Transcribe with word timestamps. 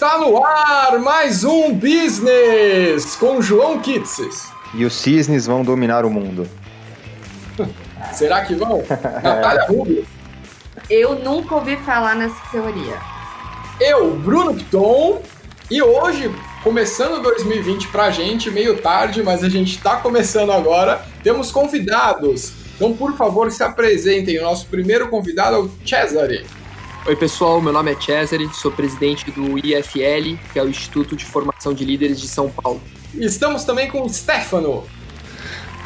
Está 0.00 0.16
no 0.16 0.42
ar 0.42 0.98
mais 0.98 1.44
um 1.44 1.74
Business 1.74 3.16
com 3.16 3.42
João 3.42 3.78
Kitses. 3.80 4.50
E 4.72 4.82
os 4.82 4.94
cisnes 4.94 5.44
vão 5.44 5.62
dominar 5.62 6.06
o 6.06 6.10
mundo. 6.10 6.48
Será 8.14 8.42
que 8.46 8.54
vão? 8.54 8.82
Natália 9.22 9.66
Rubio. 9.66 10.06
Eu 10.88 11.16
nunca 11.16 11.54
ouvi 11.54 11.76
falar 11.76 12.14
nessa 12.14 12.40
teoria. 12.50 12.96
Eu, 13.78 14.14
Bruno 14.14 14.54
Piton. 14.54 15.20
E 15.70 15.82
hoje, 15.82 16.34
começando 16.62 17.22
2020 17.22 17.88
pra 17.88 18.10
gente, 18.10 18.50
meio 18.50 18.80
tarde, 18.80 19.22
mas 19.22 19.44
a 19.44 19.50
gente 19.50 19.82
tá 19.82 19.96
começando 19.96 20.50
agora, 20.50 21.04
temos 21.22 21.52
convidados. 21.52 22.54
Então, 22.74 22.94
por 22.96 23.18
favor, 23.18 23.52
se 23.52 23.62
apresentem. 23.62 24.38
O 24.38 24.44
nosso 24.44 24.66
primeiro 24.66 25.08
convidado 25.08 25.56
é 25.56 25.58
o 25.58 25.70
Cesare. 25.86 26.46
Oi, 27.06 27.16
pessoal. 27.16 27.62
Meu 27.62 27.72
nome 27.72 27.92
é 27.92 27.98
Cesare, 27.98 28.46
sou 28.52 28.70
presidente 28.70 29.30
do 29.30 29.58
IFL, 29.58 30.36
que 30.52 30.58
é 30.58 30.62
o 30.62 30.68
Instituto 30.68 31.16
de 31.16 31.24
Formação 31.24 31.72
de 31.72 31.82
Líderes 31.82 32.20
de 32.20 32.28
São 32.28 32.50
Paulo. 32.50 32.80
E 33.14 33.24
estamos 33.24 33.64
também 33.64 33.90
com 33.90 34.02
o 34.02 34.08
Stefano. 34.08 34.84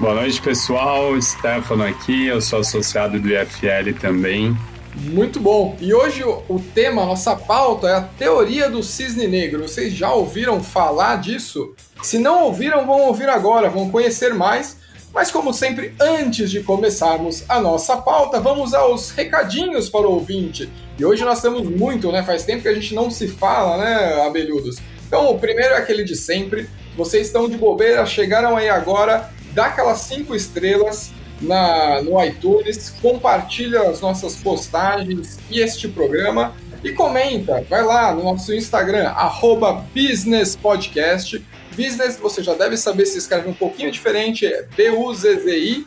Boa 0.00 0.14
noite, 0.14 0.42
pessoal. 0.42 1.20
Stefano 1.22 1.84
aqui, 1.84 2.26
eu 2.26 2.40
sou 2.40 2.58
associado 2.58 3.20
do 3.20 3.28
IFL 3.28 3.96
também. 4.00 4.56
Muito 4.96 5.38
bom. 5.38 5.76
E 5.80 5.94
hoje 5.94 6.24
o 6.24 6.60
tema, 6.74 7.02
a 7.02 7.06
nossa 7.06 7.36
pauta 7.36 7.86
é 7.86 7.94
a 7.94 8.02
teoria 8.02 8.68
do 8.68 8.82
cisne 8.82 9.28
negro. 9.28 9.68
Vocês 9.68 9.94
já 9.94 10.12
ouviram 10.12 10.62
falar 10.64 11.20
disso? 11.20 11.74
Se 12.02 12.18
não 12.18 12.42
ouviram, 12.42 12.84
vão 12.84 13.02
ouvir 13.02 13.28
agora, 13.28 13.70
vão 13.70 13.88
conhecer 13.88 14.34
mais. 14.34 14.78
Mas 15.14 15.30
como 15.30 15.54
sempre, 15.54 15.94
antes 16.00 16.50
de 16.50 16.60
começarmos 16.60 17.44
a 17.48 17.60
nossa 17.60 17.96
pauta, 17.98 18.40
vamos 18.40 18.74
aos 18.74 19.12
recadinhos 19.12 19.88
para 19.88 20.08
o 20.08 20.14
ouvinte. 20.14 20.68
E 20.98 21.04
hoje 21.04 21.24
nós 21.24 21.40
temos 21.40 21.62
muito, 21.68 22.10
né? 22.12 22.22
Faz 22.22 22.44
tempo 22.44 22.62
que 22.62 22.68
a 22.68 22.74
gente 22.74 22.94
não 22.94 23.10
se 23.10 23.28
fala, 23.28 23.78
né, 23.78 24.22
abelhudos? 24.26 24.76
Então, 25.06 25.30
o 25.30 25.38
primeiro 25.38 25.74
é 25.74 25.78
aquele 25.78 26.04
de 26.04 26.16
sempre. 26.16 26.68
Vocês 26.96 27.26
estão 27.26 27.48
de 27.48 27.56
bobeira, 27.56 28.06
chegaram 28.06 28.56
aí 28.56 28.68
agora, 28.68 29.30
dá 29.52 29.66
aquelas 29.66 30.00
cinco 30.00 30.34
estrelas, 30.34 31.12
na, 31.40 32.02
no 32.02 32.22
iTunes, 32.24 32.94
compartilha 33.02 33.82
as 33.82 34.00
nossas 34.00 34.36
postagens 34.36 35.38
e 35.50 35.60
este 35.60 35.88
programa 35.88 36.54
e 36.82 36.92
comenta, 36.92 37.64
vai 37.68 37.82
lá 37.82 38.14
no 38.14 38.22
nosso 38.22 38.54
Instagram, 38.54 39.08
arroba 39.08 39.84
businesspodcast. 39.94 41.44
Business, 41.74 42.16
você 42.18 42.42
já 42.42 42.54
deve 42.54 42.76
saber 42.76 43.06
se 43.06 43.18
escreve 43.18 43.48
um 43.48 43.54
pouquinho 43.54 43.90
diferente, 43.90 44.46
é 44.46 44.66
B-U-Z-Z-I-N-E-S-S. 44.76 45.84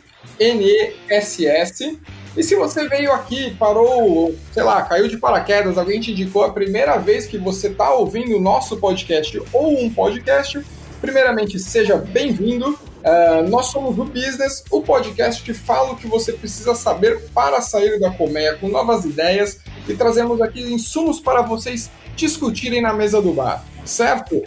E 2.38 2.44
se 2.44 2.54
você 2.54 2.88
veio 2.88 3.10
aqui, 3.10 3.52
parou, 3.56 4.32
sei 4.52 4.62
lá, 4.62 4.80
caiu 4.82 5.08
de 5.08 5.16
paraquedas, 5.16 5.76
alguém 5.76 6.00
te 6.00 6.12
indicou 6.12 6.44
a 6.44 6.52
primeira 6.52 6.96
vez 6.96 7.26
que 7.26 7.36
você 7.36 7.66
está 7.66 7.92
ouvindo 7.92 8.36
o 8.36 8.40
nosso 8.40 8.76
podcast 8.76 9.42
ou 9.52 9.82
um 9.82 9.92
podcast, 9.92 10.64
primeiramente 11.00 11.58
seja 11.58 11.96
bem-vindo. 11.96 12.78
Uh, 12.98 13.48
nós 13.48 13.66
somos 13.66 13.98
o 13.98 14.04
Business, 14.04 14.62
o 14.70 14.80
podcast 14.82 15.42
que 15.42 15.52
fala 15.52 15.90
o 15.90 15.96
que 15.96 16.06
você 16.06 16.32
precisa 16.32 16.76
saber 16.76 17.28
para 17.34 17.60
sair 17.60 17.98
da 17.98 18.12
colmeia 18.12 18.54
com 18.54 18.68
novas 18.68 19.04
ideias 19.04 19.58
e 19.88 19.94
trazemos 19.94 20.40
aqui 20.40 20.62
insumos 20.62 21.18
para 21.18 21.42
vocês 21.42 21.90
discutirem 22.14 22.80
na 22.80 22.92
mesa 22.92 23.20
do 23.20 23.32
bar, 23.32 23.64
certo? 23.84 24.44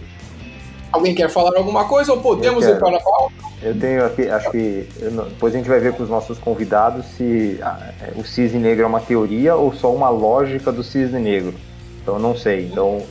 Alguém 0.94 1.14
quer 1.14 1.30
falar 1.30 1.58
alguma 1.58 1.84
coisa 1.90 2.14
ou 2.14 2.22
podemos 2.22 2.66
ir 2.66 2.80
para 2.80 2.96
a 2.96 3.02
pauta? 3.02 3.51
Eu 3.64 3.80
tenho 3.80 4.04
aqui, 4.04 4.28
acho 4.28 4.50
que 4.50 4.88
depois 5.00 5.54
a 5.54 5.58
gente 5.58 5.70
vai 5.70 5.80
ver 5.80 5.94
com 5.94 6.02
os 6.02 6.10
nossos 6.10 6.40
convidados 6.40 7.06
se 7.18 7.60
é, 7.62 8.20
o 8.20 8.24
cisne 8.24 8.60
negro 8.60 8.84
é 8.84 8.88
uma 8.88 9.00
teoria 9.00 9.56
ou 9.56 9.72
só 9.72 9.94
uma 9.94 10.10
lógica 10.10 10.72
do 10.72 10.84
cisne 10.84 11.20
negro. 11.20 11.54
Então 12.02 12.18
não 12.18 12.36
sei. 12.36 12.66
Então 12.66 13.04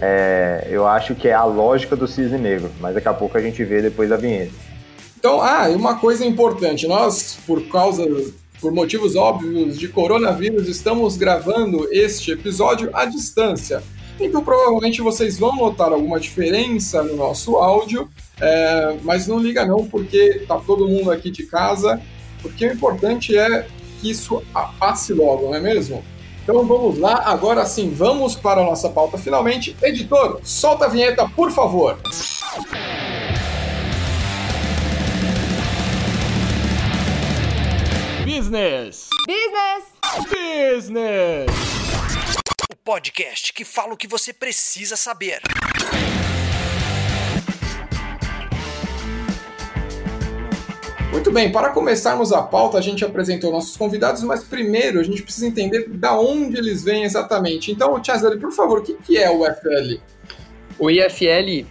é, 0.00 0.66
eu 0.70 0.86
acho 0.86 1.14
que 1.14 1.28
é 1.28 1.34
a 1.34 1.44
lógica 1.44 1.94
do 1.94 2.08
cisne 2.08 2.38
negro, 2.38 2.70
mas 2.80 2.94
daqui 2.94 3.08
a 3.08 3.12
pouco 3.12 3.36
a 3.36 3.42
gente 3.42 3.62
vê 3.62 3.82
depois 3.82 4.08
da 4.08 4.16
vinheta. 4.16 4.52
Então, 5.18 5.42
ah, 5.42 5.68
e 5.68 5.74
uma 5.74 5.96
coisa 5.96 6.24
importante, 6.24 6.86
nós, 6.88 7.38
por 7.46 7.62
causa, 7.68 8.06
por 8.58 8.72
motivos 8.72 9.16
óbvios 9.16 9.78
de 9.78 9.86
coronavírus, 9.86 10.66
estamos 10.66 11.18
gravando 11.18 11.86
este 11.92 12.32
episódio 12.32 12.88
à 12.94 13.04
distância. 13.04 13.82
Então, 14.20 14.44
provavelmente 14.44 15.00
vocês 15.00 15.38
vão 15.38 15.56
notar 15.56 15.92
alguma 15.92 16.20
diferença 16.20 17.02
no 17.02 17.16
nosso 17.16 17.56
áudio, 17.56 18.08
é, 18.38 18.96
mas 19.02 19.26
não 19.26 19.38
liga 19.38 19.64
não, 19.64 19.86
porque 19.86 20.44
tá 20.46 20.58
todo 20.58 20.86
mundo 20.86 21.10
aqui 21.10 21.30
de 21.30 21.44
casa, 21.46 22.00
porque 22.42 22.66
o 22.66 22.72
importante 22.72 23.36
é 23.36 23.66
que 24.00 24.10
isso 24.10 24.42
passe 24.78 25.14
logo, 25.14 25.46
não 25.46 25.54
é 25.54 25.60
mesmo? 25.60 26.04
Então 26.42 26.66
vamos 26.66 26.98
lá, 26.98 27.22
agora 27.26 27.64
sim, 27.64 27.90
vamos 27.90 28.34
para 28.36 28.60
a 28.60 28.64
nossa 28.64 28.88
pauta 28.90 29.16
finalmente. 29.16 29.74
Editor, 29.82 30.40
solta 30.42 30.84
a 30.84 30.88
vinheta, 30.88 31.28
por 31.28 31.50
favor. 31.50 31.98
Business. 38.24 39.08
Business. 39.26 39.84
Business. 40.28 42.19
Podcast 42.90 43.52
que 43.52 43.64
fala 43.64 43.94
o 43.94 43.96
que 43.96 44.08
você 44.08 44.32
precisa 44.32 44.96
saber. 44.96 45.40
Muito 51.12 51.30
bem, 51.30 51.52
para 51.52 51.68
começarmos 51.68 52.32
a 52.32 52.42
pauta, 52.42 52.78
a 52.78 52.80
gente 52.80 53.04
apresentou 53.04 53.52
nossos 53.52 53.76
convidados, 53.76 54.24
mas 54.24 54.42
primeiro 54.42 54.98
a 54.98 55.04
gente 55.04 55.22
precisa 55.22 55.46
entender 55.46 55.88
da 55.88 56.18
onde 56.18 56.58
eles 56.58 56.82
vêm 56.82 57.04
exatamente. 57.04 57.70
Então, 57.70 58.02
Cesare, 58.02 58.40
por 58.40 58.50
favor, 58.50 58.80
o 58.80 58.82
que 58.82 59.16
é 59.16 59.30
o 59.30 59.42
UFL? 59.42 60.00
O 60.76 60.90
IFL, 60.90 61.68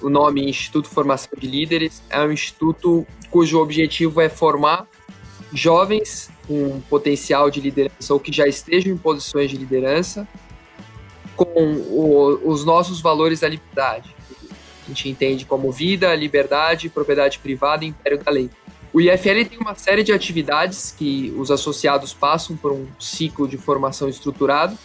o 0.00 0.08
nome 0.08 0.48
Instituto 0.48 0.88
de 0.88 0.94
Formação 0.94 1.32
de 1.36 1.48
Líderes, 1.48 2.04
é 2.08 2.20
um 2.20 2.30
instituto 2.30 3.04
cujo 3.32 3.58
objetivo 3.58 4.20
é 4.20 4.28
formar 4.28 4.86
jovens 5.52 6.30
com 6.46 6.80
potencial 6.82 7.50
de 7.50 7.60
liderança 7.60 8.14
ou 8.14 8.20
que 8.20 8.32
já 8.32 8.46
estejam 8.46 8.92
em 8.92 8.96
posições 8.96 9.50
de 9.50 9.56
liderança 9.56 10.26
com 11.36 11.44
o, 11.44 12.50
os 12.50 12.64
nossos 12.64 13.00
valores 13.00 13.40
da 13.40 13.48
liberdade. 13.48 14.14
A 14.84 14.88
gente 14.88 15.08
entende 15.08 15.44
como 15.44 15.70
vida, 15.70 16.14
liberdade, 16.14 16.88
propriedade 16.88 17.38
privada 17.38 17.84
e 17.84 17.88
império 17.88 18.18
da 18.22 18.30
lei. 18.30 18.50
O 18.92 19.00
IFL 19.00 19.48
tem 19.48 19.58
uma 19.58 19.74
série 19.74 20.02
de 20.02 20.12
atividades 20.12 20.94
que 20.96 21.32
os 21.38 21.50
associados 21.50 22.12
passam 22.12 22.56
por 22.56 22.72
um 22.72 22.86
ciclo 22.98 23.48
de 23.48 23.56
formação 23.56 24.08
estruturado, 24.08 24.76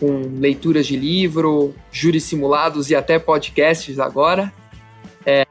com 0.00 0.38
leituras 0.38 0.86
de 0.86 0.96
livro, 0.96 1.74
júris 1.92 2.24
simulados 2.24 2.90
e 2.90 2.94
até 2.94 3.18
podcasts 3.18 3.98
agora. 3.98 4.52
É, 5.26 5.46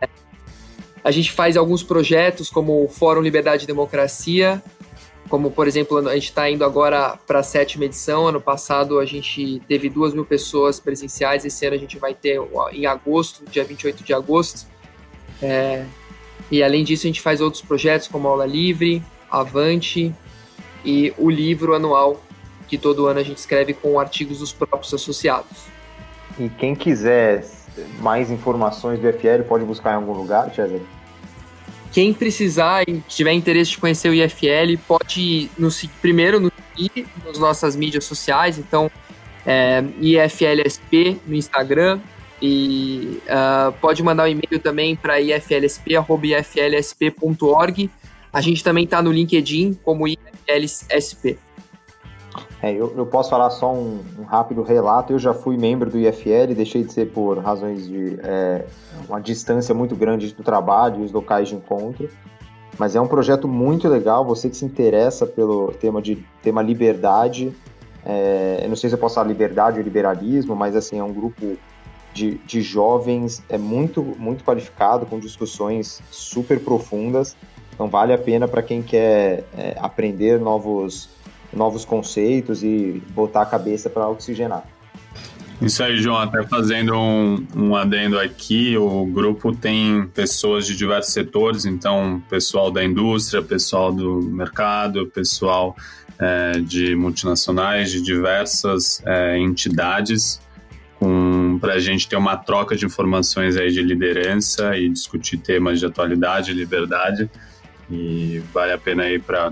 a 1.03 1.11
gente 1.11 1.31
faz 1.31 1.55
alguns 1.55 1.83
projetos 1.83 2.50
como 2.50 2.83
o 2.83 2.88
Fórum 2.88 3.21
Liberdade 3.21 3.65
e 3.65 3.67
Democracia, 3.67 4.63
como 5.33 5.49
por 5.49 5.67
exemplo, 5.67 5.97
a 5.97 6.13
gente 6.13 6.25
está 6.25 6.47
indo 6.47 6.63
agora 6.63 7.17
para 7.25 7.39
a 7.39 7.44
sétima 7.44 7.85
edição. 7.85 8.27
Ano 8.27 8.39
passado 8.39 8.99
a 8.99 9.05
gente 9.05 9.59
teve 9.67 9.89
duas 9.89 10.13
mil 10.13 10.23
pessoas 10.23 10.79
presenciais, 10.79 11.44
esse 11.44 11.66
ano 11.66 11.75
a 11.75 11.79
gente 11.79 11.97
vai 11.97 12.13
ter 12.13 12.39
em 12.71 12.85
agosto, 12.85 13.44
dia 13.49 13.63
28 13.63 14.03
de 14.03 14.13
agosto. 14.13 14.67
É, 15.41 15.88
e 16.51 16.61
além 16.61 16.83
disso, 16.83 17.07
a 17.07 17.09
gente 17.09 17.19
faz 17.19 17.41
outros 17.41 17.63
projetos 17.63 18.07
como 18.07 18.27
Aula 18.27 18.45
Livre, 18.45 19.01
Avante 19.27 20.13
e 20.85 21.11
o 21.17 21.31
livro 21.31 21.73
anual 21.73 22.21
que 22.67 22.77
todo 22.77 23.07
ano 23.07 23.19
a 23.19 23.23
gente 23.23 23.39
escreve 23.39 23.73
com 23.73 24.00
artigos 24.00 24.38
dos 24.38 24.53
próprios 24.53 24.94
associados. 24.94 25.65
E 26.38 26.47
quem 26.47 26.75
quiser 26.75 27.44
mais 28.00 28.29
informações 28.29 29.00
do 29.00 29.11
FL 29.11 29.41
pode 29.47 29.65
buscar 29.65 29.94
em 29.94 29.95
algum 29.95 30.13
lugar, 30.13 30.53
César? 30.53 30.79
Quem 31.94 32.12
precisar 32.12 32.84
e 32.90 33.00
tiver 33.08 33.31
interesse 33.34 33.70
de 33.72 33.78
conhecer 33.78 34.09
o 34.09 34.14
IFL 34.16 34.80
pode 34.88 35.52
nos 35.58 35.86
primeiro 36.02 36.40
nos 36.40 36.52
seguir 36.76 37.06
nas 37.24 37.38
nossas 37.38 37.76
mídias 37.76 38.06
sociais, 38.06 38.57
então 38.57 38.90
é, 39.45 39.84
IFLSP 40.01 41.19
no 41.28 41.36
Instagram, 41.36 42.00
e 42.42 43.22
uh, 43.28 43.72
pode 43.80 44.01
mandar 44.01 44.24
um 44.24 44.28
e-mail 44.28 44.60
também 44.60 44.95
para 44.95 45.22
iflsp.iflsp.org. 45.22 47.92
A 48.34 48.42
gente 48.42 48.63
também 48.63 48.86
está 48.86 49.00
no 49.01 49.12
LinkedIn 49.12 49.78
como 49.84 50.07
IFLSP. 50.07 51.38
É, 52.63 52.71
eu, 52.71 52.94
eu, 52.95 53.06
posso 53.06 53.30
falar 53.30 53.50
só 53.50 53.74
um, 53.74 54.00
um, 54.18 54.24
rápido 54.24 54.63
relato. 54.63 55.12
Eu 55.12 55.19
já 55.19 55.33
fui 55.33 55.57
membro 55.57 55.89
do 55.89 56.00
IFL, 56.00 56.56
deixei 56.56 56.81
de 56.81 56.94
ser 56.94 57.12
por 57.12 57.38
razões 57.39 57.86
de 57.86 58.18
é, 58.24 58.63
uma 59.10 59.19
distância 59.19 59.75
muito 59.75 59.98
grande 59.98 60.33
do 60.33 60.44
trabalho 60.44 61.01
e 61.01 61.04
os 61.04 61.12
locais 61.12 61.50
de 61.50 61.56
encontro. 61.56 62.10
Mas 62.80 62.95
é 62.95 63.01
um 63.01 63.07
projeto 63.07 63.50
muito 63.50 63.89
legal. 63.89 64.24
Você 64.24 64.50
que 64.50 64.56
se 64.56 64.63
interessa 64.63 65.27
pelo 65.27 65.74
tema 65.74 66.01
de 66.01 66.25
tema 66.42 66.62
liberdade, 66.62 67.54
é, 68.06 68.62
eu 68.63 68.69
não 68.69 68.77
sei 68.77 68.89
se 68.89 68.95
eu 68.95 69.00
posso 69.00 69.15
falar 69.15 69.27
liberdade 69.27 69.77
ou 69.77 69.83
liberalismo, 69.83 70.56
mas 70.56 70.74
assim 70.74 70.98
é 70.98 71.04
um 71.04 71.12
grupo 71.12 71.57
de, 72.13 72.36
de 72.45 72.62
jovens 72.62 73.44
é 73.50 73.57
muito, 73.57 74.01
muito 74.01 74.42
qualificado, 74.45 75.06
com 75.06 75.19
discussões 75.19 76.01
super 76.10 76.62
profundas. 76.62 77.36
Então 77.74 77.89
vale 77.89 78.13
a 78.13 78.18
pena 78.18 78.48
para 78.48 78.63
quem 78.63 78.81
quer 78.81 79.44
é, 79.57 79.75
aprender 79.81 80.39
novos, 80.39 81.10
novos 81.55 81.85
conceitos 81.85 82.63
e 82.63 83.01
botar 83.09 83.41
a 83.41 83.45
cabeça 83.45 83.89
para 83.89 84.07
oxigenar. 84.07 84.63
Isso 85.61 85.81
aí, 85.81 85.97
João, 85.97 86.17
até 86.17 86.44
fazendo 86.44 86.94
um, 86.94 87.47
um 87.55 87.75
adendo 87.75 88.19
aqui, 88.19 88.75
o 88.77 89.05
grupo 89.05 89.55
tem 89.55 90.05
pessoas 90.13 90.65
de 90.65 90.75
diversos 90.75 91.13
setores, 91.13 91.65
então 91.65 92.21
pessoal 92.29 92.69
da 92.69 92.83
indústria, 92.83 93.41
pessoal 93.41 93.91
do 93.91 94.21
mercado, 94.21 95.07
pessoal 95.07 95.75
é, 96.19 96.59
de 96.59 96.95
multinacionais, 96.95 97.91
de 97.91 98.01
diversas 98.01 99.01
é, 99.05 99.38
entidades, 99.38 100.41
para 101.59 101.73
a 101.73 101.79
gente 101.79 102.07
ter 102.07 102.15
uma 102.15 102.38
troca 102.38 102.75
de 102.75 102.85
informações 102.85 103.57
aí 103.57 103.71
de 103.71 103.81
liderança 103.81 104.77
e 104.77 104.89
discutir 104.89 105.38
temas 105.38 105.79
de 105.79 105.85
atualidade, 105.85 106.53
liberdade, 106.53 107.29
e 107.94 108.40
vale 108.51 108.74
a 108.74 108.78
pena 108.78 109.04
aí 109.04 109.19
para 109.19 109.51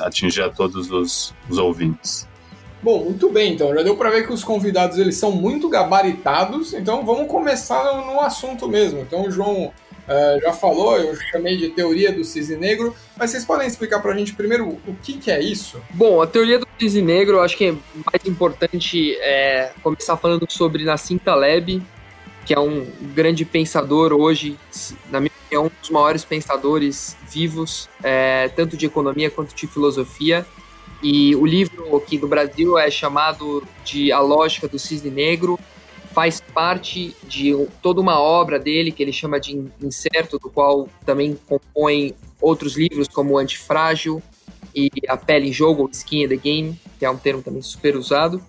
atingir 0.00 0.42
a 0.42 0.48
todos 0.48 0.90
os, 0.90 1.34
os 1.48 1.58
ouvintes. 1.58 2.26
Bom, 2.82 3.04
muito 3.04 3.30
bem, 3.30 3.52
então. 3.52 3.74
Já 3.74 3.82
deu 3.82 3.96
para 3.96 4.10
ver 4.10 4.26
que 4.26 4.32
os 4.32 4.44
convidados 4.44 4.98
eles 4.98 5.16
são 5.16 5.32
muito 5.32 5.68
gabaritados, 5.68 6.74
então 6.74 7.04
vamos 7.04 7.28
começar 7.28 7.84
no, 7.84 8.06
no 8.06 8.20
assunto 8.20 8.68
mesmo. 8.68 9.00
Então 9.00 9.26
o 9.26 9.30
João 9.30 9.66
uh, 9.66 10.40
já 10.40 10.52
falou, 10.52 10.96
eu 10.98 11.16
chamei 11.30 11.56
de 11.56 11.70
teoria 11.70 12.12
do 12.12 12.24
cisne 12.24 12.56
negro, 12.56 12.94
mas 13.16 13.30
vocês 13.30 13.44
podem 13.44 13.66
explicar 13.66 14.00
para 14.00 14.12
a 14.12 14.16
gente 14.16 14.34
primeiro 14.34 14.78
o 14.86 14.94
que, 15.02 15.14
que 15.14 15.30
é 15.30 15.40
isso? 15.40 15.80
Bom, 15.90 16.20
a 16.20 16.26
teoria 16.26 16.58
do 16.58 16.66
cisne 16.78 17.02
negro, 17.02 17.36
eu 17.36 17.42
acho 17.42 17.56
que 17.56 17.68
é 17.68 17.72
mais 17.72 18.26
importante 18.26 19.16
é, 19.20 19.72
começar 19.82 20.16
falando 20.16 20.46
sobre 20.50 20.84
Nassim 20.84 21.16
Taleb, 21.16 21.82
que 22.44 22.52
é 22.52 22.60
um 22.60 22.86
grande 23.14 23.44
pensador 23.44 24.12
hoje, 24.12 24.58
na 25.10 25.20
minha 25.20 25.32
opinião, 25.54 25.66
um 25.66 25.70
dos 25.80 25.90
maiores 25.90 26.24
pensadores 26.24 27.16
vivos, 27.30 27.88
é, 28.02 28.48
tanto 28.48 28.76
de 28.76 28.86
economia 28.86 29.30
quanto 29.30 29.54
de 29.54 29.66
filosofia. 29.66 30.44
E 31.02 31.34
o 31.36 31.46
livro 31.46 31.96
aqui 31.96 32.18
do 32.18 32.26
Brasil 32.26 32.78
é 32.78 32.90
chamado 32.90 33.62
de 33.84 34.10
A 34.10 34.20
Lógica 34.20 34.66
do 34.66 34.78
Cisne 34.78 35.10
Negro, 35.10 35.58
faz 36.12 36.40
parte 36.40 37.14
de 37.24 37.52
toda 37.82 38.00
uma 38.00 38.20
obra 38.20 38.58
dele 38.58 38.92
que 38.92 39.02
ele 39.02 39.12
chama 39.12 39.38
de 39.38 39.68
Incerto, 39.82 40.38
do 40.38 40.48
qual 40.48 40.88
também 41.04 41.38
compõe 41.46 42.14
outros 42.40 42.76
livros 42.76 43.08
como 43.08 43.36
Antifrágil 43.36 44.22
e 44.74 44.90
A 45.08 45.16
Pele 45.16 45.48
em 45.48 45.52
Jogo, 45.52 45.88
Skin 45.92 46.24
in 46.24 46.28
the 46.28 46.36
Game, 46.36 46.80
que 46.98 47.04
é 47.04 47.10
um 47.10 47.16
termo 47.16 47.42
também 47.42 47.62
super 47.62 47.96
usado. 47.96 48.40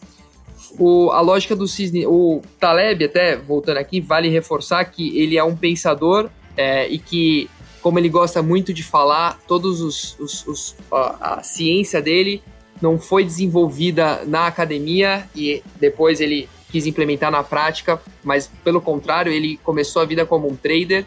O, 0.77 1.09
a 1.11 1.21
lógica 1.21 1.55
do 1.55 1.67
cisne, 1.67 2.05
o 2.05 2.41
Taleb, 2.59 3.05
até 3.05 3.35
voltando 3.35 3.77
aqui, 3.77 4.01
vale 4.01 4.29
reforçar 4.29 4.83
que 4.85 5.17
ele 5.17 5.37
é 5.37 5.43
um 5.43 5.55
pensador 5.55 6.29
é, 6.57 6.87
e 6.87 6.97
que 6.97 7.49
como 7.81 7.99
ele 7.99 8.09
gosta 8.09 8.41
muito 8.41 8.73
de 8.73 8.81
falar, 8.81 9.39
todos 9.47 9.79
os, 9.79 10.17
os, 10.19 10.47
os 10.47 10.75
a, 10.91 11.35
a, 11.35 11.43
ciência 11.43 12.01
dele 12.01 12.41
não 12.81 12.97
foi 12.97 13.23
desenvolvida 13.23 14.25
na 14.25 14.47
academia 14.47 15.29
e 15.35 15.61
depois 15.79 16.19
ele 16.19 16.49
quis 16.71 16.87
implementar 16.87 17.29
na 17.29 17.43
prática, 17.43 18.01
mas 18.23 18.49
pelo 18.63 18.81
contrário, 18.81 19.31
ele 19.31 19.57
começou 19.63 20.01
a 20.01 20.05
vida 20.05 20.25
como 20.25 20.47
um 20.49 20.55
trader 20.55 21.05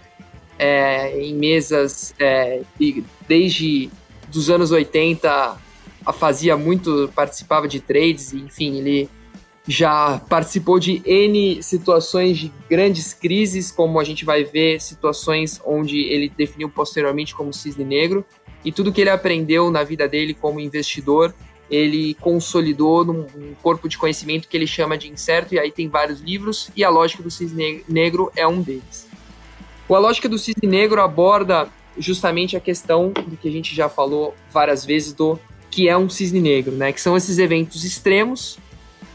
é, 0.56 1.20
em 1.20 1.34
mesas 1.34 2.14
é, 2.18 2.62
e 2.80 3.04
desde 3.26 3.90
dos 4.28 4.48
anos 4.48 4.70
80 4.70 5.58
fazia 6.14 6.56
muito, 6.56 7.10
participava 7.14 7.66
de 7.66 7.80
trades, 7.80 8.32
enfim, 8.32 8.78
ele 8.78 9.10
já 9.68 10.18
participou 10.30 10.78
de 10.78 11.02
N 11.04 11.62
situações 11.62 12.38
de 12.38 12.50
grandes 12.70 13.12
crises, 13.12 13.70
como 13.70 14.00
a 14.00 14.04
gente 14.04 14.24
vai 14.24 14.42
ver, 14.42 14.80
situações 14.80 15.60
onde 15.62 15.98
ele 16.04 16.32
definiu 16.34 16.70
posteriormente 16.70 17.34
como 17.34 17.52
cisne 17.52 17.84
negro, 17.84 18.24
e 18.64 18.72
tudo 18.72 18.90
que 18.90 19.02
ele 19.02 19.10
aprendeu 19.10 19.70
na 19.70 19.84
vida 19.84 20.08
dele 20.08 20.32
como 20.32 20.58
investidor, 20.58 21.34
ele 21.70 22.14
consolidou 22.14 23.04
num, 23.04 23.26
corpo 23.62 23.90
de 23.90 23.98
conhecimento 23.98 24.48
que 24.48 24.56
ele 24.56 24.66
chama 24.66 24.96
de 24.96 25.06
incerto, 25.10 25.54
e 25.54 25.58
aí 25.58 25.70
tem 25.70 25.86
vários 25.86 26.22
livros, 26.22 26.70
e 26.74 26.82
a 26.82 26.88
lógica 26.88 27.22
do 27.22 27.30
cisne 27.30 27.84
negro 27.86 28.32
é 28.34 28.46
um 28.46 28.62
deles. 28.62 29.06
A 29.86 29.98
lógica 29.98 30.30
do 30.30 30.38
cisne 30.38 30.66
negro 30.66 31.02
aborda 31.02 31.68
justamente 31.98 32.56
a 32.56 32.60
questão 32.60 33.10
do 33.10 33.36
que 33.36 33.48
a 33.48 33.52
gente 33.52 33.74
já 33.74 33.88
falou 33.88 34.34
várias 34.50 34.82
vezes 34.82 35.12
do 35.12 35.38
que 35.70 35.90
é 35.90 35.96
um 35.96 36.08
cisne 36.08 36.40
negro, 36.40 36.72
né? 36.74 36.90
Que 36.90 37.00
são 37.00 37.16
esses 37.16 37.38
eventos 37.38 37.84
extremos 37.84 38.58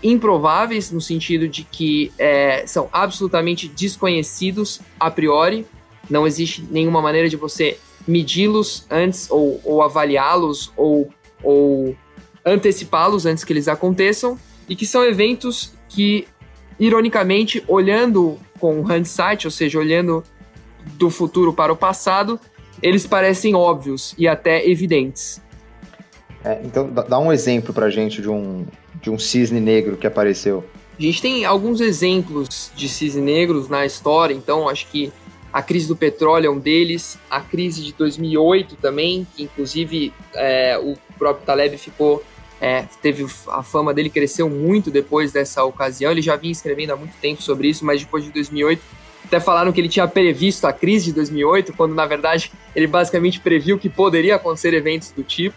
improváveis, 0.03 0.91
no 0.91 1.00
sentido 1.00 1.47
de 1.47 1.63
que 1.63 2.11
é, 2.17 2.65
são 2.67 2.89
absolutamente 2.91 3.67
desconhecidos 3.67 4.81
a 5.00 5.09
priori, 5.09 5.65
não 6.09 6.27
existe 6.27 6.65
nenhuma 6.69 7.01
maneira 7.01 7.29
de 7.29 7.38
você 7.38 7.77
medi-los 8.05 8.85
antes 8.91 9.31
ou, 9.31 9.61
ou 9.63 9.81
avaliá-los 9.81 10.73
ou, 10.75 11.09
ou 11.41 11.95
antecipá-los 12.45 13.25
antes 13.25 13.44
que 13.44 13.53
eles 13.53 13.67
aconteçam, 13.67 14.38
e 14.67 14.75
que 14.75 14.85
são 14.85 15.03
eventos 15.03 15.73
que, 15.89 16.27
ironicamente, 16.79 17.63
olhando 17.67 18.38
com 18.59 18.81
hindsight, 18.91 19.45
ou 19.45 19.51
seja, 19.51 19.77
olhando 19.77 20.23
do 20.95 21.09
futuro 21.09 21.53
para 21.53 21.71
o 21.71 21.75
passado, 21.75 22.39
eles 22.81 23.06
parecem 23.06 23.56
óbvios 23.56 24.13
e 24.17 24.27
até 24.27 24.67
evidentes. 24.67 25.41
É, 26.44 26.61
então, 26.63 26.89
dá 26.91 27.17
um 27.19 27.31
exemplo 27.31 27.73
pra 27.73 27.89
gente 27.89 28.21
de 28.21 28.29
um, 28.29 28.65
de 29.01 29.10
um 29.10 29.18
cisne 29.18 29.60
negro 29.60 29.98
que 29.98 30.07
apareceu. 30.07 30.63
A 30.98 31.01
gente 31.01 31.22
tem 31.22 31.45
alguns 31.45 31.81
exemplos 31.81 32.72
de 32.75 32.88
cisne 32.88 33.22
negros 33.22 33.68
na 33.68 33.86
história, 33.86 34.34
então 34.34 34.69
acho 34.69 34.88
que 34.88 35.12
a 35.51 35.62
crise 35.62 35.88
do 35.88 35.95
petróleo 35.95 36.48
é 36.48 36.50
um 36.50 36.60
deles, 36.60 37.18
a 37.30 37.40
crise 37.42 37.84
de 37.84 37.94
2008 37.94 38.75
também, 38.75 39.28
que 39.36 39.44
inclusive 39.44 40.13
é, 40.34 40.78
o 40.78 40.98
próprio 41.18 41.45
Taleb 41.45 41.78
ficou, 41.78 42.24
é, 42.60 42.86
teve 43.01 43.25
a 43.48 43.62
fama 43.62 43.94
dele 43.94 44.10
cresceu 44.10 44.50
muito 44.50 44.90
depois 44.90 45.31
dessa 45.31 45.63
ocasião. 45.63 46.12
Ele 46.12 46.22
já 46.22 46.36
vinha 46.36 46.51
escrevendo 46.51 46.92
há 46.92 46.95
muito 46.95 47.16
tempo 47.22 47.42
sobre 47.42 47.68
isso, 47.68 47.86
mas 47.86 48.01
depois 48.01 48.24
de 48.24 48.31
2008 48.31 48.81
até 49.25 49.40
falaram 49.40 49.72
que 49.72 49.80
ele 49.80 49.90
tinha 49.90 50.07
previsto 50.07 50.66
a 50.66 50.74
crise 50.74 51.06
de 51.06 51.13
2008, 51.13 51.74
quando 51.74 51.95
na 51.95 52.06
verdade 52.06 52.51
ele 52.75 52.88
basicamente 52.88 53.40
previu 53.40 53.80
que 53.80 53.90
poderia 53.90 54.36
acontecer 54.36 54.74
eventos 54.74 55.12
do 55.12 55.24
tipo. 55.24 55.56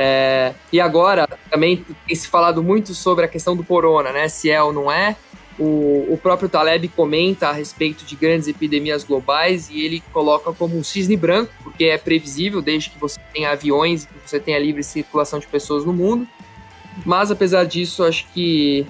É, 0.00 0.54
e 0.72 0.80
agora 0.80 1.26
também 1.50 1.84
tem 2.06 2.14
se 2.14 2.28
falado 2.28 2.62
muito 2.62 2.94
sobre 2.94 3.24
a 3.24 3.28
questão 3.28 3.56
do 3.56 3.64
corona, 3.64 4.12
né? 4.12 4.28
Se 4.28 4.48
é 4.48 4.62
ou 4.62 4.72
não 4.72 4.92
é. 4.92 5.16
O, 5.58 6.06
o 6.12 6.20
próprio 6.22 6.48
Taleb 6.48 6.86
comenta 6.86 7.48
a 7.48 7.52
respeito 7.52 8.04
de 8.04 8.14
grandes 8.14 8.46
epidemias 8.46 9.02
globais 9.02 9.68
e 9.68 9.84
ele 9.84 10.00
coloca 10.12 10.52
como 10.52 10.78
um 10.78 10.84
cisne 10.84 11.16
branco, 11.16 11.52
porque 11.64 11.86
é 11.86 11.98
previsível 11.98 12.62
desde 12.62 12.90
que 12.90 12.98
você 13.00 13.18
tenha 13.34 13.50
aviões 13.50 14.04
que 14.04 14.12
você 14.24 14.38
tenha 14.38 14.56
livre 14.56 14.84
circulação 14.84 15.40
de 15.40 15.48
pessoas 15.48 15.84
no 15.84 15.92
mundo. 15.92 16.28
Mas 17.04 17.32
apesar 17.32 17.64
disso, 17.64 18.04
acho 18.04 18.24
que 18.32 18.86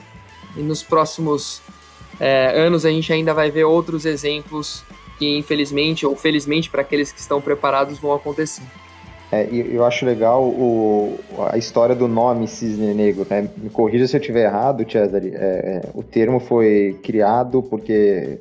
nos 0.56 0.82
próximos 0.82 1.62
é, 2.20 2.52
anos 2.54 2.84
a 2.84 2.90
gente 2.90 3.10
ainda 3.10 3.32
vai 3.32 3.50
ver 3.50 3.64
outros 3.64 4.04
exemplos 4.04 4.84
que 5.18 5.38
infelizmente 5.38 6.04
ou 6.04 6.14
felizmente 6.14 6.68
para 6.68 6.82
aqueles 6.82 7.10
que 7.10 7.18
estão 7.18 7.40
preparados 7.40 7.98
vão 7.98 8.12
acontecer. 8.12 8.62
É, 9.30 9.46
eu 9.52 9.84
acho 9.84 10.06
legal 10.06 10.42
o, 10.42 11.18
a 11.50 11.58
história 11.58 11.94
do 11.94 12.08
nome 12.08 12.48
cisne 12.48 12.94
negro. 12.94 13.26
Né? 13.28 13.48
Me 13.58 13.68
corrija 13.68 14.06
se 14.06 14.16
eu 14.16 14.20
estiver 14.20 14.44
errado, 14.44 14.90
Cesare. 14.90 15.34
É, 15.34 15.36
é, 15.36 15.82
o 15.94 16.02
termo 16.02 16.40
foi 16.40 16.98
criado 17.02 17.62
porque 17.62 18.38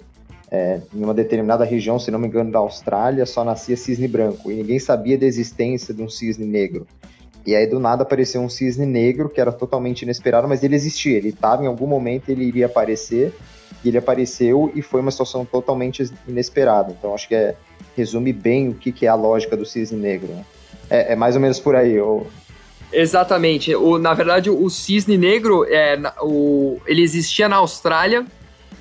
é, 0.49 0.79
em 0.93 1.03
uma 1.03 1.13
determinada 1.13 1.65
região, 1.65 1.99
se 1.99 2.09
não 2.09 2.19
me 2.19 2.27
engano, 2.27 2.51
da 2.51 2.59
Austrália, 2.59 3.25
só 3.25 3.43
nascia 3.43 3.75
cisne 3.75 4.07
branco 4.07 4.49
e 4.49 4.55
ninguém 4.55 4.79
sabia 4.79 5.17
da 5.17 5.25
existência 5.25 5.93
de 5.93 6.01
um 6.01 6.09
cisne 6.09 6.45
negro. 6.45 6.87
E 7.45 7.53
aí 7.55 7.67
do 7.67 7.79
nada 7.79 8.03
apareceu 8.03 8.41
um 8.41 8.49
cisne 8.49 8.85
negro 8.85 9.29
que 9.29 9.41
era 9.41 9.51
totalmente 9.51 10.03
inesperado, 10.03 10.47
mas 10.47 10.63
ele 10.63 10.75
existia. 10.75 11.17
Ele 11.17 11.29
estava 11.29 11.63
em 11.63 11.67
algum 11.67 11.87
momento 11.87 12.29
ele 12.29 12.45
iria 12.45 12.65
aparecer 12.65 13.33
e 13.83 13.89
ele 13.89 13.97
apareceu 13.97 14.71
e 14.73 14.81
foi 14.81 15.01
uma 15.01 15.11
situação 15.11 15.43
totalmente 15.43 16.09
inesperada. 16.25 16.95
Então 16.97 17.13
acho 17.13 17.27
que 17.27 17.35
é, 17.35 17.55
resume 17.95 18.31
bem 18.31 18.69
o 18.69 18.73
que, 18.73 18.93
que 18.93 19.05
é 19.05 19.09
a 19.09 19.15
lógica 19.15 19.57
do 19.57 19.65
cisne 19.65 19.99
negro. 19.99 20.29
Né? 20.29 20.45
É, 20.89 21.13
é 21.13 21.15
mais 21.15 21.35
ou 21.35 21.41
menos 21.41 21.59
por 21.59 21.75
aí. 21.75 21.99
Ou... 21.99 22.27
Exatamente. 22.91 23.75
O, 23.75 23.97
na 23.97 24.13
verdade, 24.13 24.49
o 24.49 24.69
cisne 24.69 25.17
negro, 25.17 25.65
é, 25.65 25.99
o, 26.21 26.79
ele 26.85 27.01
existia 27.01 27.49
na 27.49 27.57
Austrália 27.57 28.25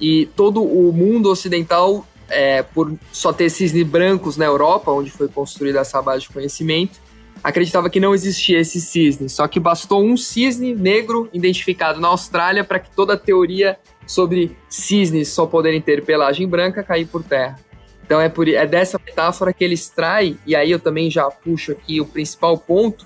e 0.01 0.27
todo 0.37 0.63
o 0.63 0.93
mundo 0.93 1.31
ocidental, 1.31 2.07
é, 2.29 2.63
por 2.63 2.95
só 3.13 3.33
ter 3.33 3.51
cisnes 3.51 3.87
brancos 3.87 4.37
na 4.37 4.45
Europa, 4.45 4.91
onde 4.91 5.11
foi 5.11 5.29
construída 5.29 5.81
essa 5.81 6.01
base 6.03 6.23
de 6.23 6.29
conhecimento, 6.31 7.01
acreditava 7.43 7.89
que 7.89 8.01
não 8.01 8.15
existia 8.15 8.61
esse 8.61 8.81
cisne. 8.81 9.29
Só 9.29 9.47
que 9.49 9.59
bastou 9.59 10.05
um 10.05 10.17
cisne 10.17 10.75
negro 10.75 11.29
identificado 11.33 12.01
na 12.01 12.09
Austrália 12.09 12.65
para 12.65 12.79
que 12.79 12.91
toda 12.91 13.15
a 13.15 13.17
teoria 13.17 13.79
sobre 14.07 14.57
cisnes 14.69 15.29
só 15.29 15.47
poderem 15.47 15.81
ter 15.81 16.05
pelagem 16.05 16.47
branca 16.47 16.83
cair 16.83 17.07
por 17.07 17.23
terra. 17.23 17.59
Então 18.07 18.21
é, 18.21 18.29
por, 18.29 18.49
é 18.49 18.67
dessa 18.67 19.01
metáfora 19.05 19.53
que 19.53 19.63
ele 19.63 19.75
extrai, 19.75 20.37
e 20.47 20.55
aí 20.55 20.71
eu 20.71 20.79
também 20.79 21.11
já 21.11 21.29
puxo 21.29 21.73
aqui 21.73 22.01
o 22.01 22.07
principal 22.07 22.57
ponto 22.57 23.05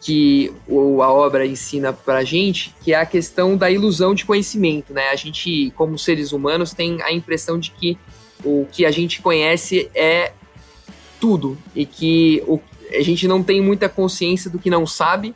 que 0.00 0.52
o, 0.68 1.02
a 1.02 1.10
obra 1.10 1.46
ensina 1.46 1.92
para 1.92 2.18
a 2.18 2.24
gente, 2.24 2.72
que 2.84 2.92
é 2.92 2.96
a 2.96 3.06
questão 3.06 3.56
da 3.56 3.70
ilusão 3.70 4.14
de 4.14 4.24
conhecimento. 4.24 4.92
Né? 4.92 5.08
A 5.08 5.16
gente, 5.16 5.72
como 5.74 5.98
seres 5.98 6.32
humanos, 6.32 6.72
tem 6.72 7.02
a 7.02 7.10
impressão 7.10 7.58
de 7.58 7.70
que 7.70 7.98
o 8.44 8.66
que 8.70 8.84
a 8.84 8.90
gente 8.90 9.22
conhece 9.22 9.90
é 9.94 10.32
tudo 11.18 11.56
e 11.74 11.86
que 11.86 12.42
o, 12.46 12.60
a 12.92 13.02
gente 13.02 13.26
não 13.26 13.42
tem 13.42 13.60
muita 13.60 13.88
consciência 13.88 14.50
do 14.50 14.58
que 14.58 14.68
não 14.68 14.86
sabe 14.86 15.34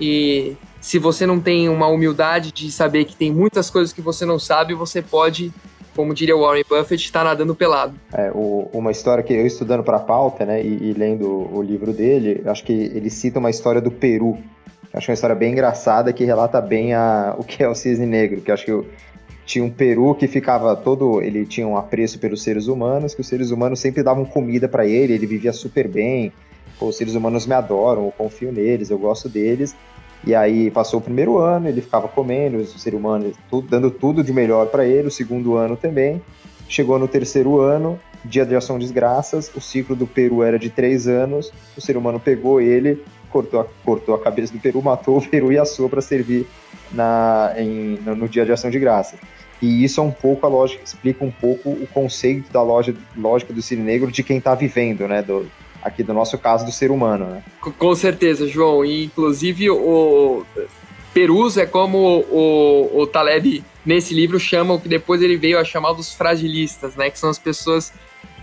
e 0.00 0.56
se 0.80 0.98
você 0.98 1.26
não 1.26 1.40
tem 1.40 1.68
uma 1.68 1.88
humildade 1.88 2.52
de 2.52 2.70
saber 2.70 3.04
que 3.04 3.16
tem 3.16 3.32
muitas 3.32 3.68
coisas 3.68 3.92
que 3.92 4.00
você 4.00 4.24
não 4.24 4.38
sabe, 4.38 4.74
você 4.74 5.02
pode, 5.02 5.52
como 5.98 6.14
diria 6.14 6.36
Warren 6.36 6.62
Buffett, 6.62 7.04
estar 7.04 7.24
nadando 7.24 7.56
pelado. 7.56 7.92
É, 8.12 8.30
o, 8.32 8.70
uma 8.72 8.92
história 8.92 9.24
que 9.24 9.34
eu 9.34 9.44
estudando 9.44 9.82
para 9.82 9.96
a 9.96 10.00
pauta, 10.00 10.46
né, 10.46 10.62
e, 10.62 10.90
e, 10.90 10.92
lendo 10.92 11.26
o 11.52 11.60
livro 11.60 11.92
dele, 11.92 12.40
acho 12.46 12.62
que 12.62 12.72
ele 12.72 13.10
cita 13.10 13.40
uma 13.40 13.50
história 13.50 13.80
do 13.80 13.90
Peru. 13.90 14.38
Acho 14.94 15.10
uma 15.10 15.14
história 15.14 15.34
bem 15.34 15.50
engraçada 15.50 16.12
que 16.12 16.24
relata 16.24 16.60
bem 16.60 16.94
a, 16.94 17.34
o 17.36 17.42
que 17.42 17.64
é 17.64 17.68
o 17.68 17.74
cisne 17.74 18.06
negro, 18.06 18.40
que 18.40 18.52
acho 18.52 18.64
que 18.64 18.88
tinha 19.44 19.64
um 19.64 19.70
peru 19.70 20.14
que 20.14 20.28
ficava 20.28 20.76
todo, 20.76 21.20
ele 21.20 21.44
tinha 21.44 21.66
um 21.66 21.76
apreço 21.76 22.20
pelos 22.20 22.44
seres 22.44 22.68
humanos, 22.68 23.12
que 23.12 23.20
os 23.20 23.26
seres 23.26 23.50
humanos 23.50 23.80
sempre 23.80 24.00
davam 24.00 24.24
comida 24.24 24.68
para 24.68 24.86
ele, 24.86 25.14
ele 25.14 25.26
vivia 25.26 25.52
super 25.52 25.88
bem. 25.88 26.32
Pô, 26.78 26.86
os 26.86 26.96
seres 26.96 27.16
humanos 27.16 27.44
me 27.44 27.54
adoram, 27.54 28.04
eu 28.04 28.12
confio 28.16 28.52
neles, 28.52 28.88
eu 28.88 28.98
gosto 28.98 29.28
deles. 29.28 29.74
E 30.26 30.34
aí 30.34 30.70
passou 30.70 31.00
o 31.00 31.02
primeiro 31.02 31.38
ano, 31.38 31.68
ele 31.68 31.80
ficava 31.80 32.08
comendo, 32.08 32.58
os 32.58 32.80
seres 32.80 32.98
humanos 32.98 33.36
tudo, 33.48 33.68
dando 33.68 33.90
tudo 33.90 34.22
de 34.22 34.32
melhor 34.32 34.66
para 34.66 34.84
ele, 34.84 35.08
o 35.08 35.10
segundo 35.10 35.56
ano 35.56 35.76
também. 35.76 36.20
Chegou 36.68 36.98
no 36.98 37.08
terceiro 37.08 37.60
ano, 37.60 37.98
dia 38.24 38.44
de 38.44 38.54
ação 38.54 38.78
de 38.78 38.86
graças, 38.92 39.50
o 39.54 39.60
ciclo 39.60 39.96
do 39.96 40.06
peru 40.06 40.42
era 40.42 40.58
de 40.58 40.68
três 40.68 41.06
anos, 41.08 41.52
o 41.76 41.80
ser 41.80 41.96
humano 41.96 42.20
pegou 42.20 42.60
ele, 42.60 43.02
cortou 43.30 43.60
a, 43.60 43.66
cortou 43.84 44.14
a 44.14 44.18
cabeça 44.18 44.52
do 44.52 44.58
peru, 44.58 44.80
matou 44.82 45.18
o 45.18 45.26
peru 45.26 45.52
e 45.52 45.58
assou 45.58 45.88
para 45.88 46.00
servir 46.00 46.46
na, 46.92 47.54
em, 47.56 47.98
no 48.04 48.28
dia 48.28 48.44
de 48.44 48.52
ação 48.52 48.70
de 48.70 48.78
graças. 48.78 49.18
E 49.60 49.82
isso 49.82 50.00
é 50.00 50.04
um 50.04 50.10
pouco 50.10 50.46
a 50.46 50.48
lógica, 50.48 50.84
explica 50.84 51.24
um 51.24 51.30
pouco 51.30 51.70
o 51.70 51.86
conceito 51.92 52.52
da 52.52 52.62
loja, 52.62 52.94
lógica 53.16 53.52
do 53.52 53.60
cine 53.60 53.82
negro 53.82 54.10
de 54.10 54.22
quem 54.22 54.38
está 54.38 54.54
vivendo, 54.54 55.08
né? 55.08 55.20
Do, 55.20 55.50
aqui 55.82 56.02
do 56.02 56.12
nosso 56.12 56.36
caso 56.38 56.64
do 56.64 56.72
ser 56.72 56.90
humano, 56.90 57.26
né? 57.26 57.42
Com 57.78 57.94
certeza, 57.94 58.46
João. 58.46 58.84
E, 58.84 59.04
inclusive 59.04 59.70
o 59.70 60.44
Perus 61.12 61.56
é 61.56 61.66
como 61.66 62.24
o, 62.30 63.00
o 63.00 63.06
Taleb 63.06 63.64
nesse 63.84 64.14
livro 64.14 64.38
chama 64.38 64.74
o 64.74 64.80
que 64.80 64.88
depois 64.88 65.22
ele 65.22 65.36
veio 65.36 65.58
a 65.58 65.64
chamar 65.64 65.92
dos 65.92 66.12
fragilistas, 66.12 66.94
né? 66.96 67.10
Que 67.10 67.18
são 67.18 67.30
as 67.30 67.38
pessoas 67.38 67.92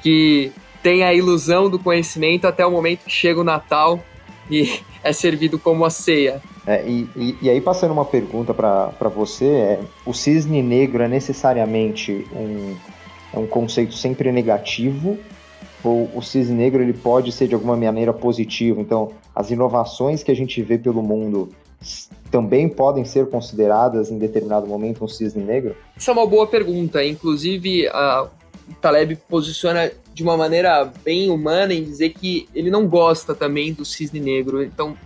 que 0.02 0.52
têm 0.82 1.04
a 1.04 1.14
ilusão 1.14 1.70
do 1.70 1.80
conhecimento 1.80 2.46
até 2.46 2.66
o 2.66 2.72
momento 2.72 3.06
que 3.06 3.12
chega 3.12 3.40
o 3.40 3.44
Natal 3.44 4.04
e 4.50 4.80
é 5.04 5.14
servido 5.14 5.58
como 5.58 5.86
a 5.86 5.90
ceia. 5.90 6.42
É, 6.68 6.84
e, 6.88 7.08
e, 7.16 7.38
e, 7.44 7.50
aí, 7.50 7.62
passando 7.62 7.92
uma 7.92 8.06
pergunta 8.06 8.54
para 8.54 9.10
você: 9.10 9.46
é, 9.46 9.80
o 10.06 10.14
cisne 10.14 10.64
negro 10.64 11.04
é 11.04 11.08
necessariamente 11.08 12.26
um, 12.32 12.76
é 13.34 13.40
um 13.40 13.46
conceito 13.46 13.94
sempre 13.94 14.32
negativo? 14.32 15.18
Ou 15.86 16.10
o 16.16 16.22
cisne 16.22 16.56
negro 16.56 16.82
ele 16.82 16.94
pode 16.94 17.32
ser 17.32 17.48
de 17.48 17.54
alguma 17.54 17.78
maneira 17.78 18.12
positivo? 18.12 18.82
Então, 18.82 19.12
as 19.36 19.52
inovações 19.52 20.24
que 20.24 20.32
a 20.32 20.36
gente 20.36 20.62
vê 20.62 20.78
pelo 20.78 21.04
mundo 21.04 21.50
também 22.32 22.68
podem 22.68 23.06
ser 23.06 23.30
consideradas 23.30 24.10
em 24.10 24.18
determinado 24.18 24.66
momento 24.66 25.04
um 25.04 25.08
cisne 25.08 25.44
negro? 25.44 25.76
Isso 25.96 26.10
é 26.10 26.14
uma 26.14 26.26
boa 26.26 26.48
pergunta. 26.48 27.06
Inclusive, 27.06 27.88
a 27.90 28.28
Taleb 28.82 29.16
posiciona 29.30 29.92
de 30.14 30.24
uma 30.24 30.36
maneira 30.36 30.92
bem 31.04 31.30
humana 31.30 31.74
em 31.74 31.84
dizer 31.84 32.10
que 32.10 32.50
ele 32.56 32.72
não 32.72 32.88
gosta 32.88 33.36
também 33.36 33.72
do 33.72 33.86
cisne 33.86 34.20
negro. 34.20 34.64
Então, 34.64 34.98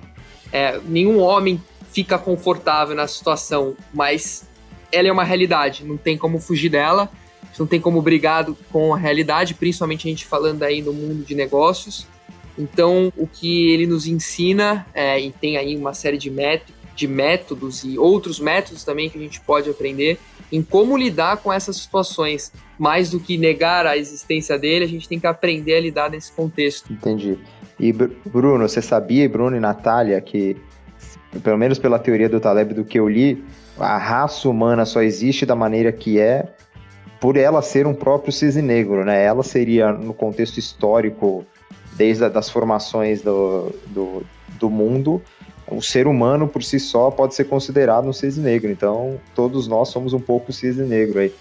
é, 0.52 0.80
nenhum 0.88 1.20
homem 1.20 1.62
fica 1.92 2.18
confortável 2.18 2.96
na 2.96 3.08
situação, 3.08 3.76
mas 3.94 4.48
ela 4.92 5.08
é 5.08 5.12
uma 5.12 5.24
realidade, 5.24 5.84
não 5.84 5.98
tem 5.98 6.18
como 6.18 6.40
fugir 6.40 6.70
dela, 6.70 7.10
não 7.60 7.68
tem 7.68 7.82
como 7.82 8.02
brigar 8.02 8.48
com 8.72 8.94
a 8.94 8.98
realidade, 8.98 9.54
principalmente 9.54 10.08
a 10.08 10.10
gente 10.10 10.26
falando 10.26 10.64
aí 10.64 10.82
no 10.82 10.94
mundo 10.94 11.26
de 11.26 11.36
negócios. 11.36 12.08
Então, 12.58 13.12
o 13.16 13.28
que 13.28 13.72
ele 13.72 13.86
nos 13.86 14.08
ensina, 14.08 14.86
é, 14.94 15.20
e 15.20 15.32
tem 15.32 15.58
aí 15.58 15.76
uma 15.76 15.94
série 15.94 16.18
de, 16.18 16.32
de 16.96 17.08
métodos 17.08 17.84
e 17.84 17.98
outros 17.98 18.40
métodos 18.40 18.84
também 18.84 19.10
que 19.10 19.18
a 19.18 19.22
gente 19.22 19.40
pode 19.42 19.70
aprender 19.70 20.20
em 20.52 20.62
como 20.62 20.98
lidar 20.98 21.38
com 21.38 21.54
essas 21.54 21.78
situações. 21.78 22.52
Mais 22.78 23.12
do 23.12 23.20
que 23.20 23.38
negar 23.38 23.86
a 23.86 23.98
existência 23.98 24.58
dele, 24.58 24.86
a 24.86 24.88
gente 24.88 25.08
tem 25.08 25.20
que 25.20 25.28
aprender 25.28 25.76
a 25.76 25.82
lidar 25.82 26.10
nesse 26.10 26.32
contexto. 26.32 26.92
Entendi. 26.92 27.38
E 27.80 27.94
Bruno, 27.94 28.68
você 28.68 28.82
sabia, 28.82 29.28
Bruno 29.30 29.56
e 29.56 29.60
Natália, 29.60 30.20
que, 30.20 30.58
pelo 31.44 31.58
menos 31.58 31.78
pela 31.78 32.00
teoria 32.00 32.28
do 32.28 32.40
Taleb 32.40 32.74
do 32.74 32.84
que 32.84 33.00
eu 33.00 33.08
li, 33.08 33.44
a 33.78 33.98
raça 33.98 34.50
humana 34.50 34.86
só 34.86 35.02
existe 35.02 35.46
da 35.46 35.56
maneira 35.56 35.92
que 35.92 36.20
é 36.20 36.54
por 37.20 37.36
ela 37.38 37.62
ser 37.62 37.86
um 37.86 37.94
próprio 37.94 38.32
cisne 38.32 38.62
negro, 38.62 39.04
né? 39.04 39.24
Ela 39.24 39.44
seria, 39.44 39.92
no 39.92 40.14
contexto 40.14 40.58
histórico, 40.58 41.46
desde 41.94 42.24
as 42.26 42.50
formações 42.50 43.22
do, 43.22 43.72
do, 43.88 44.24
do 44.58 44.70
mundo, 44.70 45.22
o 45.68 45.82
ser 45.82 46.08
humano 46.08 46.48
por 46.48 46.64
si 46.64 46.80
só 46.80 47.12
pode 47.12 47.36
ser 47.36 47.46
considerado 47.46 48.08
um 48.08 48.14
cisne 48.14 48.44
negro. 48.44 48.72
Então, 48.72 49.20
todos 49.36 49.68
nós 49.68 49.90
somos 49.90 50.14
um 50.14 50.20
pouco 50.20 50.54
cisne 50.54 50.88
negro 50.88 51.20
aí. 51.20 51.34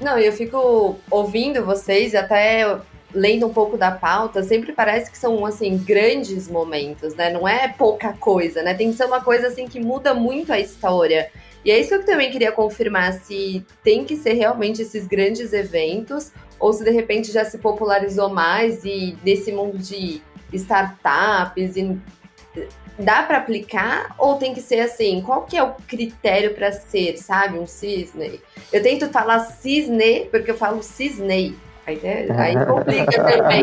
Não, 0.00 0.18
eu 0.18 0.32
fico 0.32 0.96
ouvindo 1.10 1.64
vocês, 1.64 2.14
até 2.14 2.78
lendo 3.14 3.46
um 3.46 3.52
pouco 3.52 3.76
da 3.76 3.90
pauta, 3.90 4.42
sempre 4.42 4.72
parece 4.72 5.10
que 5.10 5.18
são, 5.18 5.44
assim, 5.46 5.78
grandes 5.78 6.48
momentos, 6.48 7.14
né? 7.14 7.30
Não 7.30 7.48
é 7.48 7.68
pouca 7.68 8.12
coisa, 8.12 8.62
né? 8.62 8.74
Tem 8.74 8.90
que 8.90 8.96
ser 8.96 9.04
uma 9.04 9.22
coisa, 9.22 9.48
assim, 9.48 9.66
que 9.66 9.80
muda 9.80 10.12
muito 10.14 10.52
a 10.52 10.58
história. 10.58 11.30
E 11.64 11.70
é 11.70 11.78
isso 11.78 11.88
que 11.88 11.94
eu 11.96 12.04
também 12.04 12.30
queria 12.30 12.52
confirmar, 12.52 13.12
se 13.14 13.64
tem 13.82 14.04
que 14.04 14.16
ser 14.16 14.34
realmente 14.34 14.82
esses 14.82 15.06
grandes 15.06 15.52
eventos, 15.52 16.32
ou 16.58 16.72
se 16.72 16.84
de 16.84 16.90
repente 16.90 17.32
já 17.32 17.44
se 17.44 17.58
popularizou 17.58 18.28
mais 18.28 18.84
e 18.84 19.16
nesse 19.24 19.52
mundo 19.52 19.78
de 19.78 20.22
startups 20.52 21.76
e 21.76 21.98
dá 22.98 23.22
para 23.22 23.38
aplicar 23.38 24.14
ou 24.18 24.36
tem 24.36 24.52
que 24.52 24.60
ser 24.60 24.80
assim? 24.80 25.22
Qual 25.24 25.42
que 25.42 25.56
é 25.56 25.62
o 25.62 25.74
critério 25.86 26.54
para 26.54 26.72
ser, 26.72 27.16
sabe, 27.16 27.58
um 27.58 27.66
cisne? 27.66 28.40
Eu 28.72 28.82
tento 28.82 29.08
falar 29.10 29.40
cisne 29.40 30.26
porque 30.30 30.50
eu 30.50 30.56
falo 30.56 30.82
cisnei. 30.82 31.54
Aí, 31.88 32.00
aí 32.36 32.54
complica 32.66 33.24
também. 33.24 33.62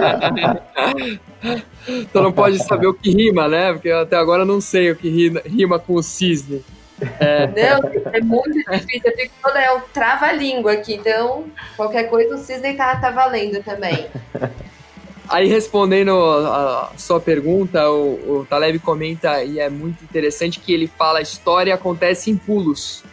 então 1.88 2.24
não 2.24 2.32
pode 2.32 2.58
saber 2.64 2.88
o 2.88 2.94
que 2.94 3.12
rima, 3.12 3.48
né? 3.48 3.74
Porque 3.74 3.92
até 3.92 4.16
agora 4.16 4.42
eu 4.42 4.48
não 4.48 4.60
sei 4.60 4.90
o 4.90 4.96
que 4.96 5.08
rima, 5.10 5.42
rima 5.46 5.78
com 5.78 5.94
o 5.94 6.02
cisne. 6.02 6.66
É. 7.20 7.48
Não, 7.48 8.12
é 8.12 8.22
muito 8.22 8.54
difícil. 8.54 9.02
Eu 9.04 9.16
fico 9.16 9.34
toda 9.44 9.60
é 9.60 9.72
o 9.72 9.82
trava-língua 9.82 10.72
aqui, 10.72 10.96
então 10.96 11.46
qualquer 11.78 12.06
coisa 12.06 12.34
o 12.34 12.38
cisne 12.40 12.74
tá, 12.74 12.96
tá 12.96 13.12
valendo 13.12 13.62
também. 13.64 14.08
Aí 15.30 15.48
respondendo 15.48 16.20
a 16.20 16.94
sua 16.98 17.20
pergunta, 17.20 17.88
o, 17.92 18.40
o 18.40 18.46
Taleb 18.50 18.80
comenta 18.80 19.44
e 19.44 19.60
é 19.60 19.70
muito 19.70 20.04
interessante 20.04 20.60
que 20.60 20.74
ele 20.74 20.88
fala 20.88 21.20
a 21.20 21.22
história 21.22 21.76
acontece 21.76 22.32
em 22.32 22.38
pulos. 22.38 23.04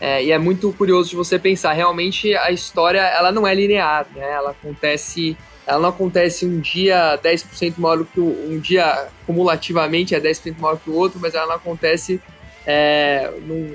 É, 0.00 0.24
e 0.24 0.32
é 0.32 0.38
muito 0.38 0.72
curioso 0.72 1.10
de 1.10 1.16
você 1.16 1.38
pensar, 1.38 1.74
realmente 1.74 2.34
a 2.34 2.50
história 2.50 3.00
ela 3.00 3.30
não 3.30 3.46
é 3.46 3.54
linear, 3.54 4.06
né? 4.14 4.32
Ela 4.32 4.52
acontece, 4.52 5.36
ela 5.66 5.78
não 5.78 5.88
acontece 5.90 6.46
um 6.46 6.58
dia 6.58 7.20
10% 7.22 7.74
maior 7.76 8.06
que 8.06 8.18
o, 8.18 8.50
um 8.50 8.58
dia 8.58 9.08
cumulativamente 9.26 10.14
é 10.14 10.20
10% 10.20 10.58
maior 10.58 10.78
que 10.78 10.88
o 10.88 10.94
outro, 10.94 11.20
mas 11.20 11.34
ela 11.34 11.46
não 11.46 11.54
acontece 11.56 12.18
é, 12.66 13.30
num, 13.42 13.74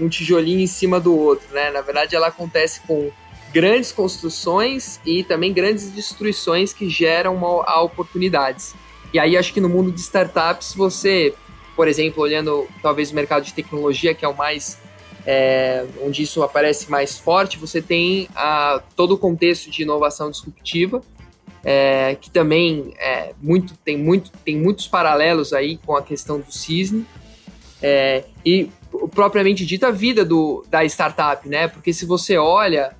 num, 0.00 0.08
tijolinho 0.08 0.58
em 0.58 0.66
cima 0.66 0.98
do 0.98 1.16
outro, 1.16 1.46
né? 1.54 1.70
Na 1.70 1.80
verdade, 1.80 2.16
ela 2.16 2.26
acontece 2.26 2.80
com 2.80 3.12
grandes 3.52 3.92
construções 3.92 4.98
e 5.06 5.22
também 5.22 5.52
grandes 5.52 5.90
destruições 5.90 6.72
que 6.72 6.88
geram 6.88 7.36
uma, 7.36 7.82
oportunidades. 7.82 8.74
E 9.12 9.18
aí 9.18 9.36
acho 9.36 9.52
que 9.52 9.60
no 9.60 9.68
mundo 9.68 9.92
de 9.92 10.00
startups 10.00 10.74
você, 10.74 11.34
por 11.76 11.86
exemplo, 11.86 12.20
olhando 12.20 12.66
talvez 12.82 13.12
o 13.12 13.14
mercado 13.14 13.44
de 13.44 13.54
tecnologia 13.54 14.12
que 14.12 14.24
é 14.24 14.28
o 14.28 14.36
mais 14.36 14.78
é, 15.26 15.84
onde 16.02 16.22
isso 16.22 16.42
aparece 16.42 16.90
mais 16.90 17.18
forte, 17.18 17.58
você 17.58 17.80
tem 17.80 18.28
a, 18.34 18.82
todo 18.96 19.12
o 19.12 19.18
contexto 19.18 19.70
de 19.70 19.82
inovação 19.82 20.30
disruptiva, 20.30 21.02
é, 21.64 22.16
que 22.20 22.30
também 22.30 22.92
é, 22.98 23.32
muito, 23.40 23.74
tem, 23.84 23.96
muito, 23.96 24.30
tem 24.44 24.56
muitos 24.56 24.88
paralelos 24.88 25.52
aí 25.52 25.78
com 25.78 25.96
a 25.96 26.02
questão 26.02 26.40
do 26.40 26.52
cisne, 26.52 27.06
é, 27.80 28.24
e 28.44 28.68
propriamente 29.14 29.64
dita 29.64 29.88
a 29.88 29.90
vida 29.90 30.24
do, 30.24 30.64
da 30.68 30.84
startup, 30.84 31.48
né? 31.48 31.68
Porque 31.68 31.92
se 31.92 32.04
você 32.04 32.36
olha 32.36 32.94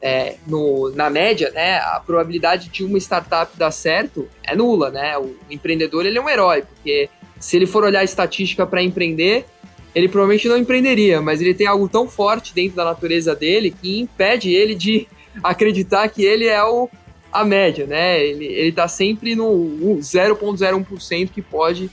é, 0.00 0.36
no, 0.46 0.90
na 0.90 1.10
média, 1.10 1.50
né, 1.50 1.78
a 1.78 2.00
probabilidade 2.04 2.68
de 2.68 2.84
uma 2.84 2.98
startup 2.98 3.56
dar 3.56 3.70
certo 3.70 4.28
é 4.44 4.54
nula, 4.54 4.90
né? 4.90 5.16
O 5.18 5.34
empreendedor 5.50 6.06
ele 6.06 6.18
é 6.18 6.20
um 6.20 6.28
herói, 6.28 6.62
porque 6.62 7.08
se 7.40 7.56
ele 7.56 7.66
for 7.66 7.84
olhar 7.84 8.00
a 8.00 8.04
estatística 8.04 8.66
para 8.66 8.82
empreender, 8.82 9.46
ele 9.98 10.08
provavelmente 10.08 10.48
não 10.48 10.56
empreenderia, 10.56 11.20
mas 11.20 11.40
ele 11.40 11.52
tem 11.52 11.66
algo 11.66 11.88
tão 11.88 12.08
forte 12.08 12.54
dentro 12.54 12.76
da 12.76 12.84
natureza 12.84 13.34
dele 13.34 13.70
que 13.70 13.98
impede 13.98 14.52
ele 14.52 14.74
de 14.74 15.08
acreditar 15.42 16.08
que 16.08 16.24
ele 16.24 16.46
é 16.46 16.62
o, 16.62 16.88
a 17.32 17.44
média, 17.44 17.86
né? 17.86 18.24
Ele, 18.24 18.44
ele 18.44 18.72
tá 18.72 18.86
sempre 18.86 19.34
no 19.34 19.98
0,01% 20.00 21.30
que 21.30 21.42
pode 21.42 21.90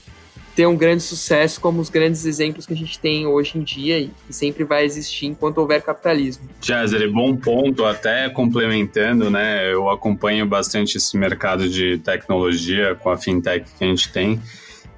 ter 0.55 0.65
um 0.65 0.77
grande 0.77 1.03
sucesso 1.03 1.59
como 1.59 1.81
os 1.81 1.89
grandes 1.89 2.25
exemplos 2.25 2.65
que 2.65 2.73
a 2.73 2.77
gente 2.77 2.97
tem 2.97 3.27
hoje 3.27 3.57
em 3.57 3.61
dia 3.61 3.99
e 3.99 4.11
que 4.25 4.33
sempre 4.33 4.63
vai 4.63 4.85
existir 4.85 5.25
enquanto 5.25 5.57
houver 5.57 5.81
capitalismo. 5.81 6.47
Jézer, 6.61 7.11
bom 7.11 7.35
ponto, 7.35 7.83
até 7.83 8.29
complementando, 8.29 9.29
né? 9.29 9.73
Eu 9.73 9.89
acompanho 9.89 10.45
bastante 10.45 10.95
esse 10.95 11.17
mercado 11.17 11.67
de 11.67 11.97
tecnologia 11.97 12.95
com 12.95 13.09
a 13.09 13.17
fintech 13.17 13.65
que 13.77 13.83
a 13.83 13.87
gente 13.87 14.09
tem. 14.13 14.39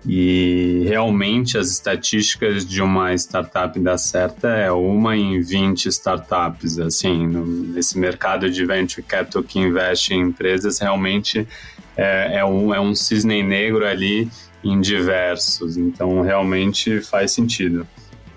E 0.06 0.84
realmente 0.88 1.58
as 1.58 1.70
estatísticas 1.70 2.66
de 2.66 2.82
uma 2.82 3.14
startup 3.14 3.78
dar 3.80 3.98
certa 3.98 4.48
é 4.50 4.72
uma 4.72 5.18
em 5.18 5.42
20 5.42 5.88
startups. 5.88 6.80
Assim, 6.80 7.28
nesse 7.28 7.98
mercado 7.98 8.50
de 8.50 8.66
venture 8.66 9.02
capital 9.02 9.44
que 9.44 9.60
investe 9.60 10.14
em 10.14 10.22
empresas, 10.22 10.80
realmente 10.80 11.48
é, 11.96 12.38
é, 12.38 12.46
um, 12.46 12.74
é 12.74 12.80
um 12.80 12.96
cisne 12.96 13.44
negro 13.44 13.86
ali 13.86 14.30
em 14.64 14.80
diversos. 14.80 15.78
Então, 15.78 16.22
realmente 16.22 17.02
faz 17.02 17.32
sentido. 17.32 17.88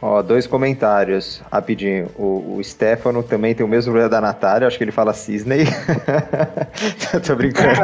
Ó, 0.02 0.22
dois 0.22 0.46
comentários, 0.46 1.42
rapidinho. 1.52 2.08
O, 2.16 2.56
o 2.56 2.64
Stefano 2.64 3.22
também 3.22 3.54
tem 3.54 3.64
o 3.64 3.68
mesmo 3.68 3.92
problema 3.92 4.08
da 4.08 4.20
Natália, 4.20 4.66
acho 4.66 4.78
que 4.78 4.84
ele 4.84 4.92
fala 4.92 5.12
Cisney. 5.12 5.66
Tô 7.26 7.36
brincando. 7.36 7.80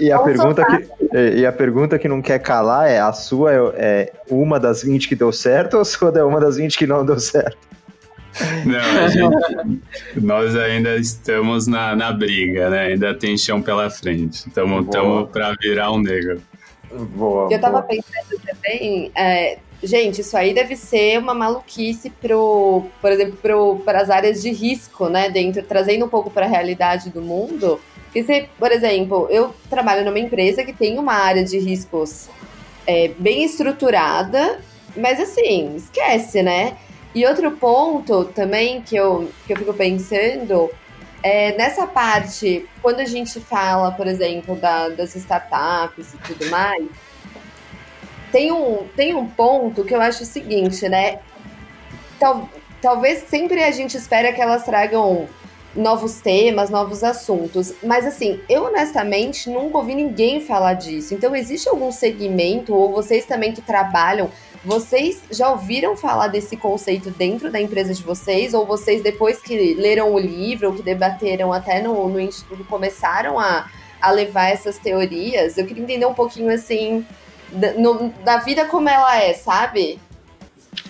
e, 0.00 0.04
e, 0.06 0.12
a 0.12 0.18
pergunta 0.18 0.64
que, 0.64 1.18
e 1.36 1.44
a 1.44 1.52
pergunta 1.52 1.98
que 1.98 2.08
não 2.08 2.22
quer 2.22 2.38
calar 2.38 2.88
é: 2.88 3.00
a 3.00 3.12
sua 3.12 3.52
é, 3.52 3.60
é 3.76 4.12
uma 4.30 4.58
das 4.58 4.82
20 4.82 5.06
que 5.06 5.14
deu 5.14 5.30
certo 5.30 5.74
ou 5.74 5.80
a 5.82 5.84
sua 5.84 6.10
é 6.16 6.24
uma 6.24 6.40
das 6.40 6.56
20 6.56 6.78
que 6.78 6.86
não 6.86 7.04
deu 7.04 7.20
certo? 7.20 7.58
Não, 8.64 9.08
gente, 9.08 9.82
nós 10.16 10.56
ainda 10.56 10.96
estamos 10.96 11.66
na, 11.66 11.94
na 11.94 12.12
briga, 12.12 12.70
né? 12.70 12.86
Ainda 12.86 13.12
tem 13.12 13.36
chão 13.36 13.60
pela 13.60 13.90
frente. 13.90 14.48
Estamos 14.48 14.86
para 15.30 15.54
virar 15.60 15.90
um 15.90 15.98
negro. 15.98 16.40
Boa, 16.90 17.48
eu 17.50 17.60
tava 17.60 17.80
boa. 17.80 17.84
pensando 17.84 18.40
também, 18.44 19.12
é, 19.14 19.58
gente, 19.82 20.20
isso 20.20 20.36
aí 20.36 20.52
deve 20.52 20.76
ser 20.76 21.18
uma 21.18 21.34
maluquice 21.34 22.10
pro, 22.10 22.84
por 23.00 23.10
exemplo, 23.12 23.80
para 23.84 24.00
as 24.00 24.10
áreas 24.10 24.42
de 24.42 24.50
risco, 24.50 25.08
né? 25.08 25.30
Dentro, 25.30 25.62
trazendo 25.62 26.04
um 26.06 26.08
pouco 26.08 26.30
para 26.30 26.46
a 26.46 26.48
realidade 26.48 27.10
do 27.10 27.22
mundo. 27.22 27.80
Porque, 28.04 28.24
se, 28.24 28.48
por 28.58 28.72
exemplo, 28.72 29.28
eu 29.30 29.54
trabalho 29.68 30.04
numa 30.04 30.18
empresa 30.18 30.64
que 30.64 30.72
tem 30.72 30.98
uma 30.98 31.14
área 31.14 31.44
de 31.44 31.58
riscos 31.58 32.28
é, 32.86 33.08
bem 33.16 33.44
estruturada, 33.44 34.60
mas 34.96 35.20
assim, 35.20 35.76
esquece, 35.76 36.42
né? 36.42 36.76
E 37.14 37.24
outro 37.26 37.52
ponto 37.52 38.24
também 38.26 38.82
que 38.82 38.96
eu, 38.96 39.30
que 39.46 39.52
eu 39.52 39.56
fico 39.56 39.74
pensando 39.74 40.70
é, 41.22 41.56
nessa 41.56 41.86
parte, 41.86 42.66
quando 42.82 43.00
a 43.00 43.04
gente 43.04 43.40
fala, 43.40 43.92
por 43.92 44.06
exemplo, 44.06 44.56
da, 44.56 44.88
das 44.88 45.14
startups 45.14 46.14
e 46.14 46.18
tudo 46.18 46.48
mais, 46.50 46.86
tem 48.32 48.52
um, 48.52 48.86
tem 48.96 49.14
um 49.14 49.26
ponto 49.26 49.84
que 49.84 49.94
eu 49.94 50.00
acho 50.00 50.22
o 50.22 50.26
seguinte, 50.26 50.88
né? 50.88 51.18
Tal, 52.18 52.48
talvez 52.80 53.24
sempre 53.28 53.62
a 53.62 53.70
gente 53.70 53.96
espera 53.96 54.32
que 54.32 54.40
elas 54.40 54.64
tragam 54.64 55.28
novos 55.74 56.20
temas, 56.20 56.70
novos 56.70 57.04
assuntos. 57.04 57.74
Mas 57.82 58.06
assim, 58.06 58.40
eu 58.48 58.64
honestamente 58.64 59.48
nunca 59.50 59.78
ouvi 59.78 59.94
ninguém 59.94 60.40
falar 60.40 60.74
disso. 60.74 61.14
Então, 61.14 61.34
existe 61.34 61.68
algum 61.68 61.92
segmento, 61.92 62.74
ou 62.74 62.92
vocês 62.92 63.24
também 63.26 63.52
que 63.52 63.62
trabalham 63.62 64.30
vocês 64.64 65.22
já 65.30 65.50
ouviram 65.50 65.96
falar 65.96 66.28
desse 66.28 66.56
conceito 66.56 67.10
dentro 67.10 67.50
da 67.50 67.60
empresa 67.60 67.94
de 67.94 68.02
vocês? 68.02 68.52
Ou 68.52 68.66
vocês, 68.66 69.02
depois 69.02 69.40
que 69.40 69.74
leram 69.74 70.12
o 70.12 70.18
livro, 70.18 70.68
ou 70.68 70.74
que 70.74 70.82
debateram 70.82 71.52
até 71.52 71.80
no, 71.82 72.08
no 72.08 72.20
Instituto, 72.20 72.62
começaram 72.64 73.38
a, 73.38 73.70
a 74.00 74.10
levar 74.10 74.50
essas 74.50 74.78
teorias? 74.78 75.56
Eu 75.56 75.66
queria 75.66 75.82
entender 75.82 76.06
um 76.06 76.14
pouquinho, 76.14 76.52
assim, 76.52 77.06
da, 77.50 77.72
no, 77.72 78.10
da 78.24 78.36
vida 78.38 78.66
como 78.66 78.88
ela 78.88 79.22
é, 79.22 79.32
sabe? 79.32 79.98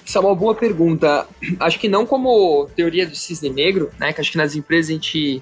Isso 0.04 0.18
é 0.18 0.20
uma 0.20 0.34
boa 0.34 0.54
pergunta. 0.54 1.28
Acho 1.60 1.78
que 1.78 1.88
não 1.88 2.04
como 2.04 2.68
teoria 2.74 3.06
do 3.06 3.14
cisne 3.14 3.50
negro, 3.50 3.92
né? 4.00 4.12
Que 4.12 4.20
acho 4.20 4.32
que 4.32 4.38
nas 4.38 4.56
empresas 4.56 4.90
a 4.90 4.94
gente 4.94 5.40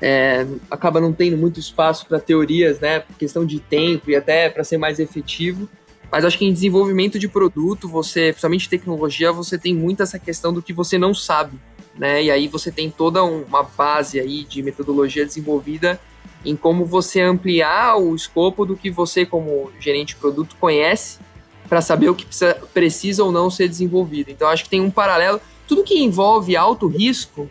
é, 0.00 0.44
acaba 0.68 1.00
não 1.00 1.12
tendo 1.12 1.36
muito 1.36 1.60
espaço 1.60 2.06
para 2.06 2.18
teorias, 2.18 2.80
né? 2.80 3.00
Por 3.00 3.16
questão 3.16 3.46
de 3.46 3.60
tempo 3.60 4.10
e 4.10 4.16
até 4.16 4.50
para 4.50 4.64
ser 4.64 4.78
mais 4.78 4.98
efetivo. 4.98 5.68
Mas 6.12 6.26
acho 6.26 6.36
que 6.36 6.44
em 6.44 6.52
desenvolvimento 6.52 7.18
de 7.18 7.26
produto, 7.26 7.88
você, 7.88 8.32
principalmente 8.32 8.68
tecnologia, 8.68 9.32
você 9.32 9.56
tem 9.56 9.74
muito 9.74 10.02
essa 10.02 10.18
questão 10.18 10.52
do 10.52 10.60
que 10.60 10.70
você 10.70 10.98
não 10.98 11.14
sabe, 11.14 11.58
né? 11.98 12.22
E 12.22 12.30
aí 12.30 12.48
você 12.48 12.70
tem 12.70 12.90
toda 12.90 13.24
uma 13.24 13.62
base 13.62 14.20
aí 14.20 14.44
de 14.44 14.62
metodologia 14.62 15.24
desenvolvida 15.24 15.98
em 16.44 16.54
como 16.54 16.84
você 16.84 17.22
ampliar 17.22 17.96
o 17.96 18.14
escopo 18.14 18.66
do 18.66 18.76
que 18.76 18.90
você, 18.90 19.24
como 19.24 19.70
gerente 19.80 20.08
de 20.08 20.16
produto, 20.16 20.54
conhece 20.60 21.18
para 21.66 21.80
saber 21.80 22.10
o 22.10 22.14
que 22.14 22.26
precisa, 22.26 22.54
precisa 22.74 23.24
ou 23.24 23.32
não 23.32 23.48
ser 23.48 23.66
desenvolvido. 23.66 24.30
Então, 24.30 24.48
acho 24.48 24.64
que 24.64 24.70
tem 24.70 24.82
um 24.82 24.90
paralelo. 24.90 25.40
Tudo 25.66 25.82
que 25.82 25.98
envolve 25.98 26.54
alto 26.54 26.88
risco 26.88 27.48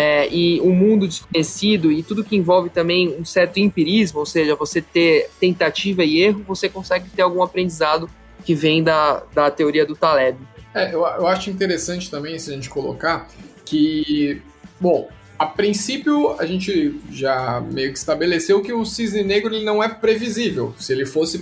é, 0.00 0.26
e 0.32 0.58
um 0.62 0.72
mundo 0.72 1.06
desconhecido 1.06 1.92
e 1.92 2.02
tudo 2.02 2.24
que 2.24 2.34
envolve 2.34 2.70
também 2.70 3.14
um 3.20 3.24
certo 3.24 3.58
empirismo, 3.58 4.20
ou 4.20 4.24
seja, 4.24 4.56
você 4.56 4.80
ter 4.80 5.28
tentativa 5.38 6.02
e 6.02 6.22
erro, 6.22 6.42
você 6.48 6.70
consegue 6.70 7.10
ter 7.10 7.20
algum 7.20 7.42
aprendizado 7.42 8.08
que 8.42 8.54
vem 8.54 8.82
da, 8.82 9.22
da 9.34 9.50
teoria 9.50 9.84
do 9.84 9.94
Taleb. 9.94 10.38
É, 10.74 10.86
eu, 10.86 11.00
eu 11.00 11.26
acho 11.26 11.50
interessante 11.50 12.10
também, 12.10 12.38
se 12.38 12.50
a 12.50 12.54
gente 12.54 12.70
colocar, 12.70 13.28
que, 13.66 14.40
bom, 14.80 15.06
a 15.38 15.44
princípio 15.44 16.34
a 16.40 16.46
gente 16.46 16.98
já 17.10 17.60
meio 17.60 17.92
que 17.92 17.98
estabeleceu 17.98 18.62
que 18.62 18.72
o 18.72 18.86
cisne 18.86 19.22
negro 19.22 19.54
ele 19.54 19.66
não 19.66 19.82
é 19.82 19.88
previsível. 19.88 20.74
Se 20.78 20.94
ele 20.94 21.04
fosse 21.04 21.40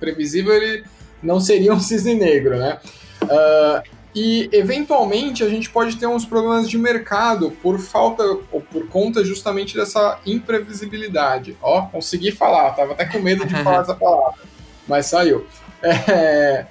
previsível, 0.00 0.52
ele 0.54 0.82
não 1.22 1.38
seria 1.38 1.72
um 1.72 1.78
cisne 1.80 2.16
negro, 2.16 2.56
né? 2.56 2.80
Uh, 3.22 4.01
e 4.14 4.48
eventualmente 4.52 5.42
a 5.42 5.48
gente 5.48 5.70
pode 5.70 5.96
ter 5.96 6.06
uns 6.06 6.26
problemas 6.26 6.68
de 6.68 6.76
mercado 6.76 7.50
por 7.62 7.78
falta 7.78 8.22
ou 8.50 8.60
por 8.60 8.86
conta 8.88 9.24
justamente 9.24 9.74
dessa 9.74 10.18
imprevisibilidade. 10.26 11.56
Ó, 11.62 11.82
consegui 11.82 12.30
falar, 12.30 12.72
tava 12.72 12.92
até 12.92 13.06
com 13.06 13.20
medo 13.20 13.46
de 13.46 13.54
falar 13.62 13.80
essa 13.82 13.94
palavra, 13.94 14.40
mas 14.86 15.06
saiu. 15.06 15.46
É... 15.82 16.66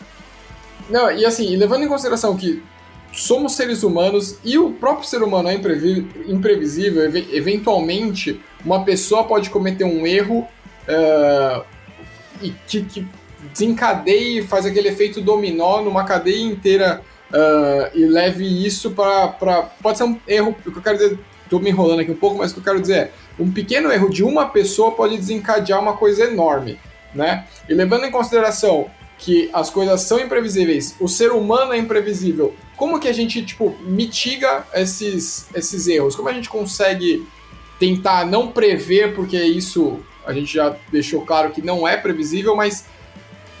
Não, 0.88 1.10
e 1.10 1.24
assim, 1.24 1.56
levando 1.56 1.82
em 1.82 1.88
consideração 1.88 2.36
que 2.36 2.62
somos 3.12 3.54
seres 3.54 3.82
humanos 3.82 4.38
e 4.44 4.58
o 4.58 4.72
próprio 4.72 5.08
ser 5.08 5.22
humano 5.22 5.48
é 5.48 5.54
imprevisível, 5.54 7.02
eventualmente 7.32 8.40
uma 8.64 8.84
pessoa 8.84 9.24
pode 9.24 9.48
cometer 9.48 9.84
um 9.84 10.06
erro 10.06 10.46
uh, 10.86 11.64
e 12.42 12.50
que, 12.66 12.82
que 12.84 13.06
desencadeie 13.52 14.42
faz 14.42 14.66
aquele 14.66 14.88
efeito 14.88 15.20
dominó 15.20 15.82
numa 15.82 16.04
cadeia 16.04 16.42
inteira 16.42 17.02
uh, 17.30 17.96
e 17.96 18.04
leve 18.06 18.44
isso 18.66 18.90
para. 18.90 19.70
Pode 19.82 19.98
ser 19.98 20.04
um 20.04 20.18
erro, 20.26 20.56
o 20.66 20.70
que 20.70 20.78
eu 20.78 20.82
quero 20.82 20.98
dizer, 20.98 21.18
estou 21.44 21.60
me 21.60 21.70
enrolando 21.70 22.00
aqui 22.00 22.10
um 22.10 22.16
pouco, 22.16 22.38
mas 22.38 22.50
o 22.50 22.54
que 22.54 22.60
eu 22.60 22.64
quero 22.64 22.80
dizer 22.80 22.96
é: 22.96 23.10
um 23.38 23.50
pequeno 23.50 23.90
erro 23.92 24.10
de 24.10 24.22
uma 24.22 24.46
pessoa 24.48 24.92
pode 24.92 25.16
desencadear 25.16 25.80
uma 25.80 25.96
coisa 25.96 26.24
enorme, 26.24 26.78
né? 27.14 27.46
E 27.68 27.74
levando 27.74 28.04
em 28.04 28.10
consideração 28.10 28.90
que 29.18 29.48
as 29.52 29.70
coisas 29.70 30.02
são 30.02 30.20
imprevisíveis, 30.20 30.94
o 31.00 31.08
ser 31.08 31.32
humano 31.32 31.72
é 31.72 31.78
imprevisível, 31.78 32.54
como 32.76 33.00
que 33.00 33.08
a 33.08 33.12
gente, 33.12 33.42
tipo, 33.44 33.74
mitiga 33.80 34.66
esses, 34.74 35.48
esses 35.54 35.86
erros? 35.86 36.14
Como 36.14 36.28
a 36.28 36.32
gente 36.32 36.50
consegue 36.50 37.26
tentar 37.78 38.26
não 38.26 38.48
prever, 38.48 39.14
porque 39.14 39.42
isso 39.42 40.00
a 40.26 40.32
gente 40.32 40.52
já 40.52 40.76
deixou 40.90 41.22
claro 41.22 41.50
que 41.50 41.62
não 41.62 41.86
é 41.86 41.96
previsível, 41.96 42.54
mas 42.54 42.84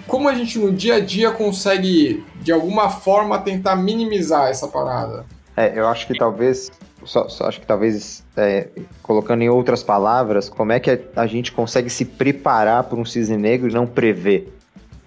como 0.06 0.28
a 0.28 0.34
gente 0.34 0.58
no 0.58 0.72
dia 0.72 0.96
a 0.96 1.00
dia 1.00 1.30
consegue, 1.30 2.24
de 2.40 2.52
alguma 2.52 2.90
forma, 2.90 3.38
tentar 3.38 3.76
minimizar 3.76 4.48
essa 4.48 4.68
parada? 4.68 5.24
É, 5.56 5.78
eu 5.78 5.88
acho 5.88 6.06
que 6.06 6.16
talvez, 6.18 6.70
só, 7.04 7.28
só 7.28 7.46
acho 7.46 7.60
que 7.60 7.66
talvez, 7.66 8.24
é, 8.36 8.68
colocando 9.02 9.42
em 9.42 9.48
outras 9.48 9.82
palavras, 9.82 10.48
como 10.48 10.72
é 10.72 10.78
que 10.78 11.00
a, 11.16 11.26
gente 11.26 11.50
consegue 11.50 11.88
se 11.88 12.04
preparar 12.04 12.84
para 12.84 12.98
um 12.98 13.04
cisne 13.04 13.36
negro 13.36 13.70
e 13.70 13.72
não 13.72 13.86
prever? 13.86 14.52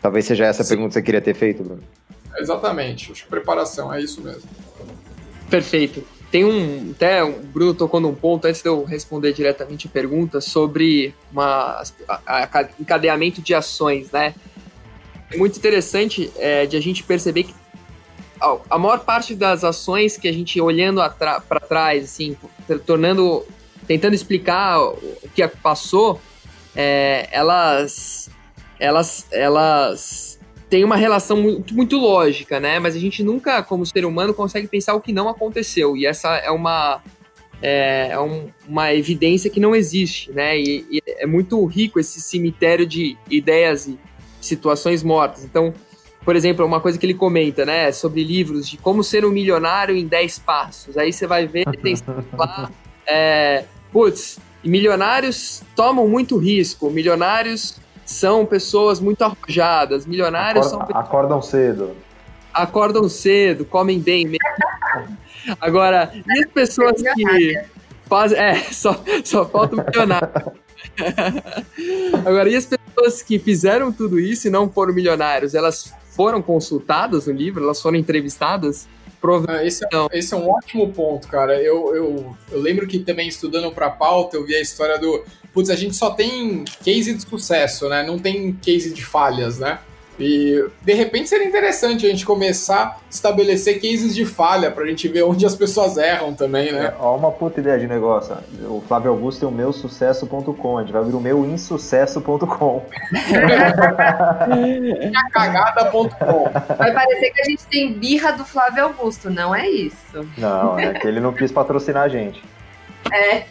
Talvez 0.02 0.26
seja 0.26 0.46
essa 0.46 0.64
a 0.64 0.66
pergunta 0.66 0.90
que 0.90 0.94
você 0.96 1.02
queria 1.02 1.22
ter 1.22 1.36
feito, 1.36 1.64
Bruno. 1.64 1.84
Exatamente, 2.38 3.12
acho 3.12 3.24
que 3.24 3.30
preparação, 3.30 3.94
é 3.94 4.02
isso 4.02 4.22
mesmo. 4.22 4.50
Perfeito. 5.50 6.04
Tem 6.32 6.46
um. 6.46 6.92
Até 6.92 7.24
o 7.24 7.40
Bruno 7.40 7.74
tocou 7.74 8.00
num 8.00 8.14
ponto, 8.14 8.46
antes 8.46 8.62
de 8.62 8.70
eu 8.70 8.84
responder 8.84 9.34
diretamente 9.34 9.88
a 9.88 9.90
pergunta, 9.90 10.40
sobre 10.40 11.14
uma, 11.32 11.82
a, 12.08 12.22
a, 12.28 12.70
encadeamento 12.80 13.42
de 13.42 13.56
ações, 13.56 14.12
né? 14.12 14.36
É 15.32 15.38
muito 15.38 15.58
interessante 15.58 16.32
é, 16.38 16.66
de 16.66 16.76
a 16.76 16.82
gente 16.82 17.04
perceber 17.04 17.44
que 17.44 17.54
a 18.70 18.78
maior 18.78 19.00
parte 19.00 19.36
das 19.36 19.64
ações 19.64 20.16
que 20.16 20.28
a 20.28 20.32
gente 20.32 20.60
olhando 20.62 21.02
para 21.18 21.60
trás, 21.60 22.06
assim, 22.06 22.38
tornando, 22.86 23.46
tentando 23.86 24.14
explicar 24.14 24.82
o 24.82 25.30
que 25.36 25.46
passou, 25.48 26.22
é, 26.74 27.28
elas, 27.32 28.30
elas, 28.80 29.28
elas 29.32 30.40
têm 30.70 30.86
uma 30.86 30.96
relação 30.96 31.36
muito, 31.42 31.74
muito 31.74 31.98
lógica, 31.98 32.60
né? 32.60 32.80
Mas 32.80 32.96
a 32.96 33.00
gente 33.00 33.22
nunca, 33.24 33.62
como 33.62 33.86
ser 33.86 34.06
humano, 34.06 34.34
consegue 34.34 34.68
pensar 34.68 34.94
o 34.94 35.02
que 35.02 35.12
não 35.12 35.28
aconteceu. 35.28 35.98
E 35.98 36.06
essa 36.06 36.36
é 36.38 36.50
uma 36.50 37.02
é, 37.62 38.10
é 38.12 38.20
um, 38.20 38.48
uma 38.68 38.94
evidência 38.94 39.50
que 39.50 39.60
não 39.60 39.76
existe, 39.76 40.32
né? 40.32 40.58
E, 40.58 40.86
e, 40.90 41.04
é 41.06 41.26
muito 41.26 41.64
rico 41.66 42.00
esse 42.00 42.22
cemitério 42.22 42.86
de 42.86 43.18
ideias 43.30 43.88
e 43.88 44.00
situações 44.42 45.04
mortas. 45.04 45.44
Então, 45.44 45.74
por 46.24 46.36
exemplo, 46.36 46.66
uma 46.66 46.80
coisa 46.80 46.98
que 46.98 47.06
ele 47.06 47.14
comenta, 47.14 47.66
né, 47.66 47.92
sobre 47.92 48.24
livros 48.24 48.68
de 48.68 48.78
como 48.78 49.04
ser 49.04 49.26
um 49.26 49.32
milionário 49.32 49.96
em 49.96 50.06
10 50.06 50.40
passos. 50.40 50.98
Aí 50.98 51.12
você 51.12 51.26
vai 51.26 51.48
ver, 51.48 51.66
tem 51.82 51.96
lá, 52.38 52.70
é, 53.08 53.66
putz, 53.92 54.40
milionários 54.64 55.64
tomam 55.76 56.08
muito 56.08 56.38
risco, 56.38 56.90
milionários 56.90 57.78
são 58.06 58.46
pessoas 58.46 59.00
muito 59.00 59.24
arrojadas, 59.24 60.06
milionários 60.06 60.68
Acorda, 60.68 60.88
são 60.88 61.00
acordam 61.00 61.42
cedo. 61.42 61.96
acordam 62.54 63.10
cedo, 63.10 63.66
comem 63.66 64.00
bem 64.00 64.26
mesmo. 64.26 65.18
Agora, 65.62 66.12
e 66.14 66.44
as 66.44 66.52
pessoas 66.52 67.02
que 67.02 67.64
fazem. 68.08 68.38
É, 68.38 68.56
só, 68.56 69.02
só 69.24 69.46
falta 69.46 69.76
o 69.76 69.86
milionário. 69.86 70.30
Agora, 72.26 72.50
e 72.50 72.56
as 72.56 72.66
pessoas 72.66 73.22
que 73.22 73.40
fizeram 73.40 73.92
tudo 73.92 74.20
isso 74.20 74.48
e 74.48 74.50
não 74.50 74.70
foram 74.70 74.94
milionários, 74.94 75.56
elas 75.56 75.94
foram 76.16 76.42
consultadas 76.42 77.28
no 77.28 77.34
livro? 77.34 77.64
Elas 77.64 77.82
foram 77.82 77.98
entrevistadas? 77.98 78.88
Ah, 79.50 79.66
esse, 79.66 79.84
é, 79.84 80.18
esse, 80.18 80.34
é, 80.34 80.38
um 80.38 80.50
ótimo 80.50 80.94
ponto, 80.94 81.28
cara. 81.28 81.62
Eu, 81.62 81.94
eu, 81.94 82.38
eu 82.52 82.60
lembro 82.60 82.88
que 82.88 83.00
também 83.00 83.28
estudando 83.28 83.70
para 83.72 83.90
pauta, 83.90 84.38
eu 84.38 84.46
vi 84.46 84.56
a 84.56 84.62
história 84.62 84.98
do. 84.98 85.24
Putz, 85.54 85.70
a 85.70 85.76
gente 85.76 85.96
só 85.96 86.12
tem 86.12 86.64
case 86.84 87.14
de 87.14 87.22
sucesso, 87.22 87.90
né? 87.90 88.02
Não 88.02 88.18
tem 88.18 88.54
case 88.54 88.94
de 88.94 89.04
falhas, 89.04 89.60
né? 89.60 89.80
E 90.20 90.66
de 90.82 90.94
repente 90.94 91.30
seria 91.30 91.48
interessante 91.48 92.06
a 92.06 92.10
gente 92.10 92.26
começar 92.26 92.82
a 92.82 92.98
estabelecer 93.10 93.82
cases 93.82 94.14
de 94.14 94.26
falha 94.26 94.70
pra 94.70 94.86
gente 94.86 95.08
ver 95.08 95.24
onde 95.24 95.46
as 95.46 95.56
pessoas 95.56 95.98
erram 95.98 96.34
também, 96.34 96.72
né? 96.72 96.88
É, 96.88 96.94
ó, 97.00 97.16
uma 97.16 97.32
puta 97.32 97.60
ideia 97.60 97.80
de 97.80 97.88
negócio. 97.88 98.36
O 98.68 98.84
Flávio 98.88 99.12
Augusto 99.12 99.40
tem 99.40 99.48
o 99.48 99.52
meu 99.52 99.72
sucesso.com, 99.72 100.78
a 100.78 100.82
gente 100.82 100.92
vai 100.92 101.02
abrir 101.02 101.16
o 101.16 101.22
meu 101.22 101.46
insucesso.com. 101.46 102.82
cagada.com. 105.32 106.50
Vai 106.78 106.94
parecer 106.94 107.32
que 107.32 107.42
a 107.42 107.46
gente 107.46 107.66
tem 107.68 107.94
birra 107.94 108.32
do 108.32 108.44
Flávio 108.44 108.84
Augusto, 108.84 109.30
não 109.30 109.56
é 109.56 109.70
isso. 109.70 110.26
Não, 110.38 110.78
é 110.78 110.94
que 110.94 111.08
ele 111.08 111.20
não 111.20 111.34
quis 111.34 111.52
patrocinar 111.52 112.04
a 112.04 112.10
gente. 112.10 112.44
É. 113.12 113.46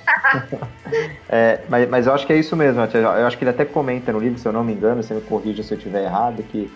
é 1.29 1.61
mas, 1.69 1.89
mas 1.89 2.07
eu 2.07 2.13
acho 2.13 2.27
que 2.27 2.33
é 2.33 2.39
isso 2.39 2.57
mesmo. 2.57 2.81
Eu 2.83 3.27
acho 3.27 3.37
que 3.37 3.45
ele 3.45 3.51
até 3.51 3.65
comenta 3.65 4.13
no 4.13 4.19
livro, 4.19 4.39
se 4.39 4.47
eu 4.47 4.53
não 4.53 4.65
me 4.65 4.73
engano, 4.73 5.03
você 5.03 5.15
me 5.15 5.21
corrija 5.21 5.63
se 5.63 5.73
eu 5.73 5.79
estiver 5.79 6.05
errado, 6.05 6.43
que 6.43 6.71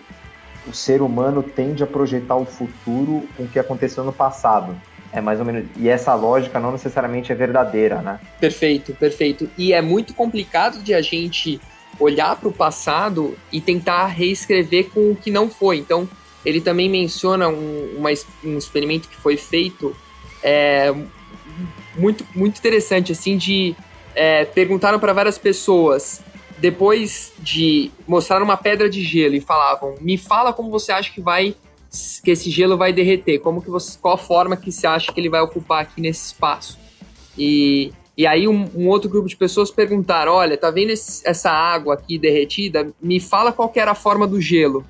o 0.67 0.73
ser 0.73 1.01
humano 1.01 1.43
tende 1.43 1.83
a 1.83 1.87
projetar 1.87 2.35
o 2.35 2.45
futuro 2.45 3.27
com 3.35 3.43
o 3.43 3.47
que 3.47 3.59
aconteceu 3.59 4.03
no 4.03 4.13
passado. 4.13 4.75
É 5.11 5.21
mais 5.21 5.39
ou 5.39 5.45
menos. 5.45 5.65
E 5.77 5.87
essa 5.87 6.13
lógica 6.15 6.59
não 6.59 6.71
necessariamente 6.71 7.31
é 7.31 7.35
verdadeira, 7.35 8.01
né? 8.01 8.19
Perfeito, 8.39 8.93
perfeito. 8.95 9.49
E 9.57 9.71
é 9.71 9.81
muito 9.81 10.13
complicado 10.13 10.81
de 10.81 10.93
a 10.93 11.01
gente 11.01 11.61
olhar 11.99 12.35
para 12.35 12.49
o 12.49 12.53
passado 12.53 13.37
e 13.51 13.61
tentar 13.61 14.07
reescrever 14.07 14.89
com 14.89 15.11
o 15.11 15.15
que 15.15 15.29
não 15.29 15.49
foi. 15.49 15.77
Então, 15.77 16.09
ele 16.43 16.59
também 16.59 16.89
menciona 16.89 17.47
um, 17.47 17.95
uma, 17.97 18.09
um 18.43 18.57
experimento 18.57 19.07
que 19.07 19.15
foi 19.15 19.37
feito 19.37 19.95
é, 20.41 20.93
muito, 21.95 22.25
muito 22.35 22.57
interessante, 22.57 23.11
assim, 23.11 23.37
de 23.37 23.75
é, 24.15 24.45
perguntaram 24.45 24.99
para 24.99 25.13
várias 25.13 25.37
pessoas 25.37 26.21
depois 26.57 27.33
de 27.39 27.91
mostrar 28.07 28.41
uma 28.41 28.55
pedra 28.55 28.89
de 28.89 29.03
gelo 29.03 29.35
e 29.35 29.41
falavam: 29.41 29.95
"Me 29.99 30.17
fala 30.17 30.53
como 30.53 30.69
você 30.69 30.91
acha 30.91 31.11
que 31.11 31.21
vai 31.21 31.55
que 32.23 32.31
esse 32.31 32.49
gelo 32.49 32.75
vai 32.75 32.91
derreter, 32.91 33.39
como 33.39 33.61
que 33.61 33.69
você, 33.69 33.97
qual 33.99 34.15
a 34.15 34.17
forma 34.17 34.57
que 34.57 34.71
você 34.71 34.87
acha 34.87 35.11
que 35.11 35.19
ele 35.19 35.29
vai 35.29 35.41
ocupar 35.41 35.81
aqui 35.81 36.01
nesse 36.01 36.27
espaço?" 36.27 36.77
E 37.37 37.91
e 38.15 38.27
aí 38.27 38.47
um, 38.47 38.69
um 38.75 38.87
outro 38.87 39.09
grupo 39.09 39.27
de 39.27 39.35
pessoas 39.35 39.71
perguntaram: 39.71 40.33
"Olha, 40.33 40.57
tá 40.57 40.69
vendo 40.69 40.91
esse, 40.91 41.27
essa 41.27 41.49
água 41.49 41.95
aqui 41.95 42.17
derretida? 42.17 42.93
Me 43.01 43.19
fala 43.19 43.51
qual 43.51 43.71
era 43.75 43.91
a 43.91 43.95
forma 43.95 44.27
do 44.27 44.39
gelo." 44.39 44.85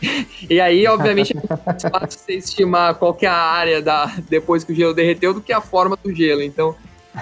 e 0.48 0.60
aí, 0.60 0.86
obviamente, 0.86 1.36
é 1.36 1.40
mais 1.64 1.82
fácil 1.82 2.20
você 2.20 2.34
estimar 2.34 2.94
qual 2.96 3.16
é 3.20 3.26
a 3.26 3.34
área 3.34 3.82
da, 3.82 4.06
depois 4.28 4.64
que 4.64 4.72
o 4.72 4.74
gelo 4.74 4.94
derreteu 4.94 5.32
do 5.32 5.40
que 5.40 5.52
a 5.52 5.60
forma 5.60 5.96
do 6.02 6.14
gelo. 6.14 6.42
Então, 6.42 6.74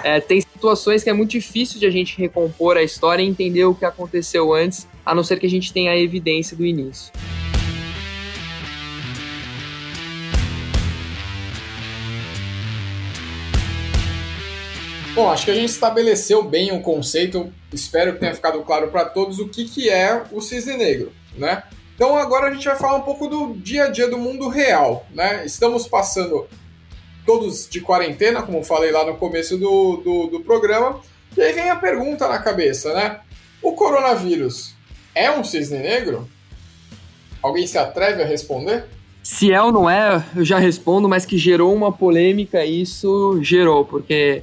é, 0.02 0.20
tem 0.20 0.40
situações 0.40 1.04
que 1.04 1.10
é 1.10 1.12
muito 1.12 1.30
difícil 1.30 1.78
de 1.78 1.86
a 1.86 1.90
gente 1.90 2.18
recompor 2.18 2.76
a 2.76 2.82
história 2.82 3.22
e 3.22 3.26
entender 3.26 3.64
o 3.64 3.74
que 3.74 3.84
aconteceu 3.84 4.52
antes, 4.52 4.88
a 5.06 5.14
não 5.14 5.22
ser 5.22 5.38
que 5.38 5.46
a 5.46 5.50
gente 5.50 5.72
tenha 5.72 5.92
a 5.92 5.96
evidência 5.96 6.56
do 6.56 6.64
início. 6.64 7.12
Bom, 15.14 15.30
acho 15.30 15.44
que 15.44 15.52
a 15.52 15.54
gente 15.54 15.68
estabeleceu 15.68 16.42
bem 16.42 16.72
o 16.72 16.80
conceito, 16.80 17.52
espero 17.72 18.14
que 18.14 18.18
tenha 18.18 18.34
ficado 18.34 18.60
claro 18.64 18.88
para 18.88 19.04
todos 19.04 19.38
o 19.38 19.48
que, 19.48 19.64
que 19.64 19.88
é 19.88 20.24
o 20.32 20.40
cisne 20.40 20.76
negro, 20.76 21.12
né? 21.36 21.62
Então 21.94 22.16
agora 22.16 22.48
a 22.48 22.54
gente 22.54 22.66
vai 22.66 22.76
falar 22.76 22.96
um 22.96 23.02
pouco 23.02 23.28
do 23.28 23.54
dia 23.54 23.84
a 23.84 23.88
dia 23.88 24.08
do 24.08 24.18
mundo 24.18 24.48
real, 24.48 25.06
né? 25.14 25.44
Estamos 25.44 25.86
passando 25.86 26.46
todos 27.24 27.68
de 27.68 27.80
quarentena, 27.80 28.42
como 28.42 28.62
falei 28.62 28.90
lá 28.90 29.06
no 29.06 29.16
começo 29.16 29.56
do, 29.56 29.96
do, 29.98 30.26
do 30.26 30.40
programa, 30.40 31.00
e 31.36 31.40
aí 31.40 31.52
vem 31.52 31.70
a 31.70 31.76
pergunta 31.76 32.28
na 32.28 32.38
cabeça, 32.38 32.92
né? 32.92 33.20
O 33.62 33.72
coronavírus 33.72 34.74
é 35.14 35.30
um 35.30 35.42
cisne 35.42 35.78
negro? 35.78 36.28
Alguém 37.42 37.66
se 37.66 37.78
atreve 37.78 38.22
a 38.22 38.26
responder? 38.26 38.84
Se 39.22 39.52
é 39.52 39.62
ou 39.62 39.72
não 39.72 39.88
é, 39.88 40.22
eu 40.36 40.44
já 40.44 40.58
respondo, 40.58 41.08
mas 41.08 41.24
que 41.24 41.38
gerou 41.38 41.74
uma 41.74 41.90
polêmica, 41.90 42.64
isso 42.64 43.38
gerou, 43.42 43.84
porque 43.84 44.42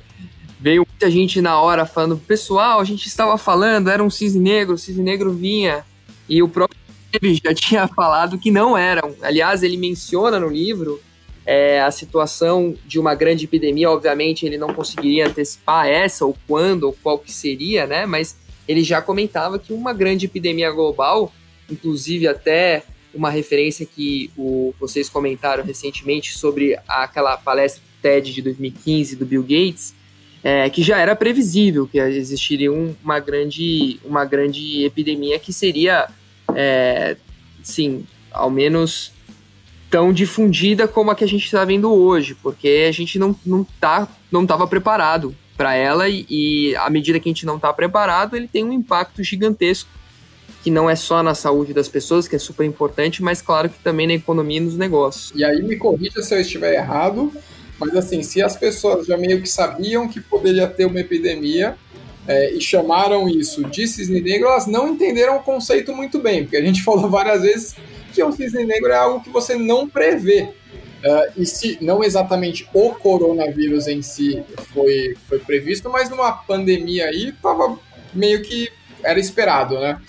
veio 0.59 0.85
muita 0.87 1.09
gente 1.09 1.39
na 1.39 1.59
hora 1.61 1.85
falando, 1.85 2.17
pessoal, 2.17 2.79
a 2.79 2.83
gente 2.83 3.07
estava 3.07 3.37
falando, 3.37 3.89
era 3.89 4.03
um 4.03 4.09
cisne 4.09 4.39
negro, 4.39 4.73
o 4.73 4.77
cisne 4.77 5.03
negro 5.03 5.31
vinha, 5.31 5.85
e 6.27 6.41
o 6.41 6.49
próprio 6.49 6.79
ele 7.13 7.39
já 7.43 7.53
tinha 7.53 7.87
falado 7.87 8.37
que 8.37 8.51
não 8.51 8.77
eram. 8.77 9.15
Aliás, 9.21 9.63
ele 9.63 9.77
menciona 9.77 10.39
no 10.39 10.49
livro 10.49 11.01
é, 11.45 11.81
a 11.81 11.91
situação 11.91 12.75
de 12.85 12.99
uma 12.99 13.15
grande 13.15 13.45
epidemia. 13.45 13.89
Obviamente, 13.89 14.45
ele 14.45 14.57
não 14.57 14.73
conseguiria 14.73 15.27
antecipar 15.27 15.87
essa 15.87 16.25
ou 16.25 16.37
quando 16.47 16.83
ou 16.83 16.93
qual 16.93 17.19
que 17.19 17.31
seria, 17.31 17.85
né? 17.85 18.05
Mas 18.05 18.37
ele 18.67 18.83
já 18.83 19.01
comentava 19.01 19.59
que 19.59 19.73
uma 19.73 19.93
grande 19.93 20.25
epidemia 20.25 20.71
global, 20.71 21.31
inclusive 21.69 22.27
até 22.27 22.83
uma 23.13 23.29
referência 23.29 23.85
que 23.85 24.31
o, 24.37 24.73
vocês 24.79 25.09
comentaram 25.09 25.63
recentemente 25.63 26.37
sobre 26.37 26.77
aquela 26.87 27.35
palestra 27.35 27.81
TED 28.01 28.33
de 28.33 28.41
2015 28.41 29.15
do 29.15 29.25
Bill 29.25 29.43
Gates, 29.43 29.93
é, 30.43 30.69
que 30.69 30.81
já 30.81 30.97
era 30.97 31.15
previsível 31.15 31.87
que 31.87 31.99
existiria 31.99 32.71
um, 32.71 32.95
uma, 33.03 33.19
grande, 33.19 33.99
uma 34.03 34.25
grande 34.25 34.83
epidemia 34.83 35.37
que 35.37 35.53
seria 35.53 36.07
é, 36.55 37.17
sim, 37.63 38.05
ao 38.31 38.49
menos 38.49 39.11
tão 39.89 40.13
difundida 40.13 40.87
como 40.87 41.11
a 41.11 41.15
que 41.15 41.23
a 41.23 41.27
gente 41.27 41.43
está 41.43 41.65
vendo 41.65 41.91
hoje, 41.91 42.35
porque 42.35 42.85
a 42.87 42.91
gente 42.91 43.19
não 43.19 43.35
não 43.45 43.63
tá 43.79 44.07
não 44.31 44.43
estava 44.43 44.65
preparado 44.65 45.35
para 45.57 45.75
ela 45.75 46.07
e, 46.07 46.25
e 46.29 46.75
à 46.77 46.89
medida 46.89 47.19
que 47.19 47.29
a 47.29 47.31
gente 47.31 47.45
não 47.45 47.57
está 47.57 47.71
preparado, 47.73 48.35
ele 48.35 48.47
tem 48.47 48.63
um 48.63 48.71
impacto 48.71 49.21
gigantesco 49.23 49.89
que 50.63 50.71
não 50.71 50.89
é 50.89 50.95
só 50.95 51.23
na 51.23 51.33
saúde 51.33 51.73
das 51.73 51.87
pessoas, 51.87 52.27
que 52.27 52.35
é 52.35 52.39
super 52.39 52.65
importante, 52.65 53.21
mas 53.23 53.41
claro 53.41 53.69
que 53.69 53.79
também 53.79 54.07
na 54.07 54.13
economia 54.13 54.57
e 54.57 54.61
nos 54.61 54.77
negócios. 54.77 55.33
E 55.35 55.43
aí 55.43 55.61
me 55.61 55.75
corrija 55.75 56.21
se 56.21 56.33
eu 56.33 56.39
estiver 56.39 56.75
errado, 56.75 57.31
mas 57.79 57.95
assim, 57.95 58.21
se 58.21 58.41
as 58.41 58.55
pessoas 58.55 59.07
já 59.07 59.17
meio 59.17 59.41
que 59.41 59.49
sabiam 59.49 60.07
que 60.07 60.21
poderia 60.21 60.67
ter 60.67 60.85
uma 60.85 60.99
epidemia, 60.99 61.75
é, 62.27 62.53
e 62.53 62.61
chamaram 62.61 63.27
isso 63.27 63.63
de 63.63 63.87
cisne 63.87 64.21
negro, 64.21 64.47
elas 64.47 64.67
não 64.67 64.89
entenderam 64.89 65.37
o 65.37 65.43
conceito 65.43 65.95
muito 65.95 66.19
bem, 66.19 66.43
porque 66.43 66.57
a 66.57 66.65
gente 66.65 66.83
falou 66.83 67.09
várias 67.09 67.41
vezes 67.41 67.75
que 68.13 68.23
o 68.23 68.31
cisne 68.31 68.65
negro 68.65 68.91
é 68.91 68.95
algo 68.95 69.23
que 69.23 69.29
você 69.29 69.55
não 69.55 69.87
prevê. 69.87 70.49
Uh, 71.03 71.41
e 71.41 71.45
se 71.47 71.79
não 71.81 72.03
exatamente 72.03 72.69
o 72.71 72.91
coronavírus 72.91 73.87
em 73.87 74.03
si 74.03 74.43
foi, 74.71 75.15
foi 75.27 75.39
previsto, 75.39 75.89
mas 75.89 76.11
numa 76.11 76.31
pandemia 76.31 77.05
aí 77.05 77.29
estava 77.29 77.75
meio 78.13 78.43
que 78.43 78.69
era 79.03 79.19
esperado, 79.19 79.79
né? 79.79 79.99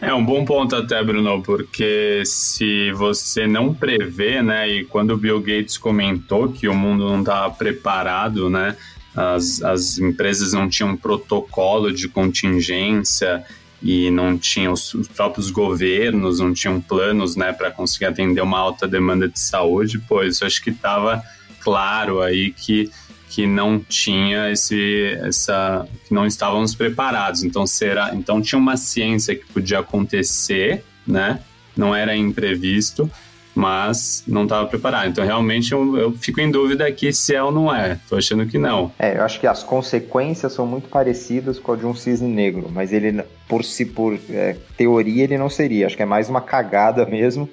É 0.00 0.12
um 0.12 0.24
bom 0.24 0.44
ponto 0.44 0.74
até, 0.74 1.00
Bruno, 1.04 1.40
porque 1.42 2.24
se 2.26 2.90
você 2.90 3.46
não 3.46 3.72
prevê, 3.72 4.42
né, 4.42 4.68
e 4.68 4.84
quando 4.84 5.12
o 5.12 5.16
Bill 5.16 5.38
Gates 5.40 5.78
comentou 5.78 6.48
que 6.48 6.66
o 6.66 6.74
mundo 6.74 7.08
não 7.08 7.20
estava 7.20 7.54
preparado, 7.54 8.50
né, 8.50 8.76
as, 9.14 9.62
as 9.62 9.98
empresas 9.98 10.52
não 10.52 10.68
tinham 10.68 10.96
protocolo 10.96 11.92
de 11.92 12.08
contingência 12.08 13.44
e 13.82 14.10
não 14.10 14.38
tinham 14.38 14.72
os, 14.72 14.94
os 14.94 15.08
próprios 15.08 15.50
governos, 15.50 16.38
não 16.38 16.54
tinham 16.54 16.80
planos 16.80 17.34
né, 17.36 17.52
para 17.52 17.70
conseguir 17.70 18.06
atender 18.06 18.40
uma 18.40 18.58
alta 18.58 18.86
demanda 18.86 19.28
de 19.28 19.40
saúde, 19.40 19.98
pois 20.08 20.40
acho 20.40 20.62
que 20.62 20.70
estava 20.70 21.22
claro 21.60 22.20
aí 22.22 22.52
que, 22.52 22.90
que 23.28 23.46
não 23.46 23.78
tinha 23.78 24.50
esse 24.50 25.18
essa 25.20 25.86
que 26.06 26.14
não 26.14 26.26
estávamos 26.26 26.74
preparados. 26.74 27.42
Então 27.42 27.66
será, 27.66 28.14
então 28.14 28.40
tinha 28.40 28.58
uma 28.58 28.76
ciência 28.76 29.34
que 29.34 29.46
podia 29.46 29.80
acontecer, 29.80 30.84
né? 31.06 31.40
Não 31.76 31.94
era 31.94 32.14
imprevisto, 32.14 33.10
mas 33.54 34.24
não 34.26 34.44
estava 34.44 34.66
preparado. 34.66 35.08
Então, 35.08 35.24
realmente, 35.24 35.72
eu, 35.72 35.96
eu, 35.96 36.12
fico 36.12 36.40
em 36.40 36.50
dúvida 36.50 36.86
aqui 36.86 37.12
se 37.12 37.34
é 37.34 37.42
ou 37.42 37.52
não 37.52 37.74
é. 37.74 37.98
Tô 38.08 38.16
achando 38.16 38.46
que 38.46 38.58
não. 38.58 38.90
É, 38.98 39.18
eu 39.18 39.22
acho 39.22 39.38
que 39.38 39.46
as 39.46 39.62
consequências 39.62 40.52
são 40.52 40.66
muito 40.66 40.88
parecidas 40.88 41.58
com 41.58 41.72
a 41.72 41.76
de 41.76 41.86
um 41.86 41.94
cisne 41.94 42.28
negro, 42.28 42.70
mas 42.72 42.92
ele, 42.92 43.22
por 43.48 43.64
si, 43.64 43.84
por 43.84 44.18
é, 44.30 44.56
teoria, 44.76 45.24
ele 45.24 45.38
não 45.38 45.50
seria. 45.50 45.86
Acho 45.86 45.96
que 45.96 46.02
é 46.02 46.06
mais 46.06 46.28
uma 46.28 46.40
cagada 46.40 47.04
mesmo 47.04 47.48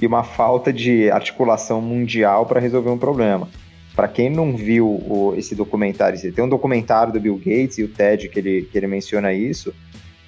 e 0.00 0.06
uma 0.06 0.24
falta 0.24 0.72
de 0.72 1.10
articulação 1.10 1.80
mundial 1.80 2.46
para 2.46 2.60
resolver 2.60 2.90
um 2.90 2.98
problema. 2.98 3.48
Para 3.94 4.08
quem 4.08 4.28
não 4.28 4.56
viu 4.56 4.88
o, 4.88 5.34
esse 5.36 5.54
documentário, 5.54 6.20
tem 6.32 6.44
um 6.44 6.48
documentário 6.48 7.12
do 7.12 7.20
Bill 7.20 7.36
Gates 7.36 7.78
e 7.78 7.84
o 7.84 7.88
TED 7.88 8.28
que 8.28 8.40
ele, 8.40 8.62
que 8.62 8.76
ele 8.76 8.88
menciona 8.88 9.32
isso. 9.32 9.72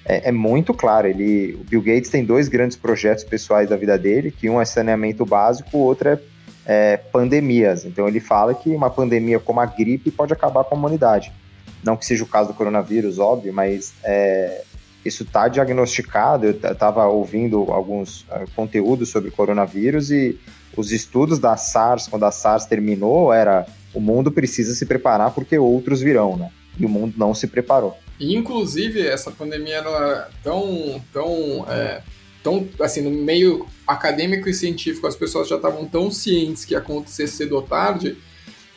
É, 0.07 0.29
é, 0.29 0.31
muito 0.31 0.73
claro. 0.73 1.07
Ele, 1.07 1.57
o 1.59 1.63
Bill 1.65 1.81
Gates 1.81 2.09
tem 2.09 2.23
dois 2.23 2.47
grandes 2.47 2.77
projetos 2.77 3.23
pessoais 3.23 3.69
da 3.69 3.75
vida 3.75 3.97
dele, 3.97 4.31
que 4.31 4.49
um 4.49 4.59
é 4.61 4.65
saneamento 4.65 5.25
básico, 5.25 5.77
o 5.77 5.81
outro 5.81 6.09
é, 6.09 6.19
é 6.65 6.97
pandemias. 6.97 7.83
Então 7.83 8.07
ele 8.07 8.21
fala 8.21 8.53
que 8.53 8.69
uma 8.69 8.89
pandemia 8.89 9.39
como 9.39 9.59
a 9.59 9.65
gripe 9.65 10.09
pode 10.09 10.31
acabar 10.31 10.63
com 10.63 10.75
a 10.75 10.77
humanidade. 10.77 11.31
Não 11.83 11.97
que 11.97 12.05
seja 12.05 12.23
o 12.23 12.27
caso 12.27 12.49
do 12.49 12.55
coronavírus, 12.55 13.19
óbvio, 13.19 13.53
mas 13.53 13.93
é, 14.03 14.63
isso 15.03 15.23
está 15.23 15.47
diagnosticado. 15.47 16.45
Eu 16.45 16.51
estava 16.51 17.05
ouvindo 17.07 17.71
alguns 17.71 18.21
uh, 18.21 18.49
conteúdos 18.55 19.09
sobre 19.09 19.29
coronavírus 19.31 20.09
e 20.09 20.39
os 20.75 20.91
estudos 20.91 21.39
da 21.39 21.57
SARS, 21.57 22.07
quando 22.07 22.23
a 22.23 22.31
SARS 22.31 22.65
terminou, 22.65 23.33
era 23.33 23.65
o 23.93 23.99
mundo 23.99 24.31
precisa 24.31 24.73
se 24.73 24.85
preparar 24.85 25.31
porque 25.31 25.57
outros 25.57 26.01
virão, 26.01 26.37
né? 26.37 26.49
E 26.79 26.85
o 26.85 26.89
mundo 26.89 27.15
não 27.17 27.33
se 27.33 27.47
preparou. 27.47 27.97
Inclusive, 28.19 29.05
essa 29.05 29.31
pandemia 29.31 29.77
era 29.77 30.29
tão, 30.43 31.03
tão, 31.13 31.65
é, 31.69 32.01
tão, 32.43 32.67
assim, 32.79 33.01
no 33.01 33.11
meio 33.11 33.67
acadêmico 33.85 34.49
e 34.49 34.53
científico, 34.53 35.05
as 35.05 35.15
pessoas 35.15 35.47
já 35.47 35.55
estavam 35.55 35.85
tão 35.85 36.09
cientes 36.09 36.65
que 36.65 36.73
ia 36.73 36.79
acontecer 36.79 37.27
cedo 37.27 37.55
ou 37.55 37.61
tarde, 37.61 38.17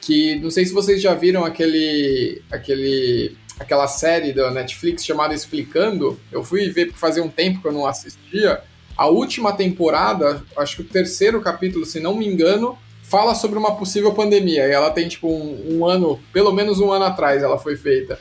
que 0.00 0.36
não 0.36 0.50
sei 0.50 0.64
se 0.66 0.72
vocês 0.72 1.00
já 1.00 1.14
viram 1.14 1.44
aquele, 1.44 2.42
aquele, 2.50 3.36
aquela 3.58 3.86
série 3.86 4.32
da 4.32 4.50
Netflix 4.50 5.04
chamada 5.04 5.34
Explicando. 5.34 6.18
Eu 6.30 6.44
fui 6.44 6.68
ver 6.70 6.92
fazer 6.92 7.20
um 7.20 7.28
tempo 7.28 7.60
que 7.62 7.68
eu 7.68 7.72
não 7.72 7.86
assistia. 7.86 8.60
A 8.96 9.06
última 9.06 9.52
temporada, 9.52 10.42
acho 10.56 10.76
que 10.76 10.82
o 10.82 10.86
terceiro 10.86 11.40
capítulo, 11.40 11.86
se 11.86 12.00
não 12.00 12.14
me 12.14 12.26
engano, 12.26 12.78
fala 13.02 13.34
sobre 13.34 13.58
uma 13.58 13.76
possível 13.76 14.12
pandemia. 14.12 14.66
E 14.66 14.70
ela 14.70 14.90
tem, 14.90 15.08
tipo, 15.08 15.28
um, 15.28 15.78
um 15.78 15.86
ano, 15.86 16.20
pelo 16.32 16.52
menos 16.52 16.78
um 16.78 16.92
ano 16.92 17.06
atrás 17.06 17.42
ela 17.42 17.58
foi 17.58 17.76
feita. 17.76 18.18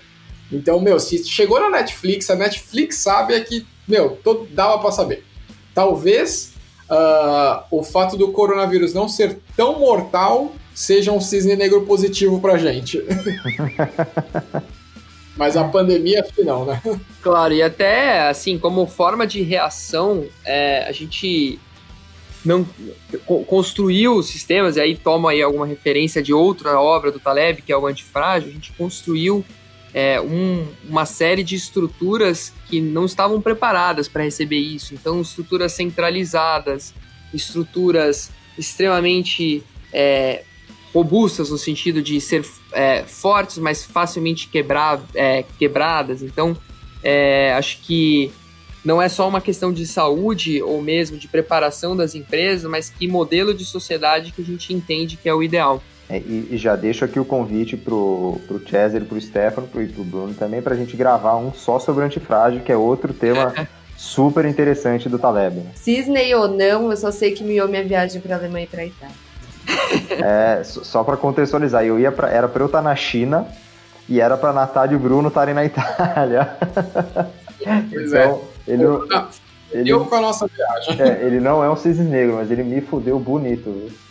Então, 0.51 0.79
meu, 0.79 0.99
se 0.99 1.23
chegou 1.25 1.59
na 1.59 1.69
Netflix, 1.69 2.29
a 2.29 2.35
Netflix 2.35 2.97
sabe 2.97 3.33
é 3.33 3.39
que, 3.41 3.65
meu, 3.87 4.17
todo, 4.23 4.47
dava 4.51 4.79
para 4.79 4.91
saber. 4.91 5.23
Talvez 5.73 6.53
uh, 6.89 7.63
o 7.71 7.83
fato 7.83 8.17
do 8.17 8.31
coronavírus 8.31 8.93
não 8.93 9.07
ser 9.07 9.39
tão 9.55 9.79
mortal 9.79 10.51
seja 10.73 11.11
um 11.11 11.21
cisne 11.21 11.55
negro 11.55 11.85
positivo 11.85 12.39
pra 12.39 12.57
gente. 12.57 13.03
Mas 15.37 15.55
a 15.55 15.63
pandemia, 15.63 16.21
acho 16.21 16.33
que 16.33 16.43
não, 16.43 16.65
né? 16.65 16.81
Claro, 17.21 17.53
e 17.53 17.61
até, 17.61 18.27
assim, 18.27 18.57
como 18.57 18.85
forma 18.85 19.25
de 19.25 19.41
reação, 19.41 20.25
é, 20.43 20.83
a 20.83 20.91
gente 20.91 21.57
não 22.43 22.65
construiu 23.47 24.21
sistemas, 24.23 24.75
e 24.75 24.81
aí 24.81 24.97
toma 24.97 25.31
aí 25.31 25.41
alguma 25.41 25.65
referência 25.65 26.21
de 26.21 26.33
outra 26.33 26.79
obra 26.79 27.11
do 27.11 27.19
Taleb, 27.19 27.61
que 27.61 27.71
é 27.71 27.77
o 27.77 27.87
Antifrágil, 27.87 28.49
a 28.49 28.53
gente 28.53 28.73
construiu 28.73 29.45
é, 29.93 30.21
um, 30.21 30.67
uma 30.87 31.05
série 31.05 31.43
de 31.43 31.55
estruturas 31.55 32.53
que 32.67 32.79
não 32.79 33.05
estavam 33.05 33.41
preparadas 33.41 34.07
para 34.07 34.23
receber 34.23 34.59
isso. 34.59 34.93
Então, 34.93 35.21
estruturas 35.21 35.73
centralizadas, 35.73 36.93
estruturas 37.33 38.29
extremamente 38.57 39.63
é, 39.91 40.43
robustas 40.93 41.49
no 41.49 41.57
sentido 41.57 42.01
de 42.01 42.19
ser 42.19 42.45
é, 42.71 43.03
fortes, 43.03 43.57
mas 43.57 43.83
facilmente 43.83 44.49
é, 45.15 45.43
quebradas. 45.57 46.21
Então, 46.21 46.55
é, 47.03 47.53
acho 47.53 47.79
que 47.81 48.31
não 48.83 49.01
é 49.01 49.09
só 49.09 49.27
uma 49.27 49.41
questão 49.41 49.73
de 49.73 49.85
saúde 49.85 50.61
ou 50.61 50.81
mesmo 50.81 51.17
de 51.17 51.27
preparação 51.27 51.95
das 51.95 52.15
empresas, 52.15 52.69
mas 52.69 52.89
que 52.89 53.07
modelo 53.07 53.53
de 53.53 53.65
sociedade 53.65 54.31
que 54.31 54.41
a 54.41 54.45
gente 54.45 54.73
entende 54.73 55.17
que 55.17 55.27
é 55.27 55.33
o 55.33 55.43
ideal. 55.43 55.83
É, 56.09 56.17
e, 56.17 56.49
e, 56.51 56.57
já 56.57 56.75
deixo 56.75 57.05
aqui 57.05 57.19
o 57.19 57.25
convite 57.25 57.77
pro, 57.77 58.41
pro 58.47 58.67
Cesar, 58.67 59.01
pro 59.01 59.21
Stefano 59.21 59.67
pro, 59.67 59.81
e 59.81 59.87
pro 59.87 60.03
Bruno 60.03 60.33
também 60.33 60.59
para 60.59 60.73
a 60.73 60.77
gente 60.77 60.97
gravar 60.97 61.35
um 61.35 61.53
só 61.53 61.77
sobre 61.77 62.01
o 62.01 62.05
antifrágil, 62.05 62.61
que 62.61 62.71
é 62.71 62.75
outro 62.75 63.13
tema 63.13 63.53
super 63.95 64.43
interessante 64.45 65.07
do 65.07 65.19
Taleb. 65.19 65.57
Né? 65.57 65.71
Cisney 65.75 66.33
ou 66.33 66.47
não, 66.47 66.89
eu 66.89 66.97
só 66.97 67.11
sei 67.11 67.31
que 67.31 67.43
miou 67.43 67.67
minha 67.67 67.83
viagem 67.83 68.19
para 68.19 68.35
Alemanha 68.35 68.65
e 68.65 68.67
para 68.67 68.85
Itália. 68.85 69.15
É, 70.09 70.63
só 70.63 71.03
para 71.03 71.15
contextualizar, 71.15 71.85
eu 71.85 71.99
ia 71.99 72.11
pra, 72.11 72.27
era 72.29 72.47
para 72.47 72.63
eu 72.63 72.65
estar 72.65 72.81
na 72.81 72.95
China 72.95 73.45
e 74.07 74.19
era 74.19 74.35
para 74.35 74.51
Natália 74.51 74.93
e 74.93 74.95
o 74.95 74.99
Bruno 74.99 75.27
estarem 75.27 75.53
na 75.53 75.63
Itália. 75.65 76.57
Pois 77.91 78.13
é. 78.13 78.23
então, 78.23 78.41
é. 78.67 78.71
Ele, 78.71 78.83
ele, 79.71 79.89
eu 79.91 80.05
com 80.05 80.15
a 80.15 80.21
nossa 80.21 80.47
viagem. 80.47 80.99
É, 80.99 81.23
ele 81.23 81.39
não 81.39 81.63
é 81.63 81.69
um 81.69 81.75
cisne 81.75 82.05
negro, 82.05 82.37
mas 82.37 82.49
ele 82.49 82.63
me 82.63 82.81
fudeu 82.81 83.19
bonito. 83.19 83.65
Viu? 83.71 84.08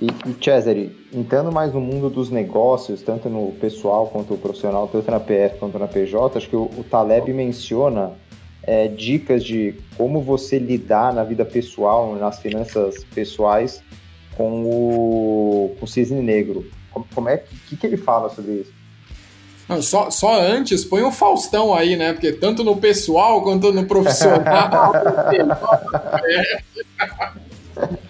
E, 0.00 0.06
e 0.06 0.44
Cesare, 0.44 0.96
entrando 1.12 1.52
mais 1.52 1.72
no 1.72 1.80
mundo 1.80 2.10
dos 2.10 2.30
negócios, 2.30 3.02
tanto 3.02 3.28
no 3.28 3.52
pessoal 3.52 4.08
quanto 4.08 4.32
no 4.32 4.38
profissional, 4.38 4.88
tanto 4.88 5.10
na 5.10 5.20
PF 5.20 5.58
quanto 5.58 5.78
na 5.78 5.86
PJ, 5.86 6.38
acho 6.38 6.48
que 6.48 6.56
o, 6.56 6.70
o 6.76 6.84
Taleb 6.88 7.32
menciona 7.32 8.12
é, 8.62 8.88
dicas 8.88 9.44
de 9.44 9.74
como 9.96 10.20
você 10.20 10.58
lidar 10.58 11.12
na 11.12 11.24
vida 11.24 11.44
pessoal, 11.44 12.14
nas 12.16 12.38
finanças 12.38 13.04
pessoais, 13.04 13.82
com 14.36 14.64
o, 14.64 15.76
com 15.78 15.84
o 15.84 15.88
cisne 15.88 16.22
negro. 16.22 16.66
Como, 16.90 17.06
como 17.14 17.28
é 17.28 17.36
que, 17.36 17.76
que 17.76 17.86
ele 17.86 17.96
fala 17.96 18.30
sobre 18.30 18.52
isso? 18.52 18.72
Não, 19.68 19.80
só, 19.80 20.10
só 20.10 20.40
antes, 20.40 20.84
põe 20.84 21.02
o 21.02 21.12
Faustão 21.12 21.72
aí, 21.72 21.94
né? 21.94 22.12
Porque 22.12 22.32
tanto 22.32 22.64
no 22.64 22.76
pessoal 22.76 23.42
quanto 23.42 23.72
no 23.72 23.86
profissional. 23.86 24.92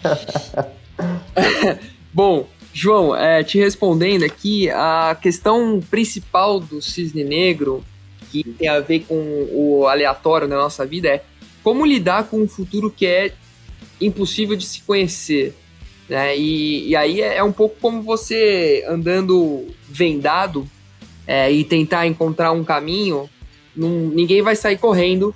Bom, 2.13 2.49
João, 2.73 3.15
é, 3.15 3.43
te 3.43 3.59
respondendo 3.59 4.25
aqui, 4.25 4.71
a 4.71 5.17
questão 5.21 5.81
principal 5.91 6.61
do 6.61 6.81
cisne 6.81 7.25
negro, 7.25 7.85
que 8.31 8.45
tem 8.45 8.69
a 8.69 8.81
ver 8.81 9.01
com 9.01 9.49
o 9.53 9.87
aleatório 9.87 10.47
na 10.47 10.57
nossa 10.57 10.87
vida, 10.87 11.09
é 11.09 11.23
como 11.63 11.85
lidar 11.85 12.25
com 12.25 12.41
um 12.41 12.49
futuro 12.49 12.91
que 12.91 13.07
é 13.07 13.33
impossível 14.01 14.57
de 14.57 14.65
se 14.65 14.83
conhecer. 14.83 15.55
Né? 16.09 16.37
E, 16.37 16.89
e 16.89 16.97
aí 16.97 17.21
é, 17.21 17.37
é 17.37 17.45
um 17.45 17.53
pouco 17.53 17.77
como 17.81 18.03
você 18.03 18.85
andando 18.89 19.67
vendado 19.89 20.67
é, 21.27 21.53
e 21.53 21.65
tentar 21.65 22.07
encontrar 22.07 22.53
um 22.53 22.65
caminho, 22.65 23.29
ninguém 23.77 24.43
vai 24.43 24.57
sair 24.57 24.79
correndo 24.79 25.35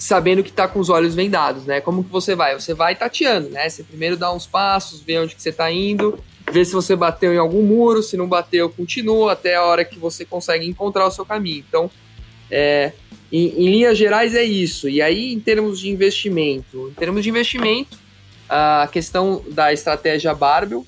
sabendo 0.00 0.42
que 0.42 0.48
está 0.48 0.66
com 0.66 0.80
os 0.80 0.88
olhos 0.88 1.14
vendados, 1.14 1.66
né? 1.66 1.78
Como 1.82 2.02
que 2.02 2.10
você 2.10 2.34
vai? 2.34 2.58
Você 2.58 2.72
vai 2.72 2.96
tateando, 2.96 3.50
né? 3.50 3.68
Você 3.68 3.82
primeiro 3.82 4.16
dá 4.16 4.32
uns 4.32 4.46
passos, 4.46 5.02
vê 5.02 5.18
onde 5.18 5.34
que 5.34 5.42
você 5.42 5.50
está 5.50 5.70
indo, 5.70 6.18
vê 6.50 6.64
se 6.64 6.72
você 6.72 6.96
bateu 6.96 7.34
em 7.34 7.36
algum 7.36 7.60
muro, 7.62 8.02
se 8.02 8.16
não 8.16 8.26
bateu, 8.26 8.70
continua 8.70 9.32
até 9.32 9.56
a 9.56 9.62
hora 9.62 9.84
que 9.84 9.98
você 9.98 10.24
consegue 10.24 10.66
encontrar 10.66 11.06
o 11.06 11.10
seu 11.10 11.26
caminho. 11.26 11.62
Então, 11.68 11.90
é, 12.50 12.92
em, 13.30 13.48
em 13.48 13.70
linhas 13.70 13.98
gerais 13.98 14.34
é 14.34 14.42
isso. 14.42 14.88
E 14.88 15.02
aí, 15.02 15.34
em 15.34 15.38
termos 15.38 15.78
de 15.78 15.90
investimento, 15.90 16.88
em 16.88 16.94
termos 16.94 17.22
de 17.22 17.28
investimento, 17.28 17.98
a 18.48 18.88
questão 18.90 19.44
da 19.50 19.70
estratégia 19.70 20.34
Barbell, 20.34 20.86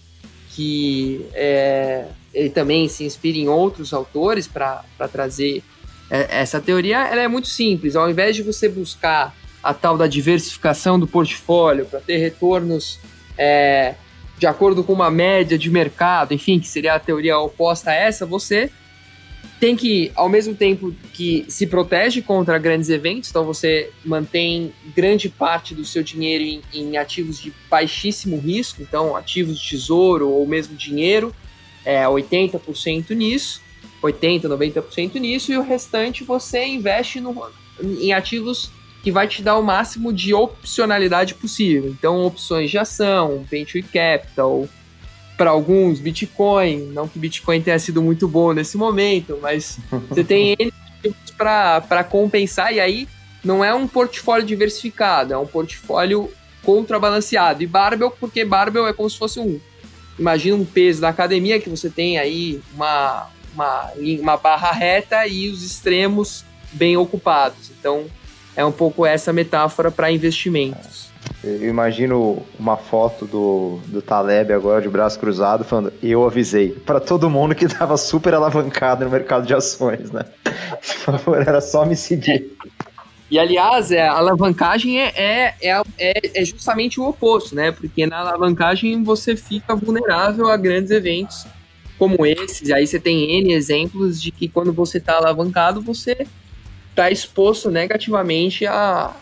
que 0.55 1.27
é, 1.35 2.07
ele 2.33 2.49
também 2.49 2.89
se 2.89 3.05
inspira 3.05 3.37
em 3.37 3.49
outros 3.49 3.93
autores 3.93 4.49
para 4.49 4.83
trazer 5.13 5.63
essa 6.31 6.61
teoria 6.61 7.09
ela 7.09 7.23
é 7.23 7.29
muito 7.29 7.49
simples. 7.49 7.97
Ao 7.97 8.11
invés 8.11 8.37
de 8.37 8.43
você 8.43 8.69
buscar 8.69 9.35
a 9.63 9.73
tal 9.73 9.97
da 9.97 10.07
diversificação 10.07 10.99
do 10.99 11.07
portfólio 11.07 11.87
para 11.87 12.01
ter 12.01 12.19
retornos 12.19 12.99
é, 13.39 13.95
de 14.39 14.47
acordo 14.47 14.83
com 14.83 14.93
uma 14.93 15.11
média 15.11 15.57
de 15.57 15.71
mercado, 15.71 16.35
enfim, 16.35 16.59
que 16.59 16.69
seria 16.69 16.95
a 16.95 16.99
teoria 16.99 17.39
oposta 17.39 17.93
a 17.93 17.95
essa, 17.95 18.27
você 18.27 18.71
tem 19.61 19.77
que, 19.77 20.11
ao 20.17 20.29
mesmo 20.29 20.57
tempo 20.57 20.93
que 21.13 21.47
se 21.49 21.69
protege 21.69 22.21
contra 22.21 22.59
grandes 22.59 22.89
eventos, 22.89 23.31
então 23.31 23.45
você 23.45 23.91
mantém 24.05 24.73
grande 24.97 25.29
parte 25.29 25.73
do 25.73 25.85
seu 25.85 26.03
dinheiro 26.03 26.43
em, 26.43 26.61
em 26.75 26.97
ativos 26.97 27.41
de 27.41 27.53
baixíssimo 27.71 28.37
risco, 28.39 28.83
então 28.83 29.17
ativos 29.17 29.61
de 29.61 29.69
tesouro 29.69 30.29
ou 30.29 30.45
mesmo 30.45 30.75
dinheiro, 30.75 31.33
é 31.85 32.03
80% 32.05 33.11
nisso, 33.11 33.63
80%, 34.03 34.43
90% 34.43 35.15
nisso, 35.17 35.53
e 35.53 35.57
o 35.57 35.63
restante 35.63 36.25
você 36.25 36.65
investe 36.65 37.21
no, 37.21 37.35
em 37.81 38.13
ativos 38.13 38.71
que 39.03 39.11
vai 39.11 39.27
te 39.27 39.43
dar 39.43 39.59
o 39.59 39.63
máximo 39.63 40.13
de 40.13 40.33
opcionalidade 40.33 41.35
possível. 41.35 41.91
Então, 41.91 42.25
opções 42.25 42.71
de 42.71 42.79
ação, 42.79 43.45
venture 43.51 43.83
capital, 43.83 44.69
para 45.37 45.51
alguns, 45.51 45.99
Bitcoin. 45.99 46.91
Não 46.93 47.09
que 47.09 47.19
Bitcoin 47.19 47.61
tenha 47.61 47.79
sido 47.79 48.01
muito 48.01 48.29
bom 48.29 48.53
nesse 48.53 48.77
momento, 48.77 49.39
mas 49.43 49.79
você 50.09 50.23
tem 50.23 50.57
N 50.59 50.73
para 51.37 52.05
compensar, 52.05 52.73
e 52.73 52.79
aí 52.79 53.09
não 53.43 53.65
é 53.65 53.75
um 53.75 53.89
portfólio 53.89 54.47
diversificado, 54.47 55.35
é 55.35 55.39
um 55.39 55.47
portfólio 55.47 56.31
contrabalanceado. 56.63 57.63
E 57.63 57.67
Barbell, 57.67 58.13
porque 58.13 58.45
Barbell 58.45 58.87
é 58.87 58.93
como 58.93 59.11
se 59.11 59.19
fosse 59.19 59.41
um. 59.41 59.61
Imagina 60.17 60.57
um 60.57 60.65
peso 60.65 61.01
da 61.01 61.09
academia 61.09 61.59
que 61.59 61.69
você 61.69 61.91
tem 61.91 62.19
aí 62.19 62.61
uma, 62.75 63.29
uma, 63.53 63.91
uma 64.21 64.37
barra 64.37 64.73
reta 64.73 65.27
e 65.27 65.49
os 65.49 65.63
extremos 65.63 66.45
bem 66.73 66.97
ocupados. 66.97 67.71
Então, 67.79 68.07
é 68.57 68.65
um 68.65 68.73
pouco 68.73 69.07
essa 69.07 69.33
metáfora 69.33 69.91
para 69.91 70.11
investimentos. 70.11 71.11
Eu 71.43 71.69
imagino 71.69 72.45
uma 72.59 72.77
foto 72.77 73.27
do, 73.27 73.81
do 73.87 74.01
Taleb 74.01 74.53
agora 74.53 74.81
de 74.81 74.89
braço 74.89 75.19
cruzado 75.19 75.65
falando: 75.65 75.93
Eu 76.03 76.25
avisei 76.25 76.71
para 76.71 77.01
todo 77.01 77.29
mundo 77.29 77.55
que 77.55 77.65
estava 77.65 77.97
super 77.97 78.35
alavancado 78.35 79.05
no 79.05 79.11
mercado 79.11 79.47
de 79.47 79.55
ações, 79.55 80.11
né? 80.11 80.25
Por 80.45 81.19
favor, 81.19 81.43
era 81.43 81.61
só 81.61 81.85
me 81.85 81.97
seguir. 81.97 82.57
E 83.31 83.39
aliás, 83.39 83.91
é, 83.91 84.07
a 84.07 84.13
alavancagem 84.13 85.01
é, 85.01 85.55
é, 85.61 85.83
é, 85.99 86.21
é, 86.35 86.45
justamente 86.45 87.01
o 87.01 87.09
oposto, 87.09 87.55
né? 87.55 87.73
Porque 87.73 88.07
na 88.07 88.19
alavancagem 88.19 89.03
você 89.03 89.35
fica 89.35 89.75
vulnerável 89.75 90.49
a 90.49 90.57
grandes 90.57 90.91
eventos 90.91 91.47
como 91.99 92.27
esses. 92.27 92.71
Aí 92.71 92.87
você 92.87 92.99
tem 92.99 93.39
N 93.39 93.53
exemplos 93.53 94.21
de 94.21 94.31
que 94.31 94.49
quando 94.49 94.73
você 94.73 94.99
está 94.99 95.17
alavancado, 95.17 95.81
você 95.81 96.27
está 96.91 97.11
exposto 97.11 97.71
negativamente 97.71 98.67
a, 98.67 99.15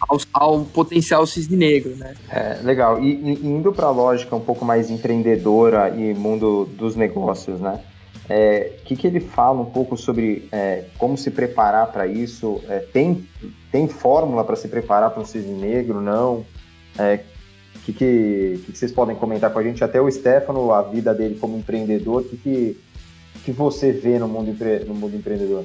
ao, 0.00 0.18
ao, 0.32 0.64
potencial 0.64 1.26
cisne 1.26 1.56
negro, 1.56 1.96
né? 1.96 2.14
É, 2.30 2.60
legal. 2.62 3.02
E, 3.02 3.12
e 3.12 3.46
indo 3.46 3.72
para 3.72 3.86
a 3.86 3.90
lógica 3.90 4.34
um 4.34 4.40
pouco 4.40 4.64
mais 4.64 4.90
empreendedora 4.90 5.94
e 5.96 6.14
mundo 6.14 6.68
dos 6.76 6.96
negócios, 6.96 7.60
né? 7.60 7.80
O 8.28 8.32
é, 8.32 8.72
que, 8.84 8.96
que 8.96 9.06
ele 9.06 9.20
fala 9.20 9.60
um 9.60 9.66
pouco 9.66 9.96
sobre 9.96 10.48
é, 10.52 10.84
como 10.96 11.18
se 11.18 11.30
preparar 11.30 11.88
para 11.88 12.06
isso? 12.06 12.60
É, 12.68 12.78
tem, 12.78 13.26
tem 13.70 13.88
fórmula 13.88 14.44
para 14.44 14.56
se 14.56 14.68
preparar 14.68 15.10
para 15.10 15.22
um 15.22 15.26
cisne 15.26 15.54
negro? 15.54 16.00
Não? 16.00 16.44
O 17.82 17.84
que, 17.84 17.92
que, 17.92 18.60
que, 18.64 18.78
vocês 18.78 18.92
podem 18.92 19.16
comentar 19.16 19.52
com 19.52 19.58
a 19.58 19.62
gente? 19.62 19.82
Até 19.82 20.00
o 20.00 20.08
Stefano, 20.08 20.72
a 20.72 20.82
vida 20.82 21.12
dele 21.12 21.36
como 21.40 21.58
empreendedor, 21.58 22.22
o 22.22 22.24
que, 22.24 22.36
que, 22.36 22.78
que 23.44 23.50
você 23.50 23.90
vê 23.90 24.20
no 24.20 24.28
mundo, 24.28 24.56
no 24.86 24.94
mundo 24.94 25.16
empreendedor? 25.16 25.64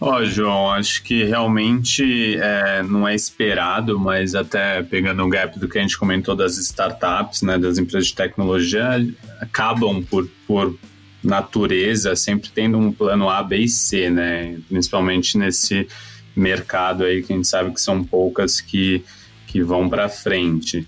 Ó, 0.00 0.16
oh, 0.16 0.24
João, 0.24 0.70
acho 0.70 1.02
que 1.02 1.24
realmente 1.24 2.36
é, 2.40 2.82
não 2.82 3.06
é 3.06 3.14
esperado, 3.14 3.98
mas 3.98 4.34
até 4.34 4.82
pegando 4.82 5.22
o 5.22 5.28
gap 5.28 5.58
do 5.58 5.68
que 5.68 5.78
a 5.78 5.82
gente 5.82 5.98
comentou 5.98 6.34
das 6.34 6.56
startups, 6.56 7.42
né, 7.42 7.58
das 7.58 7.78
empresas 7.78 8.08
de 8.08 8.14
tecnologia, 8.14 9.06
acabam 9.40 10.02
por, 10.02 10.26
por 10.46 10.74
natureza 11.22 12.16
sempre 12.16 12.48
tendo 12.48 12.78
um 12.78 12.90
plano 12.90 13.28
A, 13.28 13.42
B 13.42 13.58
e 13.58 13.68
C, 13.68 14.08
né, 14.08 14.58
principalmente 14.68 15.36
nesse 15.36 15.86
mercado 16.34 17.04
aí 17.04 17.22
que 17.22 17.32
a 17.32 17.36
gente 17.36 17.46
sabe 17.48 17.70
que 17.70 17.80
são 17.80 18.02
poucas 18.02 18.58
que, 18.58 19.04
que 19.50 19.62
vão 19.62 19.88
para 19.88 20.08
frente. 20.08 20.86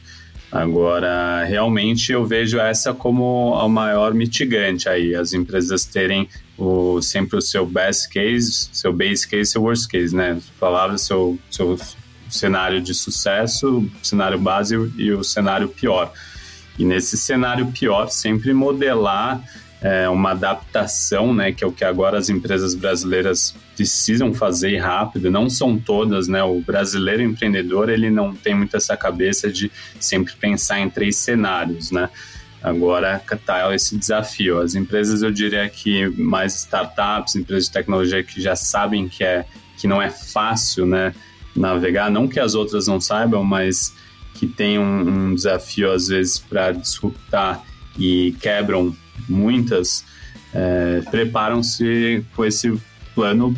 Agora, 0.51 1.44
realmente 1.44 2.12
eu 2.12 2.25
vejo 2.25 2.59
essa 2.59 2.94
como 2.94 3.55
a 3.55 3.68
maior 3.68 4.14
mitigante 4.14 4.88
aí, 4.88 5.14
as 5.14 5.33
empresas 5.33 5.85
terem 5.85 6.29
o, 6.57 7.01
sempre 7.01 7.38
o 7.38 7.42
seu 7.42 7.66
best 7.66 8.09
case, 8.11 8.68
seu 8.72 8.92
base 8.92 9.27
case, 9.27 9.51
seu 9.51 9.62
worst 9.62 9.88
case, 9.90 10.14
né? 10.14 10.38
Palavra, 10.61 10.96
seu, 10.98 11.38
seu 11.51 11.79
cenário 12.29 12.81
de 12.81 12.94
sucesso, 12.94 13.88
cenário 14.03 14.38
base 14.38 14.75
e 14.96 15.11
o 15.11 15.25
cenário 15.25 15.68
pior. 15.68 16.12
E 16.79 16.85
nesse 16.85 17.16
cenário 17.16 17.66
pior, 17.72 18.09
sempre 18.09 18.53
modelar 18.53 19.42
é, 19.83 20.09
uma 20.09 20.31
adaptação, 20.31 21.35
né, 21.35 21.51
que 21.51 21.64
é 21.64 21.66
o 21.66 21.73
que 21.73 21.85
agora 21.85 22.16
as 22.16 22.29
empresas 22.31 22.75
brasileiras 22.75 23.55
precisam 23.75 24.33
fazer 24.33 24.79
rápido. 24.79 25.29
Não 25.31 25.51
são 25.51 25.77
todas, 25.77 26.29
né? 26.29 26.42
O 26.42 26.61
brasileiro 26.61 27.23
empreendedor 27.23 27.88
ele 27.88 28.09
não 28.09 28.33
tem 28.33 28.55
muito 28.55 28.77
essa 28.77 28.97
cabeça 28.97 29.51
de 29.51 29.73
sempre 29.99 30.35
pensar 30.37 30.79
em 30.79 30.88
três 30.88 31.16
cenários, 31.16 31.90
né? 31.90 32.09
Agora 32.62 33.21
tá 33.45 33.75
esse 33.75 33.99
desafio. 33.99 34.61
As 34.61 34.77
empresas, 34.77 35.21
eu 35.23 35.33
diria 35.33 35.68
que 35.68 36.09
mais 36.11 36.55
startups, 36.55 37.35
empresas 37.35 37.64
de 37.64 37.73
tecnologia 37.73 38.23
que 38.23 38.40
já 38.40 38.55
sabem 38.55 39.09
que 39.09 39.25
é 39.25 39.45
que 39.77 39.88
não 39.88 40.01
é 40.01 40.11
fácil, 40.11 40.87
né, 40.87 41.12
navegar. 41.57 42.09
Não 42.09 42.29
que 42.29 42.38
as 42.38 42.55
outras 42.55 42.87
não 42.87 43.01
saibam, 43.01 43.42
mas 43.42 43.92
que 44.35 44.47
tem 44.47 44.79
um, 44.79 45.31
um 45.31 45.35
desafio 45.35 45.90
às 45.90 46.07
vezes 46.07 46.38
para 46.38 46.71
disruptar 46.71 47.64
e 47.99 48.37
quebram 48.40 48.95
muitas, 49.29 50.05
é, 50.55 51.03
preparam-se 51.11 52.25
com 52.35 52.45
esse 52.45 52.73
plano 53.15 53.57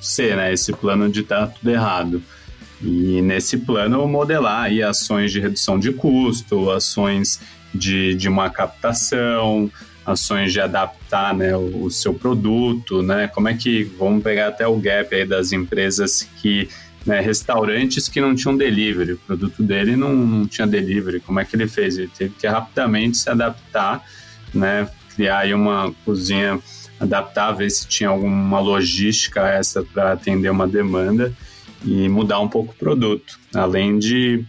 C, 0.00 0.34
né? 0.34 0.52
Esse 0.52 0.72
plano 0.72 1.10
de 1.10 1.20
estar 1.20 1.46
tá 1.46 1.52
tudo 1.52 1.70
errado. 1.70 2.22
E 2.80 3.20
nesse 3.22 3.58
plano 3.58 4.06
modelar 4.06 4.64
aí 4.64 4.82
ações 4.82 5.32
de 5.32 5.40
redução 5.40 5.78
de 5.78 5.92
custo, 5.92 6.70
ações 6.70 7.40
de, 7.74 8.14
de 8.14 8.28
uma 8.28 8.48
captação, 8.50 9.70
ações 10.06 10.52
de 10.52 10.60
adaptar 10.60 11.34
né, 11.34 11.56
o, 11.56 11.84
o, 11.84 11.90
seu 11.90 12.14
produto, 12.14 13.02
né? 13.02 13.28
Como 13.28 13.48
é 13.48 13.54
que 13.54 13.84
vamos 13.98 14.22
pegar 14.22 14.48
até 14.48 14.66
o 14.66 14.76
gap 14.76 15.14
aí 15.14 15.26
das 15.26 15.52
empresas 15.52 16.28
que 16.40 16.68
né, 17.04 17.20
restaurantes 17.20 18.08
que 18.08 18.20
não 18.20 18.34
tinham 18.34 18.56
delivery, 18.56 19.12
o 19.12 19.18
produto 19.18 19.62
dele 19.62 19.96
não, 19.96 20.14
não 20.14 20.46
tinha 20.46 20.66
delivery. 20.66 21.20
Como 21.20 21.40
é 21.40 21.44
que 21.44 21.56
ele 21.56 21.66
fez? 21.66 21.98
Ele 21.98 22.10
teve 22.16 22.34
que 22.38 22.46
rapidamente 22.46 23.16
se 23.16 23.28
adaptar, 23.28 24.04
né? 24.52 24.88
Criar 25.18 25.40
aí 25.40 25.52
uma 25.52 25.92
cozinha 26.04 26.60
adaptar, 27.00 27.50
ver 27.50 27.68
se 27.70 27.88
tinha 27.88 28.08
alguma 28.08 28.60
logística 28.60 29.40
essa 29.48 29.82
para 29.82 30.12
atender 30.12 30.48
uma 30.48 30.66
demanda 30.66 31.32
e 31.84 32.08
mudar 32.08 32.38
um 32.38 32.46
pouco 32.46 32.72
o 32.72 32.76
produto, 32.76 33.36
além 33.52 33.98
de 33.98 34.44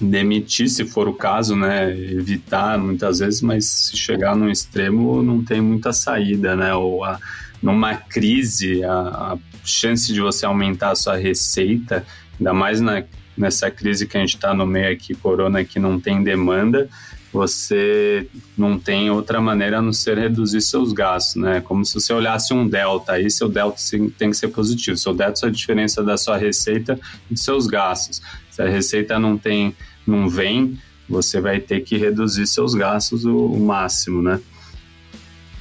demitir, 0.00 0.68
se 0.68 0.84
for 0.84 1.06
o 1.06 1.14
caso, 1.14 1.54
né, 1.54 1.96
evitar 1.96 2.76
muitas 2.76 3.20
vezes, 3.20 3.40
mas 3.40 3.66
se 3.66 3.96
chegar 3.96 4.34
num 4.34 4.50
extremo 4.50 5.22
não 5.22 5.44
tem 5.44 5.60
muita 5.60 5.92
saída, 5.92 6.56
né, 6.56 6.74
ou 6.74 7.04
a, 7.04 7.18
numa 7.62 7.94
crise 7.94 8.82
a, 8.82 8.92
a, 8.92 9.38
chance 9.64 10.12
de 10.12 10.20
você 10.20 10.44
aumentar 10.44 10.90
a 10.90 10.96
sua 10.96 11.16
receita, 11.16 12.04
ainda 12.38 12.52
mais 12.52 12.80
na, 12.80 13.04
nessa 13.36 13.70
crise 13.70 14.06
que 14.06 14.16
a 14.16 14.20
gente 14.20 14.34
está 14.36 14.52
no 14.52 14.66
meio 14.66 14.92
aqui, 14.92 15.14
corona, 15.14 15.64
que 15.64 15.78
não 15.78 16.00
tem 16.00 16.22
demanda, 16.24 16.88
você 17.32 18.26
não 18.58 18.78
tem 18.78 19.10
outra 19.10 19.40
maneira 19.40 19.78
a 19.78 19.82
não 19.82 19.92
ser 19.92 20.18
reduzir 20.18 20.60
seus 20.60 20.92
gastos, 20.92 21.40
né? 21.40 21.60
Como 21.60 21.84
se 21.84 21.94
você 21.94 22.12
olhasse 22.12 22.52
um 22.52 22.66
delta, 22.68 23.12
aí 23.12 23.30
seu 23.30 23.48
delta 23.48 23.78
tem 24.18 24.30
que 24.30 24.36
ser 24.36 24.48
positivo. 24.48 24.96
Seu 24.96 25.14
delta 25.14 25.46
é 25.46 25.48
a 25.48 25.52
diferença 25.52 26.02
da 26.02 26.16
sua 26.16 26.36
receita 26.36 26.98
e 27.30 27.34
dos 27.34 27.44
seus 27.44 27.66
gastos. 27.66 28.20
Se 28.50 28.60
a 28.60 28.68
receita 28.68 29.18
não 29.18 29.38
tem, 29.38 29.74
não 30.06 30.28
vem, 30.28 30.76
você 31.08 31.40
vai 31.40 31.60
ter 31.60 31.80
que 31.80 31.96
reduzir 31.96 32.46
seus 32.46 32.74
gastos 32.74 33.24
o, 33.24 33.46
o 33.46 33.60
máximo, 33.60 34.20
né? 34.20 34.40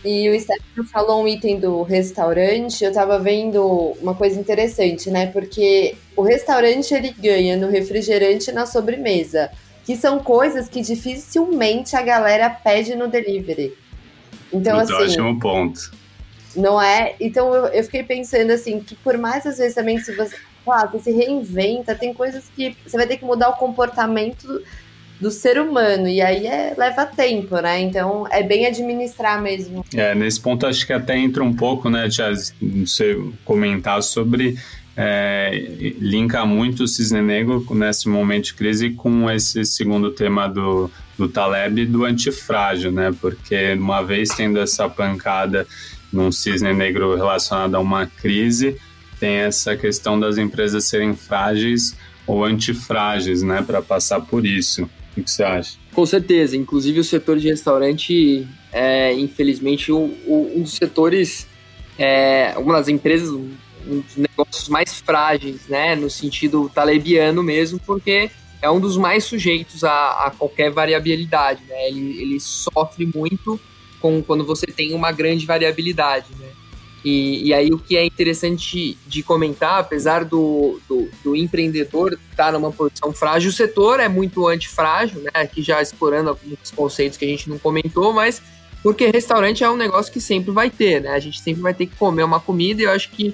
E 0.03 0.29
o 0.29 0.39
Stefano 0.39 0.87
falou 0.87 1.23
um 1.23 1.27
item 1.27 1.59
do 1.59 1.83
restaurante, 1.83 2.85
eu 2.85 2.93
tava 2.93 3.19
vendo 3.19 3.61
uma 4.01 4.15
coisa 4.15 4.39
interessante, 4.39 5.09
né? 5.09 5.27
Porque 5.27 5.95
o 6.15 6.21
restaurante 6.21 6.93
ele 6.93 7.11
ganha 7.11 7.57
no 7.57 7.69
refrigerante 7.69 8.49
e 8.49 8.53
na 8.53 8.65
sobremesa 8.65 9.51
que 9.89 9.97
são 9.97 10.19
coisas 10.19 10.69
que 10.69 10.83
dificilmente 10.83 11.95
a 11.95 12.03
galera 12.03 12.47
pede 12.47 12.93
no 12.93 13.07
delivery. 13.07 13.73
Então, 14.53 14.75
Muito 14.75 14.93
assim. 14.93 15.03
Ótimo 15.13 15.39
ponto. 15.39 15.91
Não 16.55 16.79
é? 16.79 17.15
Então 17.19 17.51
eu, 17.55 17.65
eu 17.69 17.83
fiquei 17.83 18.03
pensando 18.03 18.51
assim, 18.51 18.81
que 18.81 18.93
por 18.93 19.17
mais 19.17 19.47
às 19.47 19.57
vezes 19.57 19.73
também 19.73 19.97
se 19.97 20.15
você, 20.15 20.35
claro, 20.63 20.91
você 20.91 21.11
se 21.11 21.17
reinventa, 21.17 21.95
tem 21.95 22.13
coisas 22.13 22.43
que 22.55 22.77
você 22.85 22.97
vai 22.97 23.07
ter 23.07 23.17
que 23.17 23.25
mudar 23.25 23.49
o 23.49 23.53
comportamento 23.53 24.61
do 25.19 25.31
ser 25.31 25.59
humano, 25.59 26.07
e 26.07 26.21
aí 26.21 26.45
é, 26.45 26.75
leva 26.77 27.07
tempo, 27.07 27.59
né? 27.59 27.81
Então 27.81 28.27
é 28.29 28.43
bem 28.43 28.67
administrar 28.67 29.41
mesmo. 29.41 29.83
É, 29.95 30.13
nesse 30.13 30.39
ponto 30.39 30.67
acho 30.67 30.85
que 30.85 30.93
até 30.93 31.17
entra 31.17 31.43
um 31.43 31.53
pouco, 31.53 31.89
né, 31.89 32.07
Tia, 32.07 32.31
você 32.61 33.19
comentar 33.43 34.03
sobre 34.03 34.55
é, 35.01 35.93
linka 35.97 36.45
muito 36.45 36.83
o 36.83 36.87
cisne 36.87 37.21
negro 37.21 37.65
nesse 37.71 38.09
momento 38.09 38.47
de 38.47 38.53
crise 38.53 38.89
com 38.89 39.31
esse 39.31 39.63
segundo 39.63 40.11
tema 40.11 40.45
do, 40.45 40.91
do 41.17 41.29
Taleb 41.29 41.85
do 41.85 42.03
antifrágil, 42.03 42.91
né? 42.91 43.15
Porque 43.21 43.75
uma 43.75 44.01
vez 44.01 44.27
tendo 44.27 44.59
essa 44.59 44.89
pancada 44.89 45.65
num 46.11 46.33
cisne 46.33 46.73
negro 46.73 47.15
relacionado 47.15 47.75
a 47.75 47.79
uma 47.79 48.07
crise, 48.07 48.75
tem 49.21 49.35
essa 49.35 49.77
questão 49.77 50.19
das 50.19 50.37
empresas 50.37 50.83
serem 50.89 51.15
frágeis 51.15 51.95
ou 52.27 52.43
antifrágeis, 52.43 53.41
né? 53.41 53.61
Para 53.61 53.81
passar 53.81 54.19
por 54.19 54.45
isso. 54.45 54.83
O 55.15 55.23
que 55.23 55.31
você 55.31 55.43
acha? 55.43 55.77
Com 55.93 56.05
certeza. 56.05 56.57
Inclusive 56.57 56.99
o 56.99 57.05
setor 57.05 57.39
de 57.39 57.47
restaurante 57.47 58.45
é, 58.73 59.13
infelizmente, 59.13 59.93
um, 59.93 60.13
um 60.27 60.61
dos 60.61 60.73
setores, 60.73 61.47
é, 61.97 62.53
uma 62.57 62.73
das 62.73 62.89
empresas 62.89 63.29
um 63.89 64.01
dos 64.01 64.15
negócios 64.15 64.69
mais 64.69 64.99
frágeis, 64.99 65.67
né, 65.67 65.95
no 65.95 66.09
sentido 66.09 66.69
talebiano 66.73 67.41
mesmo, 67.41 67.79
porque 67.79 68.29
é 68.61 68.69
um 68.69 68.79
dos 68.79 68.97
mais 68.97 69.23
sujeitos 69.23 69.83
a, 69.83 70.25
a 70.25 70.31
qualquer 70.31 70.69
variabilidade, 70.69 71.61
né? 71.67 71.87
Ele, 71.87 72.21
ele 72.21 72.39
sofre 72.39 73.05
muito 73.05 73.59
com 74.01 74.21
quando 74.21 74.45
você 74.45 74.65
tem 74.67 74.93
uma 74.93 75.11
grande 75.11 75.45
variabilidade, 75.45 76.27
né? 76.37 76.47
E, 77.03 77.47
e 77.47 77.53
aí 77.53 77.69
o 77.69 77.79
que 77.79 77.95
é 77.95 78.05
interessante 78.05 78.97
de 79.07 79.23
comentar, 79.23 79.79
apesar 79.79 80.25
do, 80.25 80.81
do, 80.87 81.09
do 81.23 81.35
empreendedor 81.35 82.19
estar 82.29 82.51
numa 82.51 82.71
posição 82.71 83.13
frágil, 83.13 83.49
o 83.49 83.53
setor 83.53 84.01
é 84.01 84.09
muito 84.09 84.45
antifrágil, 84.47 85.21
né? 85.21 85.31
Aqui 85.33 85.61
já 85.61 85.81
explorando 85.81 86.29
alguns 86.29 86.71
conceitos 86.75 87.17
que 87.17 87.23
a 87.23 87.27
gente 87.27 87.49
não 87.49 87.57
comentou, 87.57 88.11
mas 88.11 88.41
porque 88.83 89.07
restaurante 89.07 89.63
é 89.63 89.69
um 89.69 89.77
negócio 89.77 90.11
que 90.11 90.19
sempre 90.19 90.51
vai 90.51 90.69
ter, 90.69 91.01
né? 91.01 91.11
A 91.11 91.19
gente 91.19 91.39
sempre 91.41 91.61
vai 91.61 91.73
ter 91.73 91.85
que 91.85 91.95
comer 91.95 92.23
uma 92.23 92.39
comida 92.39 92.81
e 92.81 92.85
eu 92.85 92.91
acho 92.91 93.09
que 93.11 93.33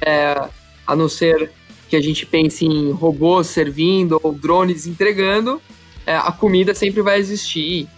é, 0.00 0.48
a 0.86 0.96
não 0.96 1.08
ser 1.08 1.50
que 1.88 1.96
a 1.96 2.00
gente 2.00 2.26
pense 2.26 2.64
em 2.64 2.90
robôs 2.90 3.46
servindo 3.46 4.20
ou 4.22 4.32
drones 4.32 4.86
entregando, 4.86 5.60
é, 6.06 6.16
a 6.16 6.32
comida 6.32 6.74
sempre 6.74 7.02
vai 7.02 7.18
existir. 7.18 7.88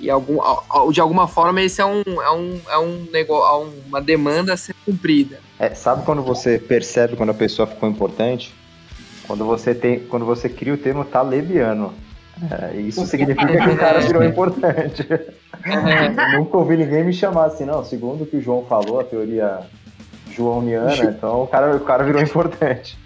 E 0.00 0.08
algum, 0.08 0.38
de 0.92 1.00
alguma 1.00 1.26
forma 1.26 1.60
esse 1.60 1.80
é 1.80 1.84
um, 1.84 2.02
é 2.06 2.30
um, 2.30 2.60
é 2.70 2.78
um 2.78 3.06
negócio, 3.12 3.66
é 3.66 3.88
uma 3.88 4.00
demanda 4.00 4.52
a 4.52 4.56
ser 4.56 4.74
cumprida. 4.84 5.40
É, 5.58 5.74
sabe 5.74 6.04
quando 6.04 6.22
você 6.22 6.58
percebe 6.58 7.16
quando 7.16 7.30
a 7.30 7.34
pessoa 7.34 7.66
ficou 7.66 7.88
importante? 7.88 8.54
Quando 9.26 9.44
você 9.44 9.74
tem, 9.74 9.98
quando 10.00 10.24
você 10.24 10.48
cria 10.48 10.72
o 10.72 10.78
termo 10.78 11.04
talebiano. 11.04 11.92
É, 12.50 12.80
isso 12.80 13.04
significa 13.06 13.46
que 13.48 13.68
o 13.68 13.76
cara 13.76 14.00
virou 14.00 14.22
importante. 14.24 15.04
Eu 15.10 16.38
nunca 16.38 16.56
ouvi 16.56 16.76
ninguém 16.76 17.02
me 17.02 17.12
chamar 17.12 17.46
assim, 17.46 17.64
não. 17.64 17.84
Segundo 17.84 18.22
o 18.22 18.26
que 18.26 18.36
o 18.36 18.40
João 18.40 18.64
falou, 18.66 19.00
a 19.00 19.04
teoria 19.04 19.60
joãoniana, 20.38 20.94
então 21.04 21.42
o 21.42 21.46
cara, 21.46 21.76
o 21.76 21.80
cara 21.80 22.04
virou 22.04 22.22
importante. 22.22 22.96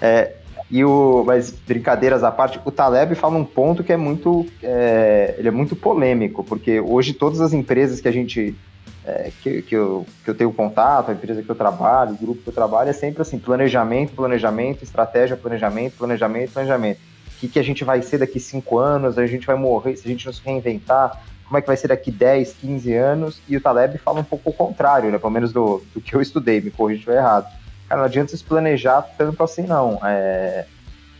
É, 0.00 0.32
e 0.72 0.82
o, 0.84 1.22
mas 1.26 1.50
brincadeiras 1.50 2.24
à 2.24 2.30
parte, 2.30 2.58
o 2.64 2.70
Taleb 2.70 3.14
fala 3.14 3.36
um 3.36 3.44
ponto 3.44 3.84
que 3.84 3.92
é 3.92 3.96
muito, 3.96 4.46
é, 4.62 5.34
ele 5.36 5.48
é 5.48 5.50
muito 5.50 5.76
polêmico, 5.76 6.42
porque 6.42 6.80
hoje 6.80 7.12
todas 7.12 7.42
as 7.42 7.52
empresas 7.52 8.00
que 8.00 8.08
a 8.08 8.12
gente, 8.12 8.56
é, 9.04 9.30
que, 9.42 9.60
que, 9.60 9.76
eu, 9.76 10.06
que 10.24 10.30
eu 10.30 10.34
tenho 10.34 10.50
contato, 10.50 11.10
a 11.10 11.12
empresa 11.12 11.42
que 11.42 11.50
eu 11.50 11.54
trabalho, 11.54 12.14
o 12.14 12.16
grupo 12.16 12.42
que 12.42 12.48
eu 12.48 12.54
trabalho, 12.54 12.88
é 12.88 12.94
sempre 12.94 13.20
assim, 13.20 13.38
planejamento, 13.38 14.14
planejamento, 14.14 14.82
estratégia, 14.82 15.36
planejamento, 15.36 15.98
planejamento, 15.98 16.52
planejamento. 16.52 17.00
O 17.36 17.40
que, 17.40 17.48
que 17.48 17.58
a 17.58 17.62
gente 17.62 17.84
vai 17.84 18.00
ser 18.00 18.16
daqui 18.16 18.40
cinco 18.40 18.78
anos, 18.78 19.18
a 19.18 19.26
gente 19.26 19.46
vai 19.46 19.56
morrer, 19.56 19.94
se 19.96 20.06
a 20.06 20.10
gente 20.10 20.24
não 20.24 20.32
se 20.32 20.40
reinventar, 20.42 21.22
como 21.52 21.58
é 21.58 21.60
que 21.60 21.66
vai 21.66 21.76
ser 21.76 21.88
daqui 21.88 22.10
10, 22.10 22.54
15 22.54 22.94
anos, 22.94 23.42
e 23.46 23.56
o 23.56 23.60
Taleb 23.60 23.98
fala 23.98 24.20
um 24.20 24.24
pouco 24.24 24.48
o 24.50 24.52
contrário, 24.54 25.10
né, 25.10 25.18
pelo 25.18 25.30
menos 25.30 25.52
do, 25.52 25.82
do 25.94 26.00
que 26.00 26.14
eu 26.16 26.22
estudei, 26.22 26.60
me 26.62 26.70
corrija 26.70 26.96
se 26.96 27.00
estiver 27.00 27.18
errado 27.18 27.46
cara, 27.92 28.00
não 28.00 28.04
adianta 28.04 28.36
se 28.36 28.42
planejar 28.42 29.02
tanto 29.18 29.42
assim, 29.42 29.62
não. 29.62 30.00
É, 30.02 30.64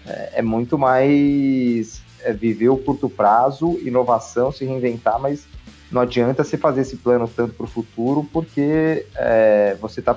é, 0.06 0.32
é 0.36 0.42
muito 0.42 0.78
mais 0.78 2.02
é, 2.22 2.32
viver 2.32 2.70
o 2.70 2.78
curto 2.78 3.08
prazo, 3.08 3.78
inovação, 3.84 4.50
se 4.50 4.64
reinventar, 4.64 5.20
mas 5.20 5.46
não 5.90 6.00
adianta 6.00 6.42
você 6.42 6.56
fazer 6.56 6.80
esse 6.80 6.96
plano 6.96 7.28
tanto 7.28 7.54
para 7.54 7.64
o 7.64 7.68
futuro, 7.68 8.26
porque 8.32 9.06
é, 9.14 9.76
você 9.80 10.00
está 10.00 10.16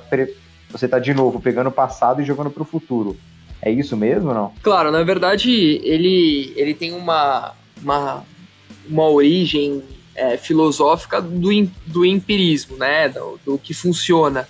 você 0.69 0.87
tá 0.87 0.97
de 0.97 1.13
novo 1.13 1.41
pegando 1.41 1.67
o 1.67 1.71
passado 1.71 2.21
e 2.21 2.25
jogando 2.25 2.49
para 2.49 2.63
o 2.63 2.65
futuro. 2.65 3.17
É 3.61 3.69
isso 3.69 3.97
mesmo, 3.97 4.33
não? 4.33 4.53
Claro, 4.61 4.91
na 4.91 5.03
verdade 5.03 5.51
ele, 5.83 6.53
ele 6.55 6.73
tem 6.73 6.93
uma, 6.93 7.53
uma, 7.81 8.23
uma 8.87 9.09
origem 9.09 9.83
é, 10.15 10.37
filosófica 10.37 11.21
do, 11.21 11.49
do 11.85 12.05
empirismo, 12.05 12.77
né? 12.77 13.09
Do, 13.09 13.39
do 13.45 13.57
que 13.57 13.73
funciona. 13.73 14.47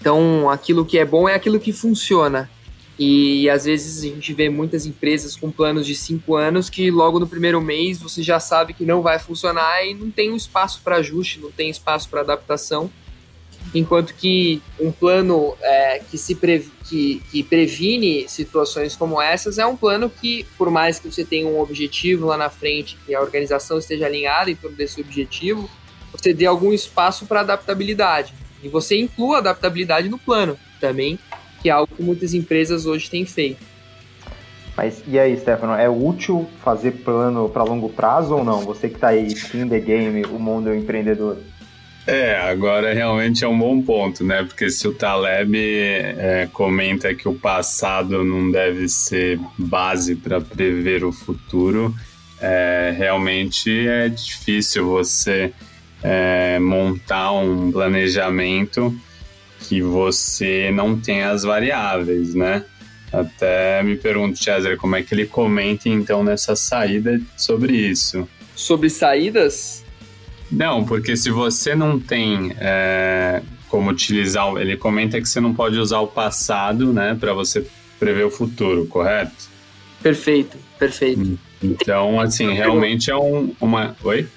Então, 0.00 0.50
aquilo 0.50 0.84
que 0.84 0.98
é 0.98 1.04
bom 1.04 1.28
é 1.28 1.34
aquilo 1.34 1.58
que 1.58 1.72
funciona. 1.72 2.50
E 2.98 3.48
às 3.50 3.66
vezes 3.66 4.02
a 4.04 4.14
gente 4.14 4.32
vê 4.32 4.48
muitas 4.48 4.86
empresas 4.86 5.36
com 5.36 5.50
planos 5.50 5.86
de 5.86 5.94
cinco 5.94 6.34
anos 6.34 6.70
que 6.70 6.90
logo 6.90 7.20
no 7.20 7.26
primeiro 7.26 7.60
mês 7.60 8.00
você 8.00 8.22
já 8.22 8.40
sabe 8.40 8.72
que 8.72 8.86
não 8.86 9.02
vai 9.02 9.18
funcionar 9.18 9.84
e 9.84 9.92
não 9.92 10.10
tem 10.10 10.32
um 10.32 10.36
espaço 10.36 10.80
para 10.82 10.96
ajuste, 10.96 11.38
não 11.38 11.50
tem 11.50 11.68
espaço 11.68 12.08
para 12.08 12.22
adaptação. 12.22 12.90
Enquanto 13.74 14.14
que 14.14 14.62
um 14.80 14.90
plano 14.90 15.54
é, 15.60 15.98
que, 15.98 16.16
se 16.16 16.34
que, 16.34 17.22
que 17.30 17.42
previne 17.42 18.28
situações 18.28 18.96
como 18.96 19.20
essas 19.20 19.58
é 19.58 19.66
um 19.66 19.76
plano 19.76 20.08
que, 20.08 20.46
por 20.56 20.70
mais 20.70 20.98
que 20.98 21.10
você 21.10 21.24
tenha 21.24 21.46
um 21.46 21.60
objetivo 21.60 22.26
lá 22.26 22.36
na 22.36 22.48
frente, 22.48 22.96
que 23.04 23.14
a 23.14 23.20
organização 23.20 23.78
esteja 23.78 24.06
alinhada 24.06 24.50
em 24.50 24.56
torno 24.56 24.76
desse 24.76 25.00
objetivo, 25.00 25.68
você 26.12 26.32
dê 26.32 26.46
algum 26.46 26.72
espaço 26.72 27.26
para 27.26 27.40
adaptabilidade. 27.40 28.32
E 28.62 28.68
você 28.68 28.98
inclua 28.98 29.38
adaptabilidade 29.38 30.08
no 30.08 30.18
plano 30.18 30.58
também, 30.80 31.18
que 31.60 31.68
é 31.68 31.72
algo 31.72 31.94
que 31.94 32.02
muitas 32.02 32.32
empresas 32.34 32.86
hoje 32.86 33.10
têm 33.10 33.26
feito. 33.26 33.64
Mas 34.76 35.02
e 35.06 35.18
aí, 35.18 35.36
Stefano, 35.38 35.72
é 35.72 35.88
útil 35.88 36.46
fazer 36.62 36.92
plano 36.92 37.48
para 37.48 37.64
longo 37.64 37.88
prazo 37.88 38.34
ou 38.34 38.44
não? 38.44 38.60
Você 38.60 38.88
que 38.88 38.96
está 38.96 39.08
aí 39.08 39.28
in 39.54 39.68
the 39.68 39.80
game, 39.80 40.22
o 40.26 40.38
mundo 40.38 40.74
empreendedor. 40.74 41.38
É, 42.06 42.36
agora 42.36 42.94
realmente 42.94 43.44
é 43.44 43.48
um 43.48 43.58
bom 43.58 43.82
ponto, 43.82 44.22
né? 44.22 44.44
Porque 44.44 44.70
se 44.70 44.86
o 44.86 44.94
Taleb 44.94 45.56
é, 45.56 46.48
comenta 46.52 47.12
que 47.12 47.28
o 47.28 47.34
passado 47.34 48.22
não 48.22 48.48
deve 48.50 48.88
ser 48.88 49.40
base 49.58 50.14
para 50.14 50.40
prever 50.40 51.04
o 51.04 51.10
futuro, 51.10 51.92
é, 52.40 52.94
realmente 52.96 53.88
é 53.88 54.08
difícil 54.08 54.86
você 54.86 55.52
é, 56.00 56.60
montar 56.60 57.32
um 57.32 57.72
planejamento 57.72 58.94
que 59.60 59.82
você 59.82 60.70
não 60.70 60.96
tem 61.00 61.22
as 61.22 61.42
variáveis, 61.42 62.34
né? 62.34 62.64
Até 63.12 63.82
me 63.82 63.96
pergunto, 63.96 64.38
César, 64.38 64.76
como 64.76 64.94
é 64.94 65.02
que 65.02 65.12
ele 65.12 65.26
comenta 65.26 65.88
então 65.88 66.22
nessa 66.22 66.54
saída 66.54 67.20
sobre 67.36 67.72
isso? 67.72 68.28
Sobre 68.54 68.90
saídas? 68.90 69.85
Não, 70.50 70.84
porque 70.84 71.16
se 71.16 71.30
você 71.30 71.74
não 71.74 71.98
tem 71.98 72.54
é, 72.58 73.42
como 73.68 73.90
utilizar, 73.90 74.56
ele 74.56 74.76
comenta 74.76 75.20
que 75.20 75.28
você 75.28 75.40
não 75.40 75.54
pode 75.54 75.78
usar 75.78 76.00
o 76.00 76.06
passado, 76.06 76.92
né, 76.92 77.16
para 77.18 77.32
você 77.32 77.66
prever 77.98 78.24
o 78.24 78.30
futuro, 78.30 78.86
correto? 78.86 79.48
Perfeito, 80.02 80.56
perfeito. 80.78 81.20
Hum, 81.20 81.36
então, 81.62 82.20
assim, 82.20 82.52
realmente 82.52 83.10
é 83.10 83.16
um, 83.16 83.52
uma. 83.60 83.96
Oi? 84.04 84.28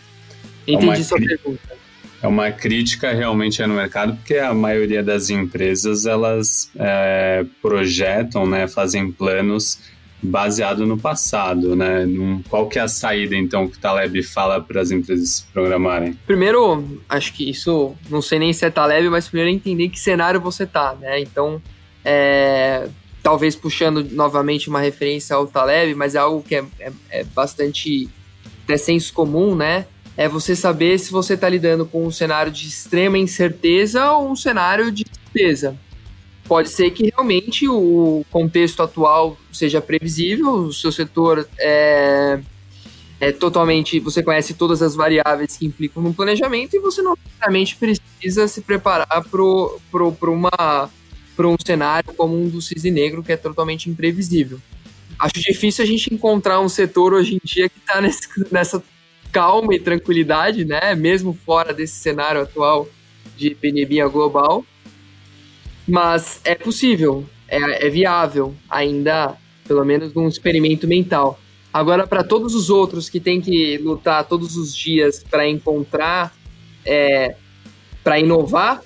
Entendi 0.66 1.01
é 1.01 1.03
sua 1.03 1.20
pergunta. 1.20 1.80
É 2.22 2.28
uma 2.28 2.51
crítica 2.51 3.14
realmente 3.14 3.66
no 3.66 3.76
mercado, 3.76 4.16
porque 4.16 4.36
a 4.36 4.53
maioria 4.53 5.01
das 5.01 5.30
empresas 5.30 6.05
elas 6.05 6.70
é, 6.76 7.45
projetam, 7.62 8.45
né, 8.45 8.68
fazem 8.68 9.12
planos 9.12 9.80
baseado 10.22 10.86
no 10.86 10.97
passado, 10.97 11.76
né? 11.76 12.05
Qual 12.49 12.67
que 12.67 12.78
é 12.78 12.82
a 12.82 12.88
saída, 12.88 13.36
então, 13.36 13.67
que 13.67 13.78
o 13.78 13.80
Taleb 13.80 14.22
fala 14.24 14.59
para 14.61 14.82
as 14.82 14.91
empresas 14.91 15.30
se 15.30 15.45
programarem? 15.53 16.17
Primeiro, 16.28 17.01
acho 17.07 17.34
que 17.34 17.49
isso, 17.49 17.95
não 18.09 18.22
sei 18.22 18.39
nem 18.39 18.51
se 18.51 18.65
é 18.65 18.70
Taleb, 18.70 19.09
mas 19.09 19.28
primeiro 19.28 19.51
é 19.51 19.53
entender 19.53 19.89
que 19.89 19.99
cenário 19.99 20.41
você 20.41 20.65
tá, 20.65 20.95
né? 20.99 21.22
Então, 21.22 21.61
é, 22.03 22.88
talvez 23.24 23.55
puxando 23.55 24.03
novamente 24.11 24.70
uma 24.70 24.80
referência 24.80 25.36
ao 25.36 25.47
Taleb, 25.47 25.95
mas 25.95 26.15
é 26.15 26.20
algo 26.20 26.43
que 26.43 26.55
é, 26.55 26.65
é, 26.80 26.91
é 27.09 27.24
bastante 27.24 28.09
até 28.65 28.78
senso 28.78 29.13
comum, 29.13 29.55
né? 29.55 29.86
é 30.20 30.28
você 30.28 30.53
saber 30.53 30.99
se 30.99 31.13
você 31.13 31.36
está 31.36 31.47
lidando 31.47 31.86
com 31.86 32.05
um 32.05 32.11
cenário 32.11 32.51
de 32.51 32.67
extrema 32.67 33.17
incerteza 33.17 34.11
ou 34.11 34.30
um 34.30 34.36
cenário 34.36 34.91
de 34.91 35.05
certeza. 35.09 35.78
Pode 36.50 36.70
ser 36.70 36.89
que 36.89 37.12
realmente 37.12 37.70
o 37.70 38.26
contexto 38.32 38.82
atual 38.82 39.38
seja 39.54 39.80
previsível, 39.80 40.52
o 40.52 40.74
seu 40.74 40.91
setor 40.91 41.47
é, 41.60 42.39
é 43.20 43.32
totalmente. 43.32 44.00
Você 44.00 44.24
conhece 44.24 44.56
todas 44.56 44.82
as 44.82 44.95
variáveis 44.95 45.56
que 45.56 45.68
implicam 45.68 46.02
no 46.02 46.12
planejamento 46.12 46.76
e 46.76 46.80
você 46.80 47.04
não 47.04 47.16
necessariamente 47.24 47.76
precisa 47.76 48.47
se 48.47 48.62
preparar 48.62 49.24
para 49.30 50.32
uma 50.32 50.89
para 51.38 51.47
um 51.47 51.56
cenário 51.64 52.12
como 52.16 52.36
um 52.36 52.50
do 52.50 52.60
cisne 52.64 52.89
negro 52.89 53.22
que 53.22 53.32
é 53.32 53.38
totalmente 53.38 53.88
imprevisível. 53.88 54.60
Acho 55.20 55.39
difícil 55.39 55.84
a 55.84 55.88
gente 55.88 56.12
encontrar 56.12 56.60
um 56.62 56.68
setor 56.68 57.14
hoje 57.14 57.36
em 57.36 57.39
dia 57.43 57.70
que 57.70 57.78
está 57.78 58.02
nessa 58.52 58.84
calma 59.32 59.76
e 59.76 59.80
tranquilidade, 59.80 60.66
né? 60.66 60.95
Mesmo 60.95 61.38
fora 61.45 61.76
desse 61.76 62.00
cenário 62.00 62.41
atual 62.41 62.89
de 63.38 63.54
pandemia 63.54 64.08
global. 64.08 64.66
Mas 65.90 66.40
é 66.44 66.54
possível, 66.54 67.26
é, 67.48 67.88
é 67.88 67.90
viável, 67.90 68.54
ainda, 68.70 69.36
pelo 69.68 69.84
menos 69.84 70.14
num 70.14 70.28
experimento 70.28 70.88
mental. 70.88 71.40
Agora, 71.74 72.06
para 72.06 72.24
todos 72.24 72.54
os 72.54 72.70
outros 72.70 73.10
que 73.10 73.20
têm 73.20 73.42
que 73.42 73.78
lutar 73.80 74.24
todos 74.26 74.56
os 74.56 74.76
dias 74.76 75.24
para 75.24 75.48
encontrar, 75.50 76.32
é, 76.86 77.36
para 78.04 78.20
inovar, 78.20 78.84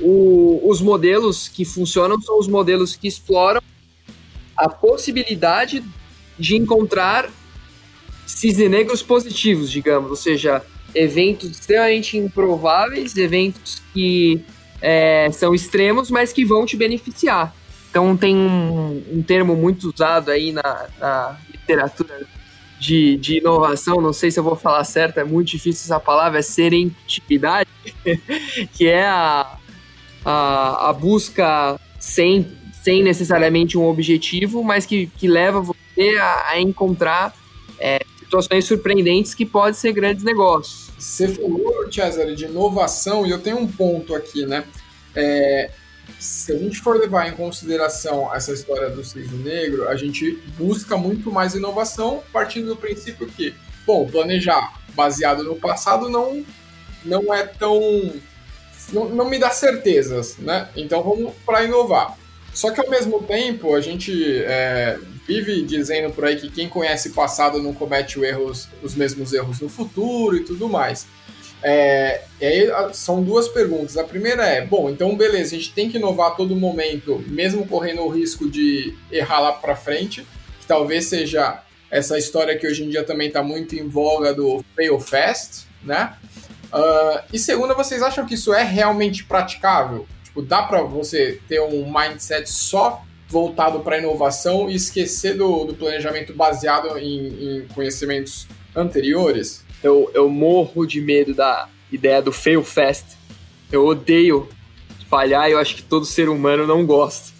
o, 0.00 0.60
os 0.64 0.80
modelos 0.80 1.46
que 1.46 1.64
funcionam 1.64 2.20
são 2.20 2.38
os 2.38 2.48
modelos 2.48 2.96
que 2.96 3.06
exploram 3.06 3.60
a 4.56 4.68
possibilidade 4.68 5.84
de 6.38 6.56
encontrar 6.56 7.30
cisne 8.26 8.68
negros 8.68 9.02
positivos, 9.02 9.70
digamos, 9.70 10.10
ou 10.10 10.16
seja, 10.16 10.64
eventos 10.94 11.50
extremamente 11.50 12.16
improváveis, 12.16 13.16
eventos 13.16 13.82
que 13.92 14.42
é, 14.82 15.30
são 15.30 15.54
extremos, 15.54 16.10
mas 16.10 16.32
que 16.32 16.44
vão 16.44 16.66
te 16.66 16.76
beneficiar. 16.76 17.54
Então 17.88 18.16
tem 18.16 18.34
um, 18.34 19.02
um 19.12 19.22
termo 19.22 19.54
muito 19.54 19.88
usado 19.94 20.30
aí 20.30 20.50
na, 20.50 20.88
na 20.98 21.38
literatura 21.52 22.26
de, 22.80 23.16
de, 23.16 23.38
inovação, 23.38 24.00
não 24.00 24.12
sei 24.12 24.30
se 24.30 24.40
eu 24.40 24.44
vou 24.44 24.56
falar 24.56 24.82
certo, 24.82 25.18
é 25.18 25.24
muito 25.24 25.50
difícil 25.50 25.84
essa 25.84 26.00
palavra, 26.00 26.40
é 26.40 26.42
serendipidade, 26.42 27.68
que 28.74 28.88
é 28.88 29.06
a, 29.06 29.56
a, 30.24 30.88
a, 30.88 30.92
busca 30.92 31.78
sem, 32.00 32.50
sem 32.82 33.04
necessariamente 33.04 33.78
um 33.78 33.84
objetivo, 33.84 34.64
mas 34.64 34.84
que, 34.84 35.06
que 35.06 35.28
leva 35.28 35.60
você 35.60 36.16
a, 36.18 36.48
a 36.48 36.60
encontrar 36.60 37.32
é, 37.78 38.00
situações 38.18 38.64
surpreendentes 38.64 39.32
que 39.32 39.46
podem 39.46 39.74
ser 39.74 39.92
grandes 39.92 40.24
negócios. 40.24 40.91
Você 41.02 41.26
falou, 41.26 41.90
Cesare, 41.90 42.36
de 42.36 42.44
inovação, 42.44 43.26
e 43.26 43.30
eu 43.30 43.40
tenho 43.40 43.58
um 43.58 43.66
ponto 43.66 44.14
aqui, 44.14 44.46
né? 44.46 44.64
É, 45.16 45.68
se 46.18 46.52
a 46.52 46.56
gente 46.56 46.78
for 46.78 46.96
levar 46.96 47.28
em 47.28 47.32
consideração 47.32 48.32
essa 48.32 48.52
história 48.52 48.88
do 48.88 49.04
cisne 49.04 49.42
negro, 49.42 49.88
a 49.88 49.96
gente 49.96 50.38
busca 50.56 50.96
muito 50.96 51.28
mais 51.32 51.56
inovação, 51.56 52.22
partindo 52.32 52.68
do 52.68 52.76
princípio 52.76 53.26
que, 53.26 53.52
bom, 53.84 54.06
planejar 54.06 54.80
baseado 54.94 55.42
no 55.42 55.56
passado 55.56 56.08
não, 56.08 56.46
não 57.04 57.34
é 57.34 57.44
tão. 57.46 57.80
Não, 58.92 59.08
não 59.08 59.28
me 59.28 59.40
dá 59.40 59.50
certezas, 59.50 60.38
né? 60.38 60.68
Então 60.76 61.02
vamos 61.02 61.34
para 61.44 61.64
inovar. 61.64 62.16
Só 62.54 62.70
que 62.70 62.80
ao 62.80 62.88
mesmo 62.88 63.24
tempo, 63.24 63.74
a 63.74 63.80
gente 63.80 64.40
é, 64.44 65.00
vive 65.40 65.62
dizendo 65.62 66.12
por 66.12 66.24
aí 66.24 66.36
que 66.36 66.50
quem 66.50 66.68
conhece 66.68 67.10
passado 67.10 67.62
não 67.62 67.72
comete 67.72 68.20
erros, 68.22 68.68
os 68.82 68.94
mesmos 68.94 69.32
erros 69.32 69.60
no 69.60 69.68
futuro 69.68 70.36
e 70.36 70.44
tudo 70.44 70.68
mais. 70.68 71.06
É, 71.62 72.22
e 72.40 72.44
aí 72.44 72.68
são 72.92 73.22
duas 73.22 73.48
perguntas. 73.48 73.96
A 73.96 74.04
primeira 74.04 74.44
é: 74.44 74.64
bom, 74.64 74.90
então 74.90 75.16
beleza, 75.16 75.54
a 75.54 75.58
gente 75.58 75.72
tem 75.72 75.88
que 75.88 75.96
inovar 75.96 76.32
a 76.32 76.34
todo 76.34 76.56
momento, 76.56 77.22
mesmo 77.28 77.66
correndo 77.66 78.02
o 78.02 78.08
risco 78.08 78.50
de 78.50 78.94
errar 79.10 79.40
lá 79.40 79.52
para 79.52 79.76
frente, 79.76 80.26
que 80.60 80.66
talvez 80.66 81.06
seja 81.06 81.62
essa 81.90 82.18
história 82.18 82.58
que 82.58 82.66
hoje 82.66 82.84
em 82.84 82.88
dia 82.88 83.04
também 83.04 83.28
está 83.28 83.42
muito 83.42 83.76
em 83.76 83.88
voga 83.88 84.34
do 84.34 84.64
fail 84.74 84.98
fast, 84.98 85.66
né? 85.82 86.16
Uh, 86.72 87.22
e 87.32 87.38
segunda, 87.38 87.74
vocês 87.74 88.02
acham 88.02 88.26
que 88.26 88.34
isso 88.34 88.52
é 88.52 88.62
realmente 88.62 89.24
praticável? 89.24 90.06
Tipo, 90.24 90.40
dá 90.40 90.62
para 90.62 90.82
você 90.82 91.38
ter 91.46 91.60
um 91.60 91.92
mindset 91.92 92.50
só 92.50 93.04
voltado 93.32 93.80
para 93.80 93.98
inovação 93.98 94.68
e 94.68 94.74
esquecer 94.74 95.36
do, 95.36 95.64
do 95.64 95.74
planejamento 95.74 96.34
baseado 96.34 96.98
em, 96.98 97.28
em, 97.28 97.66
conhecimentos 97.74 98.46
anteriores? 98.76 99.64
Eu, 99.82 100.10
eu 100.12 100.28
morro 100.28 100.86
de 100.86 101.00
medo 101.00 101.34
da 101.34 101.68
ideia 101.90 102.20
do 102.20 102.30
fail 102.30 102.62
fast. 102.62 103.16
Eu 103.72 103.86
odeio 103.86 104.48
falhar 105.08 105.48
e 105.48 105.52
eu 105.52 105.58
acho 105.58 105.74
que 105.74 105.82
todo 105.82 106.04
ser 106.04 106.28
humano 106.28 106.66
não 106.66 106.84
gosta. 106.84 107.32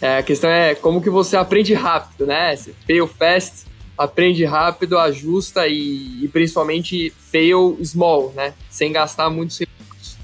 É, 0.00 0.18
a 0.18 0.22
questão 0.22 0.48
é 0.48 0.76
como 0.76 1.02
que 1.02 1.10
você 1.10 1.36
aprende 1.36 1.74
rápido, 1.74 2.24
né? 2.24 2.54
Você 2.54 2.72
fail 2.86 3.06
fast, 3.08 3.66
aprende 3.98 4.44
rápido, 4.44 4.96
ajusta 4.96 5.66
e, 5.66 6.24
e 6.24 6.28
principalmente 6.28 7.10
fail 7.10 7.76
small, 7.82 8.32
né? 8.34 8.54
Sem 8.70 8.92
gastar 8.92 9.28
muitos 9.28 9.58
recursos. 9.58 10.16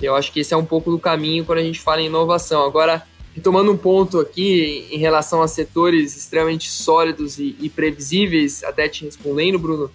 Eu 0.00 0.16
acho 0.16 0.32
que 0.32 0.40
esse 0.40 0.52
é 0.52 0.56
um 0.56 0.64
pouco 0.64 0.90
do 0.90 0.98
caminho 0.98 1.44
quando 1.44 1.60
a 1.60 1.62
gente 1.62 1.80
fala 1.80 2.02
em 2.02 2.06
inovação. 2.06 2.64
Agora, 2.64 3.06
retomando 3.34 3.72
um 3.72 3.76
ponto 3.76 4.20
aqui 4.20 4.86
em 4.90 4.98
relação 4.98 5.42
a 5.42 5.48
setores 5.48 6.16
extremamente 6.16 6.70
sólidos 6.70 7.38
e, 7.38 7.56
e 7.60 7.68
previsíveis, 7.68 8.62
até 8.62 8.88
te 8.88 9.04
respondendo, 9.04 9.58
Bruno, 9.58 9.90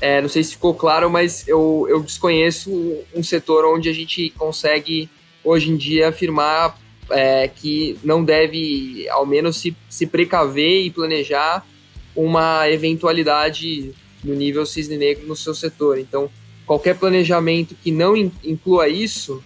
é, 0.00 0.20
não 0.20 0.28
sei 0.28 0.42
se 0.44 0.52
ficou 0.52 0.74
claro, 0.74 1.10
mas 1.10 1.46
eu, 1.46 1.86
eu 1.88 2.00
desconheço 2.00 2.70
um 3.14 3.22
setor 3.22 3.64
onde 3.64 3.88
a 3.88 3.92
gente 3.92 4.30
consegue, 4.30 5.08
hoje 5.42 5.70
em 5.70 5.76
dia, 5.76 6.08
afirmar 6.08 6.78
é, 7.10 7.48
que 7.48 7.98
não 8.04 8.22
deve, 8.24 9.08
ao 9.10 9.26
menos, 9.26 9.56
se, 9.56 9.76
se 9.88 10.06
precaver 10.06 10.84
e 10.84 10.90
planejar 10.90 11.66
uma 12.14 12.68
eventualidade 12.70 13.92
no 14.22 14.34
nível 14.34 14.64
cisne 14.66 14.96
negro 14.96 15.26
no 15.26 15.36
seu 15.36 15.54
setor. 15.54 15.98
Então, 15.98 16.30
qualquer 16.66 16.96
planejamento 16.96 17.74
que 17.74 17.90
não 17.90 18.16
inclua 18.16 18.88
isso, 18.88 19.42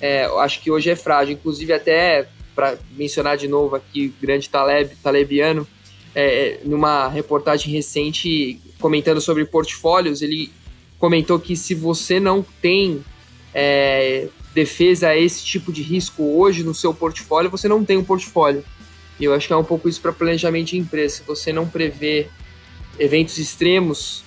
é, 0.00 0.24
acho 0.38 0.60
que 0.62 0.70
hoje 0.70 0.90
é 0.90 0.96
frágil. 0.96 1.34
Inclusive, 1.34 1.72
até 1.72 2.28
para 2.54 2.78
mencionar 2.96 3.36
de 3.36 3.48
novo 3.48 3.76
aqui 3.76 4.06
o 4.16 4.20
grande 4.20 4.48
Taleb, 4.48 4.94
Talebiano, 5.02 5.66
é, 6.14 6.60
numa 6.64 7.08
reportagem 7.08 7.72
recente 7.72 8.60
comentando 8.78 9.20
sobre 9.20 9.44
portfólios, 9.44 10.22
ele 10.22 10.52
comentou 10.98 11.38
que 11.38 11.56
se 11.56 11.74
você 11.74 12.20
não 12.20 12.44
tem 12.60 13.02
é, 13.54 14.28
defesa 14.54 15.08
a 15.08 15.16
esse 15.16 15.44
tipo 15.44 15.72
de 15.72 15.82
risco 15.82 16.22
hoje 16.38 16.62
no 16.62 16.74
seu 16.74 16.92
portfólio, 16.92 17.50
você 17.50 17.68
não 17.68 17.84
tem 17.84 17.96
um 17.96 18.04
portfólio. 18.04 18.64
E 19.18 19.24
eu 19.24 19.34
acho 19.34 19.46
que 19.46 19.52
é 19.52 19.56
um 19.56 19.64
pouco 19.64 19.88
isso 19.88 20.00
para 20.00 20.12
planejamento 20.12 20.68
de 20.68 20.78
empresa. 20.78 21.16
Se 21.16 21.22
você 21.22 21.52
não 21.52 21.66
prevê 21.66 22.28
eventos 22.98 23.38
extremos 23.38 24.24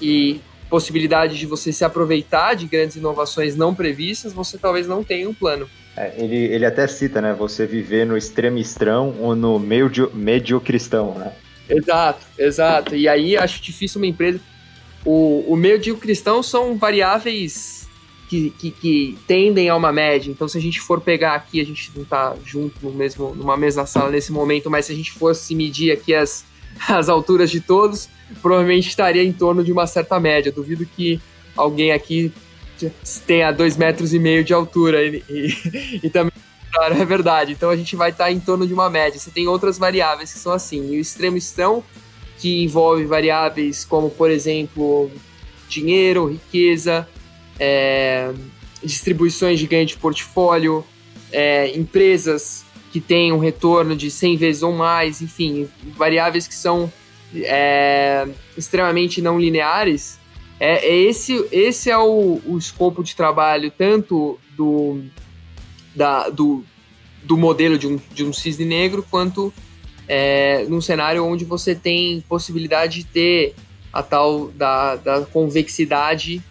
e 0.00 0.40
possibilidade 0.68 1.38
de 1.38 1.46
você 1.46 1.72
se 1.72 1.84
aproveitar 1.84 2.54
de 2.54 2.66
grandes 2.66 2.96
inovações 2.96 3.56
não 3.56 3.74
previstas, 3.74 4.32
você 4.32 4.58
talvez 4.58 4.86
não 4.86 5.02
tenha 5.02 5.28
um 5.28 5.34
plano. 5.34 5.68
É, 5.98 6.14
ele, 6.16 6.36
ele 6.36 6.64
até 6.64 6.86
cita, 6.86 7.20
né? 7.20 7.34
Você 7.34 7.66
viver 7.66 8.06
no 8.06 8.16
extremistrão 8.16 9.16
ou 9.18 9.34
no 9.34 9.58
meio 9.58 9.90
mediocristão, 10.14 11.12
né? 11.18 11.32
Exato, 11.68 12.24
exato. 12.38 12.94
E 12.94 13.08
aí 13.08 13.36
acho 13.36 13.60
difícil 13.60 14.00
uma 14.00 14.06
empresa. 14.06 14.40
O, 15.04 15.44
o 15.48 15.56
mediocristão 15.56 16.40
são 16.40 16.78
variáveis 16.78 17.88
que, 18.28 18.50
que, 18.50 18.70
que, 18.70 19.18
tendem 19.26 19.68
a 19.68 19.74
uma 19.74 19.92
média. 19.92 20.30
Então, 20.30 20.46
se 20.46 20.56
a 20.56 20.60
gente 20.60 20.80
for 20.80 21.00
pegar 21.00 21.34
aqui, 21.34 21.60
a 21.60 21.64
gente 21.64 21.90
não 21.96 22.04
está 22.04 22.36
junto 22.44 22.76
no 22.80 22.92
mesmo, 22.92 23.34
numa 23.34 23.56
mesma 23.56 23.84
sala 23.84 24.10
nesse 24.10 24.30
momento, 24.30 24.70
mas 24.70 24.86
se 24.86 24.92
a 24.92 24.94
gente 24.94 25.10
fosse 25.10 25.52
medir 25.52 25.90
aqui 25.90 26.14
as, 26.14 26.44
as 26.88 27.08
alturas 27.08 27.50
de 27.50 27.60
todos, 27.60 28.08
provavelmente 28.40 28.88
estaria 28.88 29.24
em 29.24 29.32
torno 29.32 29.64
de 29.64 29.72
uma 29.72 29.86
certa 29.88 30.20
média. 30.20 30.52
Duvido 30.52 30.86
que 30.86 31.20
alguém 31.56 31.90
aqui 31.90 32.32
tenha 33.26 33.50
dois 33.50 33.76
metros 33.76 34.12
e 34.12 34.18
meio 34.18 34.44
de 34.44 34.52
altura 34.52 35.04
e, 35.04 35.22
e, 35.28 36.00
e 36.06 36.10
também 36.10 36.32
é 36.90 37.04
verdade. 37.04 37.52
Então 37.52 37.70
a 37.70 37.76
gente 37.76 37.96
vai 37.96 38.10
estar 38.10 38.30
em 38.30 38.40
torno 38.40 38.66
de 38.66 38.74
uma 38.74 38.88
média. 38.88 39.18
Você 39.18 39.30
tem 39.30 39.48
outras 39.48 39.78
variáveis 39.78 40.32
que 40.32 40.38
são 40.38 40.52
assim. 40.52 40.92
E 40.92 40.98
o 40.98 41.00
extremo 41.00 41.36
extrão, 41.36 41.82
que 42.38 42.62
envolve 42.62 43.04
variáveis 43.04 43.84
como, 43.84 44.10
por 44.10 44.30
exemplo, 44.30 45.10
dinheiro, 45.68 46.26
riqueza, 46.26 47.08
é, 47.58 48.32
distribuições 48.82 49.58
de 49.58 49.66
ganho 49.66 49.86
de 49.86 49.96
portfólio, 49.96 50.84
é, 51.32 51.76
empresas 51.76 52.64
que 52.92 53.00
têm 53.00 53.32
um 53.32 53.38
retorno 53.38 53.94
de 53.94 54.10
100 54.10 54.36
vezes 54.36 54.62
ou 54.62 54.72
mais, 54.72 55.20
enfim, 55.20 55.68
variáveis 55.96 56.46
que 56.46 56.54
são 56.54 56.90
é, 57.34 58.26
extremamente 58.56 59.20
não 59.20 59.38
lineares. 59.38 60.17
É, 60.60 60.86
é, 60.86 60.96
esse, 61.02 61.46
esse 61.52 61.90
é 61.90 61.96
o, 61.96 62.40
o 62.44 62.58
escopo 62.58 63.02
de 63.02 63.14
trabalho 63.14 63.70
tanto 63.70 64.38
do, 64.56 65.02
da, 65.94 66.28
do, 66.28 66.64
do 67.22 67.36
modelo 67.36 67.78
de 67.78 67.86
um, 67.86 68.00
de 68.12 68.24
um 68.24 68.32
cisne 68.32 68.64
negro 68.64 69.06
quanto 69.08 69.52
é, 70.08 70.64
num 70.68 70.80
cenário 70.80 71.24
onde 71.24 71.44
você 71.44 71.74
tem 71.74 72.24
possibilidade 72.28 73.00
de 73.00 73.04
ter 73.04 73.54
a 73.92 74.02
tal 74.02 74.48
da, 74.48 74.96
da 74.96 75.20
convexidade 75.26 76.42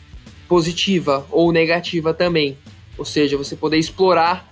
positiva 0.48 1.26
ou 1.30 1.52
negativa 1.52 2.14
também. 2.14 2.58
Ou 2.98 3.04
seja, 3.04 3.38
você 3.38 3.56
poder 3.56 3.78
explorar 3.78 4.52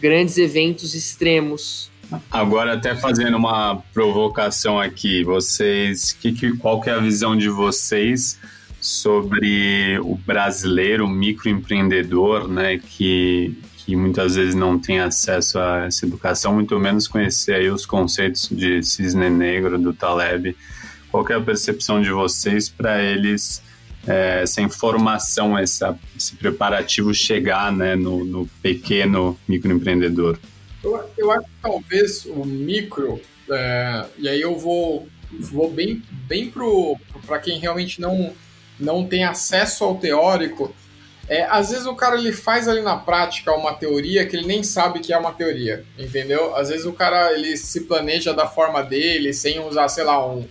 grandes 0.00 0.38
eventos 0.38 0.94
extremos. 0.94 1.90
Agora, 2.30 2.74
até 2.74 2.94
fazendo 2.94 3.36
uma 3.36 3.82
provocação 3.92 4.78
aqui, 4.78 5.24
vocês, 5.24 6.12
que, 6.12 6.32
que, 6.32 6.56
qual 6.56 6.80
que 6.80 6.90
é 6.90 6.94
a 6.94 6.98
visão 6.98 7.36
de 7.36 7.48
vocês 7.48 8.38
sobre 8.84 9.98
o 10.00 10.14
brasileiro, 10.14 11.06
o 11.06 11.08
microempreendedor, 11.08 12.46
né, 12.46 12.78
que, 12.78 13.56
que 13.78 13.96
muitas 13.96 14.34
vezes 14.34 14.54
não 14.54 14.78
tem 14.78 15.00
acesso 15.00 15.58
a 15.58 15.86
essa 15.86 16.04
educação, 16.04 16.52
muito 16.52 16.78
menos 16.78 17.08
conhecer 17.08 17.54
aí 17.54 17.70
os 17.70 17.86
conceitos 17.86 18.46
de 18.50 18.82
cisne 18.82 19.30
negro, 19.30 19.78
do 19.78 19.94
Taleb. 19.94 20.54
Qual 21.10 21.26
é 21.30 21.32
a 21.32 21.40
percepção 21.40 22.02
de 22.02 22.10
vocês 22.10 22.68
para 22.68 23.02
eles 23.02 23.62
é, 24.06 24.42
essa 24.42 24.60
informação, 24.60 25.56
essa, 25.56 25.98
esse 26.14 26.36
preparativo 26.36 27.14
chegar 27.14 27.72
né, 27.72 27.96
no, 27.96 28.22
no 28.22 28.46
pequeno 28.60 29.38
microempreendedor? 29.48 30.38
Eu, 30.82 31.02
eu 31.16 31.32
acho 31.32 31.46
que 31.46 31.54
talvez 31.62 32.26
o 32.26 32.44
micro, 32.44 33.18
é, 33.50 34.04
e 34.18 34.28
aí 34.28 34.42
eu 34.42 34.58
vou, 34.58 35.08
vou 35.40 35.70
bem, 35.70 36.02
bem 36.28 36.52
para 37.26 37.38
quem 37.38 37.58
realmente 37.58 37.98
não, 37.98 38.34
não 38.78 39.06
tem 39.06 39.24
acesso 39.24 39.84
ao 39.84 39.96
teórico, 39.96 40.74
é, 41.28 41.44
às 41.44 41.70
vezes 41.70 41.86
o 41.86 41.94
cara 41.94 42.16
ele 42.16 42.32
faz 42.32 42.68
ali 42.68 42.82
na 42.82 42.96
prática 42.96 43.52
uma 43.52 43.72
teoria 43.72 44.26
que 44.26 44.36
ele 44.36 44.46
nem 44.46 44.62
sabe 44.62 45.00
que 45.00 45.12
é 45.12 45.16
uma 45.16 45.32
teoria, 45.32 45.84
entendeu? 45.98 46.54
Às 46.54 46.68
vezes 46.68 46.84
o 46.84 46.92
cara 46.92 47.32
ele 47.32 47.56
se 47.56 47.82
planeja 47.82 48.34
da 48.34 48.46
forma 48.46 48.82
dele, 48.82 49.32
sem 49.32 49.58
usar, 49.60 49.88
sei 49.88 50.04
lá, 50.04 50.26
um 50.26 50.46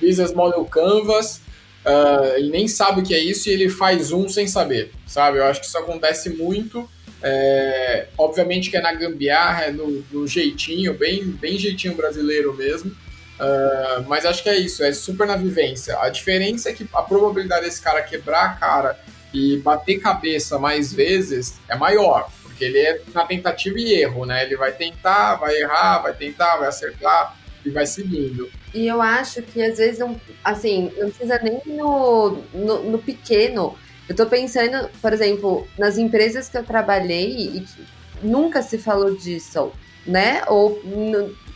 business 0.00 0.32
model 0.34 0.64
canvas, 0.66 1.40
Uh, 1.88 2.36
ele 2.36 2.50
nem 2.50 2.68
sabe 2.68 3.00
o 3.00 3.04
que 3.04 3.14
é 3.14 3.18
isso 3.18 3.48
e 3.48 3.52
ele 3.52 3.68
faz 3.68 4.12
um 4.12 4.28
sem 4.28 4.46
saber, 4.46 4.90
sabe? 5.06 5.38
Eu 5.38 5.44
acho 5.44 5.60
que 5.60 5.66
isso 5.66 5.78
acontece 5.78 6.28
muito. 6.30 6.88
É, 7.20 8.06
obviamente 8.16 8.70
que 8.70 8.76
é 8.76 8.80
na 8.80 8.92
gambiarra, 8.92 9.64
é 9.64 9.72
no, 9.72 10.04
no, 10.12 10.26
jeitinho, 10.26 10.94
bem, 10.94 11.24
bem 11.24 11.58
jeitinho 11.58 11.94
brasileiro 11.94 12.54
mesmo. 12.54 12.94
Uh, 13.38 14.02
mas 14.08 14.26
acho 14.26 14.42
que 14.42 14.48
é 14.48 14.56
isso, 14.56 14.82
é 14.82 14.92
super 14.92 15.26
na 15.26 15.36
vivência. 15.36 15.96
A 16.00 16.08
diferença 16.08 16.70
é 16.70 16.72
que 16.72 16.88
a 16.92 17.02
probabilidade 17.02 17.64
desse 17.66 17.80
cara 17.80 18.02
quebrar 18.02 18.44
a 18.44 18.54
cara 18.54 18.98
e 19.32 19.58
bater 19.58 20.00
cabeça 20.00 20.58
mais 20.58 20.92
vezes 20.92 21.54
é 21.68 21.76
maior, 21.76 22.28
porque 22.42 22.64
ele 22.64 22.78
é 22.78 23.00
na 23.14 23.24
tentativa 23.24 23.78
e 23.78 23.94
erro, 23.94 24.26
né? 24.26 24.44
Ele 24.44 24.56
vai 24.56 24.72
tentar, 24.72 25.36
vai 25.36 25.54
errar, 25.54 25.98
vai 25.98 26.14
tentar, 26.14 26.56
vai 26.56 26.68
acertar 26.68 27.36
e 27.64 27.70
vai 27.70 27.86
seguindo. 27.86 28.50
E 28.74 28.86
eu 28.86 29.00
acho 29.00 29.42
que 29.42 29.62
às 29.62 29.78
vezes 29.78 29.98
não, 29.98 30.20
assim, 30.42 30.92
não 30.96 31.08
precisa 31.10 31.38
nem 31.38 31.60
no, 31.64 32.42
no, 32.52 32.90
no 32.90 32.98
pequeno. 32.98 33.76
Eu 34.08 34.16
tô 34.16 34.26
pensando, 34.26 34.88
por 35.00 35.12
exemplo, 35.12 35.68
nas 35.78 35.98
empresas 35.98 36.48
que 36.48 36.56
eu 36.56 36.64
trabalhei 36.64 37.30
e 37.30 37.66
nunca 38.22 38.62
se 38.62 38.78
falou 38.78 39.14
disso, 39.14 39.70
né? 40.06 40.42
Ou 40.48 40.80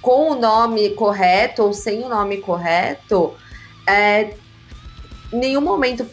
com 0.02 0.32
o 0.32 0.34
nome 0.34 0.90
correto 0.90 1.62
ou 1.62 1.72
sem 1.72 2.02
o 2.02 2.08
nome 2.08 2.38
correto, 2.38 3.34
é, 3.86 4.34
nenhum 5.32 5.60
momento 5.60 6.04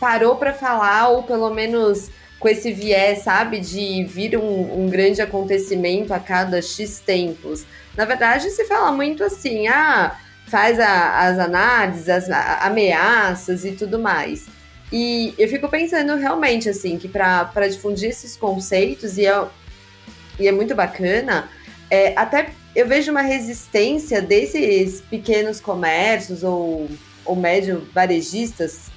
parou 0.00 0.36
para 0.36 0.52
falar, 0.52 1.08
ou 1.08 1.22
pelo 1.22 1.48
menos 1.50 2.10
com 2.38 2.48
esse 2.48 2.72
viés, 2.72 3.22
sabe, 3.22 3.60
de 3.60 4.04
vir 4.04 4.36
um, 4.36 4.84
um, 4.84 4.88
grande 4.88 5.22
acontecimento 5.22 6.12
a 6.12 6.20
cada 6.20 6.60
X 6.60 7.00
tempos. 7.00 7.64
Na 7.96 8.04
verdade, 8.04 8.50
se 8.50 8.64
fala 8.64 8.92
muito 8.92 9.24
assim, 9.24 9.66
ah, 9.66 10.16
faz 10.46 10.78
a, 10.78 11.26
as 11.26 11.38
análises, 11.38 12.08
as 12.08 12.30
a, 12.30 12.66
ameaças 12.66 13.64
e 13.64 13.72
tudo 13.72 13.98
mais. 13.98 14.46
E 14.92 15.34
eu 15.36 15.48
fico 15.48 15.68
pensando 15.68 16.14
realmente, 16.16 16.68
assim, 16.68 16.96
que 16.96 17.08
para 17.08 17.68
difundir 17.68 18.10
esses 18.10 18.36
conceitos, 18.36 19.18
e 19.18 19.26
é, 19.26 19.46
e 20.38 20.46
é 20.46 20.52
muito 20.52 20.74
bacana, 20.74 21.48
é, 21.90 22.14
até 22.16 22.50
eu 22.74 22.86
vejo 22.86 23.10
uma 23.10 23.22
resistência 23.22 24.22
desses 24.22 25.00
pequenos 25.00 25.60
comércios 25.60 26.42
ou, 26.42 26.88
ou 27.24 27.36
médio 27.36 27.86
varejistas 27.92 28.90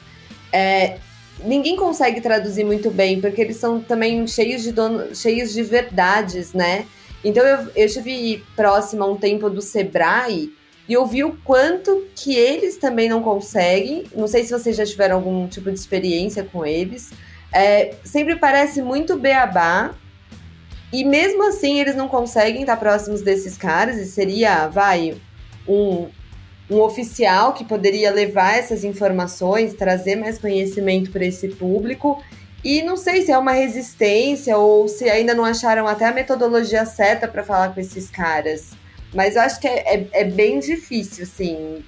é, 0.52 0.98
ninguém 1.44 1.76
consegue 1.76 2.20
traduzir 2.20 2.66
muito 2.66 2.92
bem, 2.92 3.22
porque 3.22 3.42
eles 3.42 3.58
são 3.58 3.80
também 3.80 4.26
cheios 4.28 4.62
de 4.62 4.72
dono, 4.72 5.16
cheios 5.16 5.54
de 5.54 5.64
verdades, 5.64 6.54
né? 6.54 6.86
Então 7.24 7.46
eu, 7.46 7.70
eu 7.76 7.86
estive 7.86 8.44
próxima 8.56 9.06
um 9.06 9.16
tempo 9.16 9.50
do 9.50 9.62
Sebrae 9.62 10.52
e 10.90 10.98
ouvi 10.98 11.24
o 11.24 11.38
quanto 11.44 12.06
que 12.16 12.36
eles 12.36 12.78
também 12.78 13.08
não 13.08 13.22
conseguem. 13.22 14.06
Não 14.16 14.28
sei 14.28 14.44
se 14.44 14.52
vocês 14.52 14.76
já 14.76 14.86
tiveram 14.86 15.18
algum 15.18 15.48
tipo 15.48 15.72
de 15.72 15.80
experiência 15.80 16.44
com 16.44 16.66
eles. 16.66 17.12
É, 17.54 17.94
sempre 18.04 18.36
parece 18.36 18.82
muito 18.82 19.18
beabá. 19.18 19.94
E 20.92 21.04
mesmo 21.04 21.48
assim 21.48 21.80
eles 21.80 21.96
não 21.96 22.08
conseguem 22.08 22.62
estar 22.62 22.78
próximos 22.78 23.22
desses 23.22 23.58
caras. 23.58 23.98
E 23.98 24.06
seria, 24.06 24.68
vai, 24.68 25.16
um, 25.68 26.08
um 26.70 26.80
oficial 26.82 27.54
que 27.54 27.64
poderia 27.64 28.12
levar 28.12 28.58
essas 28.58 28.84
informações, 28.84 29.74
trazer 29.74 30.16
mais 30.16 30.38
conhecimento 30.38 31.12
para 31.12 31.26
esse 31.26 31.50
público. 31.50 32.22
E 32.64 32.82
não 32.84 32.96
sei 32.96 33.24
se 33.24 33.32
é 33.32 33.38
uma 33.38 33.54
resistência 33.54 34.58
ou 34.58 34.88
se 34.88 35.10
ainda 35.10 35.34
não 35.34 35.44
acharam 35.44 35.88
até 35.88 36.06
a 36.06 36.14
metodologia 36.14 36.86
certa 36.86 37.28
para 37.28 37.44
falar 37.44 37.74
com 37.74 37.80
esses 37.80 38.10
caras. 38.10 38.72
Mas 39.14 39.36
eu 39.36 39.42
acho 39.42 39.60
que 39.60 39.68
é, 39.68 39.96
é, 39.96 40.08
é 40.14 40.24
bem 40.24 40.60
difícil, 40.60 41.24
assim. 41.24 41.84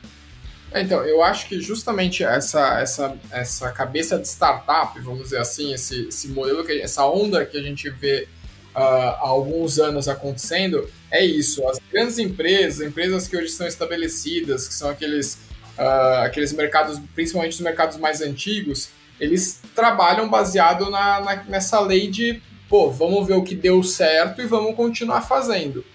É, 0.71 0.81
então, 0.81 1.03
eu 1.05 1.21
acho 1.21 1.47
que 1.47 1.61
justamente 1.61 2.23
essa, 2.23 2.79
essa, 2.79 3.15
essa 3.31 3.71
cabeça 3.71 4.17
de 4.17 4.27
startup, 4.27 4.99
vamos 4.99 5.25
dizer 5.25 5.37
assim, 5.37 5.73
esse, 5.73 6.07
esse 6.07 6.27
modelo, 6.29 6.65
que, 6.65 6.81
essa 6.81 7.05
onda 7.05 7.45
que 7.45 7.55
a 7.55 7.61
gente 7.61 7.89
vê 7.91 8.27
há 8.73 9.19
alguns 9.19 9.79
anos 9.79 10.07
acontecendo, 10.07 10.89
é 11.11 11.23
isso. 11.23 11.67
As 11.67 11.79
grandes 11.91 12.17
empresas, 12.19 12.85
empresas 12.85 13.27
que 13.27 13.37
hoje 13.37 13.47
estão 13.47 13.67
estabelecidas, 13.67 14.67
que 14.67 14.73
são 14.73 14.89
aqueles, 14.89 15.35
uh, 15.77 16.23
aqueles 16.23 16.51
mercados, 16.53 16.99
principalmente 17.13 17.53
os 17.53 17.59
mercados 17.59 17.97
mais 17.97 18.21
antigos, 18.21 18.89
eles 19.19 19.61
trabalham 19.75 20.27
baseado 20.29 20.89
na, 20.89 21.21
na, 21.21 21.43
nessa 21.43 21.79
lei 21.79 22.09
de, 22.09 22.41
pô, 22.67 22.89
vamos 22.89 23.27
ver 23.27 23.35
o 23.35 23.43
que 23.43 23.55
deu 23.55 23.83
certo 23.83 24.41
e 24.41 24.45
vamos 24.45 24.75
continuar 24.75 25.21
fazendo. 25.21 25.85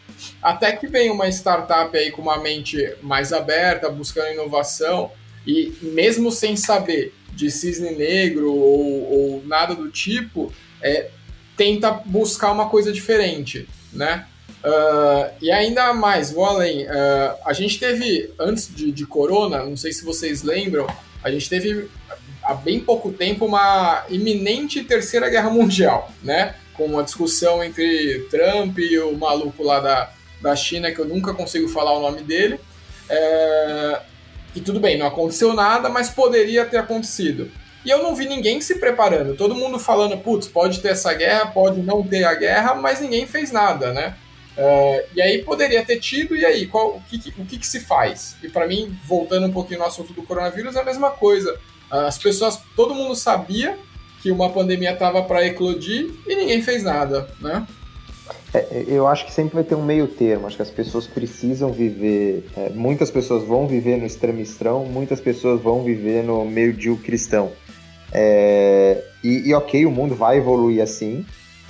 Até 0.43 0.73
que 0.73 0.87
vem 0.87 1.11
uma 1.11 1.29
startup 1.29 1.97
aí 1.97 2.11
com 2.11 2.23
uma 2.23 2.39
mente 2.39 2.95
mais 3.03 3.33
aberta, 3.33 3.89
buscando 3.89 4.33
inovação, 4.33 5.11
e 5.47 5.73
mesmo 5.81 6.31
sem 6.31 6.57
saber 6.57 7.15
de 7.33 7.51
cisne 7.51 7.91
negro 7.93 8.53
ou, 8.53 9.13
ou 9.13 9.47
nada 9.47 9.75
do 9.75 9.89
tipo, 9.91 10.53
é, 10.83 11.11
tenta 11.59 11.91
buscar 11.91 12.53
uma 12.53 12.71
coisa 12.71 12.91
diferente, 12.91 13.69
né? 13.93 14.25
Uh, 14.65 15.35
e 15.43 15.51
ainda 15.51 15.93
mais, 15.93 16.33
vou 16.33 16.45
além. 16.45 16.85
Uh, 16.87 17.35
a 17.45 17.53
gente 17.53 17.79
teve, 17.79 18.33
antes 18.39 18.73
de, 18.75 18.91
de 18.93 19.05
Corona, 19.05 19.65
não 19.65 19.77
sei 19.77 19.93
se 19.93 20.05
vocês 20.05 20.43
lembram, 20.43 20.87
a 21.23 21.31
gente 21.31 21.49
teve 21.49 21.91
há 22.43 22.55
bem 22.55 22.81
pouco 22.81 23.13
tempo 23.13 23.45
uma 23.45 24.05
iminente 24.09 24.83
terceira 24.85 25.29
guerra 25.29 25.51
mundial, 25.51 26.11
né? 26.23 26.55
Com 26.75 26.87
uma 26.87 27.03
discussão 27.03 27.63
entre 27.63 28.27
Trump 28.31 28.79
e 28.79 28.99
o 29.01 29.17
maluco 29.17 29.63
lá 29.63 29.81
da, 29.81 30.13
da 30.41 30.55
China, 30.55 30.93
que 30.93 31.01
eu 31.01 31.07
nunca 31.07 31.35
consigo 31.35 31.69
falar 31.69 31.93
o 31.93 32.01
nome 32.01 32.23
dele. 32.23 32.61
É, 33.09 34.01
e 34.55 34.61
tudo 34.61 34.79
bem, 34.79 34.97
não 34.97 35.07
aconteceu 35.07 35.53
nada, 35.55 35.89
mas 35.89 36.09
poderia 36.09 36.65
ter 36.65 36.79
acontecido. 36.79 37.51
E 37.85 37.91
eu 37.91 38.03
não 38.03 38.15
vi 38.15 38.27
ninguém 38.27 38.61
se 38.61 38.79
preparando. 38.79 39.37
Todo 39.37 39.55
mundo 39.55 39.79
falando, 39.79 40.17
putz, 40.19 40.49
pode 40.49 40.81
ter 40.81 40.89
essa 40.89 41.13
guerra, 41.15 41.47
pode 41.47 41.81
não 41.81 42.03
ter 42.03 42.25
a 42.25 42.35
guerra, 42.35 42.75
mas 42.75 43.01
ninguém 43.01 43.27
fez 43.27 43.53
nada, 43.53 43.93
né? 43.93 44.15
Uh, 44.57 45.07
e 45.15 45.23
aí 45.23 45.43
poderia 45.45 45.85
ter 45.85 46.01
tido, 46.01 46.35
e 46.35 46.45
aí, 46.45 46.67
qual, 46.67 46.97
o, 46.97 47.03
que, 47.03 47.33
o 47.39 47.45
que, 47.45 47.59
que 47.59 47.67
se 47.67 47.79
faz? 47.79 48.37
E 48.43 48.49
para 48.49 48.67
mim, 48.67 48.97
voltando 49.07 49.47
um 49.47 49.53
pouquinho 49.53 49.81
no 49.81 49.87
assunto 49.87 50.13
do 50.13 50.25
coronavírus, 50.25 50.75
é 50.75 50.81
a 50.81 50.85
mesma 50.85 51.11
coisa. 51.11 51.57
As 51.91 52.19
pessoas, 52.19 52.61
todo 52.77 52.95
mundo 52.95 53.15
sabia 53.15 53.79
que 54.21 54.31
uma 54.31 54.51
pandemia 54.51 54.93
estava 54.93 55.23
para 55.23 55.47
eclodir 55.47 56.11
e 56.27 56.35
ninguém 56.35 56.61
fez 56.61 56.83
nada, 56.83 57.29
né? 57.41 57.67
É, 58.53 58.85
eu 58.89 59.07
acho 59.07 59.27
que 59.27 59.33
sempre 59.33 59.55
vai 59.55 59.65
ter 59.65 59.75
um 59.75 59.85
meio 59.85 60.07
termo. 60.09 60.47
Acho 60.47 60.57
que 60.57 60.63
as 60.63 60.71
pessoas 60.71 61.07
precisam 61.07 61.73
viver. 61.73 62.45
É, 62.57 62.71
muitas 62.71 63.11
pessoas 63.11 63.45
vão 63.45 63.67
viver 63.67 63.97
no 63.97 64.07
extremistrão, 64.07 64.85
muitas 64.85 65.21
pessoas 65.21 65.61
vão 65.61 65.83
viver 65.83 66.25
no 66.25 66.45
meio 66.45 66.73
de 66.73 66.95
cristão. 66.97 67.53
É, 68.13 69.03
e, 69.23 69.49
e, 69.49 69.55
ok, 69.55 69.85
o 69.85 69.91
mundo 69.91 70.15
vai 70.15 70.39
evoluir 70.39 70.83
assim, 70.83 71.25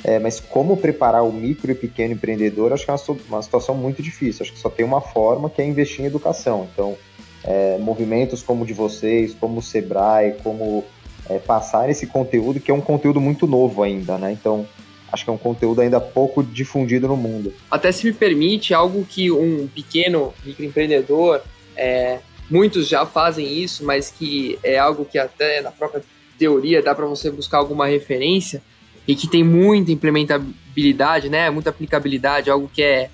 é, 0.04 0.18
mas 0.18 0.38
como 0.38 0.76
preparar 0.76 1.24
o 1.24 1.32
micro 1.32 1.70
e 1.72 1.74
pequeno 1.74 2.14
empreendedor, 2.14 2.72
acho 2.72 2.84
que 2.84 2.90
é 2.90 2.94
uma, 2.94 3.18
uma, 3.28 3.42
situação 3.42 3.74
muito 3.74 4.02
difícil. 4.02 4.44
Acho 4.44 4.52
que 4.52 4.58
só 4.58 4.70
tem 4.70 4.84
uma 4.84 5.00
forma 5.00 5.50
que 5.50 5.60
é 5.60 5.64
investir 5.64 6.02
em 6.02 6.06
educação. 6.06 6.68
Então, 6.72 6.96
é, 7.44 7.78
movimentos 7.78 8.42
como 8.42 8.62
o 8.62 8.66
de 8.66 8.72
vocês, 8.72 9.34
como 9.34 9.58
o 9.58 9.62
Sebrae, 9.62 10.36
como 10.42 10.84
é, 11.28 11.38
passar 11.38 11.90
esse 11.90 12.06
conteúdo, 12.06 12.60
que 12.60 12.70
é 12.70 12.74
um 12.74 12.80
conteúdo 12.80 13.20
muito 13.20 13.46
novo 13.46 13.82
ainda, 13.82 14.16
né? 14.18 14.32
Então, 14.32 14.66
acho 15.12 15.24
que 15.24 15.30
é 15.30 15.32
um 15.32 15.38
conteúdo 15.38 15.80
ainda 15.80 16.00
pouco 16.00 16.42
difundido 16.42 17.08
no 17.08 17.16
mundo. 17.16 17.52
Até 17.70 17.90
se 17.90 18.06
me 18.06 18.12
permite, 18.12 18.72
algo 18.72 19.04
que 19.04 19.30
um 19.30 19.66
pequeno 19.66 20.32
microempreendedor, 20.44 21.40
é, 21.76 22.20
muitos 22.50 22.88
já 22.88 23.04
fazem 23.04 23.46
isso, 23.46 23.84
mas 23.84 24.10
que 24.10 24.58
é 24.62 24.78
algo 24.78 25.04
que 25.04 25.18
até 25.18 25.60
na 25.60 25.70
própria 25.70 26.02
teoria 26.38 26.82
dá 26.82 26.94
para 26.94 27.06
você 27.06 27.30
buscar 27.30 27.58
alguma 27.58 27.86
referência 27.86 28.62
e 29.06 29.14
que 29.16 29.26
tem 29.26 29.42
muita 29.42 29.90
implementabilidade, 29.90 31.28
né? 31.28 31.50
Muita 31.50 31.70
aplicabilidade, 31.70 32.50
algo 32.50 32.70
que 32.72 32.82
é, 32.82 33.10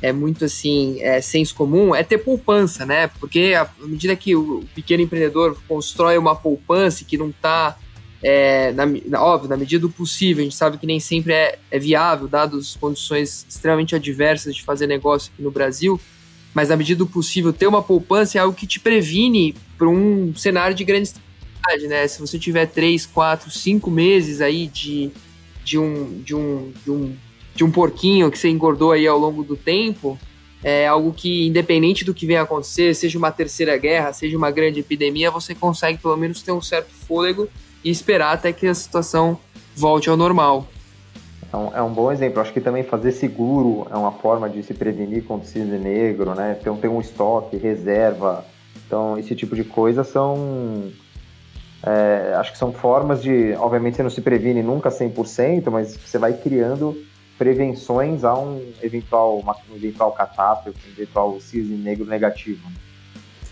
é 0.00 0.12
muito 0.12 0.44
assim, 0.44 1.00
é 1.00 1.20
senso 1.20 1.54
comum, 1.54 1.94
é 1.94 2.02
ter 2.02 2.18
poupança, 2.18 2.86
né? 2.86 3.08
Porque 3.20 3.54
à 3.56 3.68
medida 3.80 4.14
que 4.16 4.34
o 4.36 4.64
pequeno 4.74 5.02
empreendedor 5.02 5.56
constrói 5.68 6.16
uma 6.16 6.34
poupança 6.34 7.04
que 7.04 7.18
não 7.18 7.30
está 7.30 7.76
é, 8.22 8.72
na, 8.72 9.20
óbvio, 9.20 9.50
na 9.50 9.56
medida 9.56 9.80
do 9.80 9.90
possível, 9.90 10.42
a 10.42 10.44
gente 10.44 10.54
sabe 10.54 10.78
que 10.78 10.86
nem 10.86 11.00
sempre 11.00 11.32
é, 11.32 11.58
é 11.70 11.78
viável, 11.78 12.28
dadas 12.28 12.60
as 12.60 12.76
condições 12.76 13.44
extremamente 13.48 13.96
adversas 13.96 14.54
de 14.54 14.62
fazer 14.62 14.86
negócio 14.86 15.32
aqui 15.32 15.42
no 15.42 15.50
Brasil, 15.50 16.00
mas 16.54 16.68
na 16.68 16.76
medida 16.76 16.98
do 16.98 17.06
possível, 17.06 17.52
ter 17.52 17.66
uma 17.66 17.82
poupança 17.82 18.38
é 18.38 18.40
algo 18.40 18.56
que 18.56 18.66
te 18.66 18.78
previne 18.78 19.56
para 19.76 19.88
um 19.88 20.32
cenário 20.36 20.76
de 20.76 20.84
grande 20.84 21.12
estabilidade, 21.62 21.88
né? 21.88 22.06
Se 22.08 22.20
você 22.20 22.38
tiver 22.38 22.66
três, 22.66 23.06
quatro, 23.06 23.50
cinco 23.50 23.90
meses 23.90 24.40
aí 24.40 24.66
de 24.66 25.10
de 25.64 25.78
um, 25.78 26.20
de 26.22 26.34
um, 26.34 26.72
de 26.84 26.90
um, 26.90 27.16
de 27.54 27.64
um 27.64 27.70
porquinho 27.70 28.30
que 28.30 28.38
você 28.38 28.48
engordou 28.48 28.90
aí 28.92 29.06
ao 29.06 29.18
longo 29.18 29.44
do 29.44 29.56
tempo, 29.56 30.18
é 30.62 30.86
algo 30.86 31.12
que, 31.12 31.46
independente 31.46 32.04
do 32.04 32.12
que 32.12 32.26
venha 32.26 32.42
acontecer, 32.42 32.94
seja 32.94 33.16
uma 33.16 33.30
terceira 33.30 33.76
guerra, 33.76 34.12
seja 34.12 34.36
uma 34.36 34.50
grande 34.50 34.80
epidemia, 34.80 35.30
você 35.30 35.54
consegue 35.54 35.98
pelo 35.98 36.16
menos 36.16 36.42
ter 36.42 36.52
um 36.52 36.60
certo 36.60 36.90
fôlego 36.90 37.48
e 37.84 37.90
esperar 37.90 38.32
até 38.32 38.52
que 38.52 38.66
a 38.66 38.74
situação 38.74 39.38
volte 39.74 40.10
ao 40.10 40.16
normal. 40.16 40.66
É 41.52 41.56
um, 41.56 41.76
é 41.76 41.82
um 41.82 41.92
bom 41.92 42.10
exemplo. 42.10 42.40
Acho 42.40 42.52
que 42.52 42.60
também 42.60 42.82
fazer 42.82 43.12
seguro 43.12 43.86
é 43.90 43.96
uma 43.96 44.12
forma 44.12 44.48
de 44.48 44.62
se 44.62 44.72
prevenir 44.72 45.24
contra 45.24 45.46
o 45.46 45.48
cisne 45.48 45.78
negro, 45.78 46.34
né? 46.34 46.56
Então, 46.60 46.76
ter 46.76 46.88
um 46.88 47.00
estoque, 47.00 47.56
reserva. 47.56 48.44
Então, 48.86 49.18
esse 49.18 49.34
tipo 49.34 49.54
de 49.54 49.62
coisa 49.62 50.02
são 50.02 50.90
é, 51.84 52.34
acho 52.36 52.52
que 52.52 52.58
são 52.58 52.72
formas 52.72 53.22
de, 53.22 53.54
obviamente 53.54 53.96
você 53.96 54.02
não 54.02 54.10
se 54.10 54.20
previne 54.20 54.62
nunca 54.62 54.88
100%, 54.88 55.68
mas 55.70 55.96
você 55.96 56.16
vai 56.16 56.32
criando 56.32 56.96
prevenções 57.36 58.22
a 58.22 58.38
um 58.38 58.72
eventual, 58.80 59.38
uma, 59.38 59.56
um 59.70 59.74
eventual 59.74 60.12
catástrofe, 60.12 60.78
um 60.88 60.92
eventual 60.92 61.40
cisne 61.40 61.76
negro 61.76 62.06
negativo. 62.06 62.60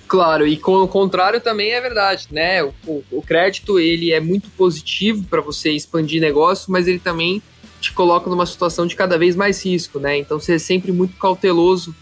Claro, 0.06 0.46
e 0.46 0.56
com 0.56 0.74
o 0.74 0.88
contrário 0.88 1.40
também 1.40 1.72
é 1.72 1.80
verdade, 1.80 2.28
né? 2.30 2.62
O, 2.62 2.72
o, 3.12 3.22
crédito 3.22 3.78
ele 3.78 4.12
é 4.12 4.20
muito 4.20 4.48
positivo 4.50 5.24
para 5.24 5.40
você 5.40 5.70
expandir 5.70 6.20
negócio, 6.20 6.70
mas 6.70 6.88
ele 6.88 6.98
também 6.98 7.42
te 7.80 7.92
coloca 7.92 8.28
numa 8.28 8.44
situação 8.44 8.86
de 8.86 8.94
cada 8.94 9.16
vez 9.16 9.34
mais 9.34 9.64
risco, 9.64 9.98
né? 9.98 10.18
Então 10.18 10.38
você 10.38 10.54
é 10.54 10.58
sempre 10.58 10.92
muito 10.92 11.16
cauteloso 11.16 11.94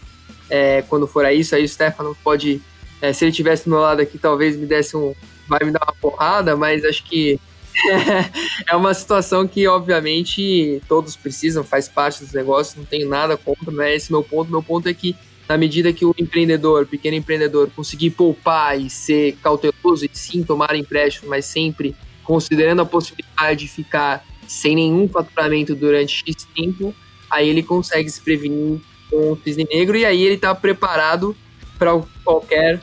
é, 0.49 0.81
quando 0.83 1.07
for 1.07 1.23
a 1.23 1.33
isso. 1.33 1.55
Aí 1.55 1.63
o 1.63 1.69
Stefano 1.69 2.17
pode, 2.23 2.61
é, 3.01 3.13
se 3.13 3.25
ele 3.25 3.31
tivesse 3.31 3.69
meu 3.69 3.79
lado 3.79 4.01
aqui, 4.01 4.17
talvez 4.17 4.57
me 4.57 4.65
desse 4.65 4.97
um, 4.97 5.13
vai 5.49 5.59
me 5.65 5.71
dar 5.71 5.83
uma 5.83 5.95
porrada, 5.95 6.55
mas 6.55 6.85
acho 6.85 7.03
que 7.03 7.39
é 8.67 8.75
uma 8.75 8.93
situação 8.93 9.47
que, 9.47 9.67
obviamente, 9.67 10.81
todos 10.87 11.15
precisam, 11.15 11.63
faz 11.63 11.87
parte 11.87 12.23
dos 12.23 12.33
negócios, 12.33 12.75
não 12.75 12.85
tenho 12.85 13.07
nada 13.07 13.35
contra, 13.37 13.71
não 13.71 13.83
é 13.83 13.95
esse 13.95 14.11
meu 14.11 14.23
ponto. 14.23 14.51
Meu 14.51 14.61
ponto 14.63 14.87
é 14.87 14.93
que, 14.93 15.15
na 15.47 15.57
medida 15.57 15.91
que 15.93 16.05
o 16.05 16.13
empreendedor, 16.17 16.85
pequeno 16.85 17.17
empreendedor, 17.17 17.69
conseguir 17.75 18.11
poupar 18.11 18.79
e 18.79 18.89
ser 18.89 19.37
cauteloso 19.41 20.05
e 20.05 20.09
sim 20.13 20.43
tomar 20.43 20.75
empréstimo, 20.75 21.29
mas 21.29 21.45
sempre 21.45 21.95
considerando 22.23 22.81
a 22.81 22.85
possibilidade 22.85 23.61
de 23.61 23.67
ficar 23.67 24.23
sem 24.47 24.75
nenhum 24.75 25.07
faturamento 25.07 25.75
durante 25.75 26.23
X 26.25 26.47
tempo, 26.55 26.93
aí 27.29 27.47
ele 27.47 27.63
consegue 27.63 28.09
se 28.09 28.21
prevenir 28.21 28.79
com 29.09 29.31
o 29.31 29.39
cisne 29.43 29.67
negro 29.71 29.97
e 29.97 30.05
aí 30.05 30.21
ele 30.23 30.35
está 30.35 30.53
preparado 30.53 31.35
para 31.77 31.99
qualquer 32.23 32.79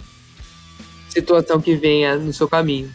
situação 1.21 1.61
que 1.61 1.75
venha 1.75 2.17
no 2.17 2.33
seu 2.33 2.49
caminho. 2.49 2.91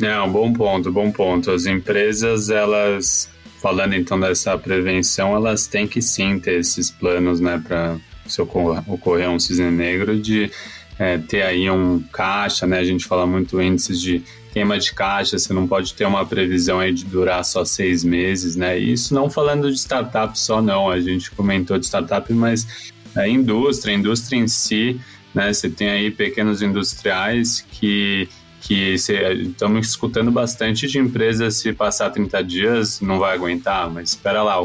É, 0.00 0.20
um 0.20 0.30
bom 0.30 0.52
ponto, 0.52 0.90
bom 0.90 1.10
ponto. 1.10 1.50
As 1.50 1.66
empresas, 1.66 2.50
elas, 2.50 3.28
falando 3.60 3.94
então 3.94 4.18
dessa 4.18 4.56
prevenção, 4.56 5.34
elas 5.34 5.66
têm 5.66 5.86
que 5.86 6.00
sim 6.00 6.38
ter 6.38 6.60
esses 6.60 6.90
planos, 6.90 7.40
né, 7.40 7.62
para 7.66 7.96
se 8.26 8.40
ocorrer 8.40 9.28
um 9.28 9.38
cisne 9.38 9.70
negro, 9.70 10.18
de 10.18 10.50
é, 10.98 11.18
ter 11.18 11.42
aí 11.42 11.68
um 11.68 12.00
caixa, 12.12 12.66
né? 12.66 12.78
A 12.78 12.84
gente 12.84 13.04
fala 13.04 13.26
muito 13.26 13.60
índices 13.60 14.00
de 14.00 14.22
queima 14.52 14.78
de 14.78 14.92
caixa, 14.92 15.38
você 15.38 15.52
não 15.52 15.66
pode 15.66 15.94
ter 15.94 16.04
uma 16.04 16.24
previsão 16.24 16.78
aí 16.78 16.92
de 16.92 17.04
durar 17.04 17.44
só 17.44 17.64
seis 17.64 18.04
meses, 18.04 18.54
né? 18.54 18.78
Isso 18.78 19.14
não 19.14 19.28
falando 19.28 19.70
de 19.70 19.78
startup 19.78 20.38
só, 20.38 20.62
não. 20.62 20.90
A 20.90 21.00
gente 21.00 21.30
comentou 21.30 21.78
de 21.78 21.86
startup, 21.86 22.32
mas 22.32 22.92
a 23.16 23.26
indústria, 23.26 23.94
a 23.94 23.98
indústria 23.98 24.38
em 24.38 24.46
si, 24.46 25.00
né? 25.34 25.52
Você 25.52 25.68
tem 25.70 25.90
aí 25.90 26.10
pequenos 26.10 26.62
industriais 26.62 27.64
que 27.70 28.28
que 28.62 28.94
estamos 28.94 29.88
escutando 29.88 30.30
bastante 30.30 30.86
de 30.86 30.96
empresas 30.96 31.56
se 31.56 31.72
passar 31.72 32.10
30 32.10 32.44
dias 32.44 33.00
não 33.00 33.18
vai 33.18 33.34
aguentar, 33.34 33.90
mas 33.90 34.10
espera 34.10 34.40
lá, 34.40 34.56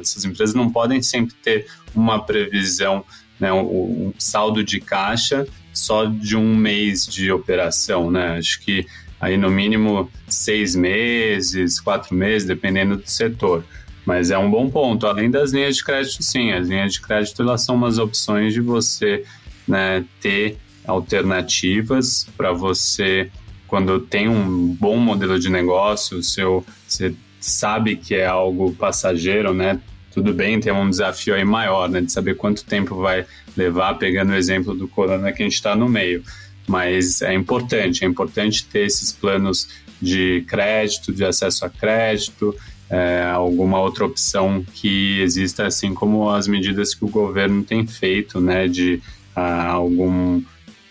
essas 0.00 0.24
empresas 0.24 0.54
não 0.54 0.70
podem 0.70 1.02
sempre 1.02 1.34
ter 1.42 1.66
uma 1.92 2.24
previsão, 2.24 3.04
né, 3.40 3.52
um, 3.52 4.14
saldo 4.16 4.62
de 4.62 4.80
caixa 4.80 5.44
só 5.74 6.04
de 6.04 6.36
um 6.36 6.54
mês 6.54 7.04
de 7.04 7.32
operação, 7.32 8.10
né? 8.10 8.38
Acho 8.38 8.60
que 8.60 8.86
aí 9.20 9.36
no 9.36 9.50
mínimo 9.50 10.08
seis 10.28 10.76
meses, 10.76 11.80
quatro 11.80 12.14
meses, 12.14 12.46
dependendo 12.46 12.96
do 12.96 13.08
setor. 13.08 13.64
Mas 14.04 14.30
é 14.30 14.38
um 14.38 14.50
bom 14.50 14.68
ponto. 14.68 15.06
Além 15.06 15.30
das 15.30 15.52
linhas 15.52 15.76
de 15.76 15.84
crédito, 15.84 16.22
sim, 16.22 16.52
as 16.52 16.68
linhas 16.68 16.92
de 16.92 17.00
crédito 17.00 17.40
elas 17.40 17.64
são 17.64 17.74
umas 17.74 17.98
opções 17.98 18.52
de 18.52 18.60
você 18.60 19.24
né, 19.66 20.04
ter 20.20 20.58
alternativas 20.86 22.26
para 22.36 22.52
você, 22.52 23.30
quando 23.66 24.00
tem 24.00 24.28
um 24.28 24.66
bom 24.78 24.96
modelo 24.96 25.38
de 25.38 25.48
negócio, 25.48 26.22
seu, 26.22 26.64
você 26.86 27.14
sabe 27.40 27.96
que 27.96 28.14
é 28.14 28.26
algo 28.26 28.72
passageiro, 28.74 29.54
né? 29.54 29.80
Tudo 30.12 30.34
bem, 30.34 30.60
tem 30.60 30.72
um 30.72 30.90
desafio 30.90 31.34
aí 31.34 31.44
maior, 31.44 31.88
né? 31.88 32.00
De 32.00 32.12
saber 32.12 32.36
quanto 32.36 32.64
tempo 32.64 32.96
vai 32.96 33.24
levar, 33.56 33.94
pegando 33.94 34.32
o 34.32 34.36
exemplo 34.36 34.74
do 34.74 34.86
corona 34.86 35.32
que 35.32 35.42
a 35.42 35.46
gente 35.46 35.54
está 35.54 35.74
no 35.74 35.88
meio. 35.88 36.22
Mas 36.66 37.22
é 37.22 37.32
importante, 37.32 38.04
é 38.04 38.06
importante 38.06 38.64
ter 38.66 38.86
esses 38.86 39.10
planos 39.10 39.68
de 40.00 40.44
crédito, 40.46 41.12
de 41.12 41.24
acesso 41.24 41.64
a 41.64 41.70
crédito, 41.70 42.54
é, 42.90 43.30
alguma 43.32 43.80
outra 43.80 44.04
opção 44.04 44.64
que 44.74 45.20
exista, 45.22 45.66
assim 45.66 45.94
como 45.94 46.28
as 46.28 46.46
medidas 46.46 46.94
que 46.94 47.04
o 47.04 47.08
governo 47.08 47.62
tem 47.62 47.86
feito, 47.86 48.38
né? 48.38 48.68
De 48.68 49.00
ah, 49.34 49.68
algum 49.68 50.42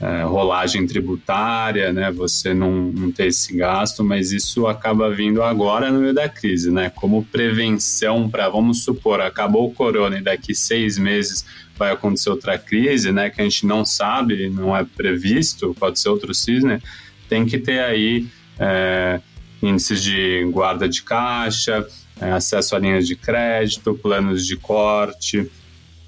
é, 0.02 0.24
rolagem 0.24 0.88
tributária, 0.88 1.94
né? 1.94 2.12
Você 2.12 2.56
não, 2.56 2.72
não 2.72 3.12
ter 3.12 3.28
esse 3.28 3.56
gasto, 3.56 4.04
mas 4.04 4.32
isso 4.32 4.66
acaba 4.66 5.14
vindo 5.14 5.44
agora 5.44 5.92
no 5.92 6.00
meio 6.00 6.14
da 6.14 6.28
crise, 6.28 6.72
né? 6.72 6.89
Como 6.89 7.24
prevenção 7.26 8.28
para, 8.28 8.50
vamos 8.50 8.84
supor, 8.84 9.22
acabou 9.22 9.68
o 9.68 9.74
corona 9.74 10.18
e 10.18 10.24
daqui 10.24 10.56
seis 10.56 10.98
meses 10.98 11.46
vai 11.78 11.92
acontecer 11.92 12.32
outra 12.32 12.58
crise, 12.58 13.12
né? 13.12 13.30
Que 13.30 13.42
a 13.42 13.44
gente 13.44 13.68
não 13.68 13.86
sabe, 13.86 14.50
não 14.50 14.76
é 14.76 14.84
previsto, 14.84 15.76
pode 15.80 16.00
ser 16.00 16.10
outro 16.10 16.34
cisne, 16.34 16.82
tem 17.30 17.46
que 17.46 17.60
ter 17.60 17.80
aí 17.80 18.26
é, 18.60 19.22
índices 19.62 20.02
de 20.02 20.44
guarda 20.52 20.89
de 20.89 21.04
caixa, 21.04 21.88
é, 22.20 22.32
acesso 22.32 22.76
a 22.76 22.80
linhas 22.80 23.08
de 23.08 23.16
crédito, 23.16 23.94
planos 23.94 24.48
de 24.48 24.58
corte, 24.58 25.48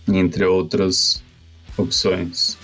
entre 0.07 0.45
outras 0.45 1.23
opções. 1.77 2.57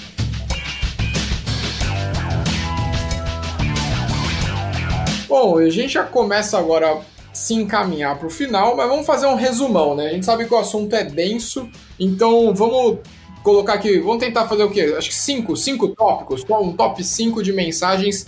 Bom, 5.27 5.59
a 5.59 5.69
gente 5.69 5.93
já 5.93 6.03
começa 6.03 6.57
agora 6.57 6.91
a 6.91 7.01
se 7.33 7.53
encaminhar 7.53 8.17
para 8.17 8.27
o 8.27 8.29
final, 8.29 8.75
mas 8.75 8.89
vamos 8.89 9.05
fazer 9.05 9.27
um 9.27 9.35
resumão, 9.35 9.95
né? 9.95 10.07
A 10.07 10.13
gente 10.13 10.25
sabe 10.25 10.45
que 10.45 10.53
o 10.53 10.57
assunto 10.57 10.93
é 10.95 11.03
denso, 11.03 11.69
então 11.99 12.53
vamos 12.53 12.99
colocar 13.43 13.73
aqui, 13.73 13.99
vamos 13.99 14.19
tentar 14.19 14.47
fazer 14.47 14.63
o 14.63 14.69
quê? 14.69 14.93
Acho 14.97 15.09
que 15.09 15.15
cinco, 15.15 15.55
cinco 15.55 15.89
tópicos, 15.89 16.43
um 16.49 16.73
top 16.73 17.03
5 17.03 17.43
de 17.43 17.53
mensagens 17.53 18.25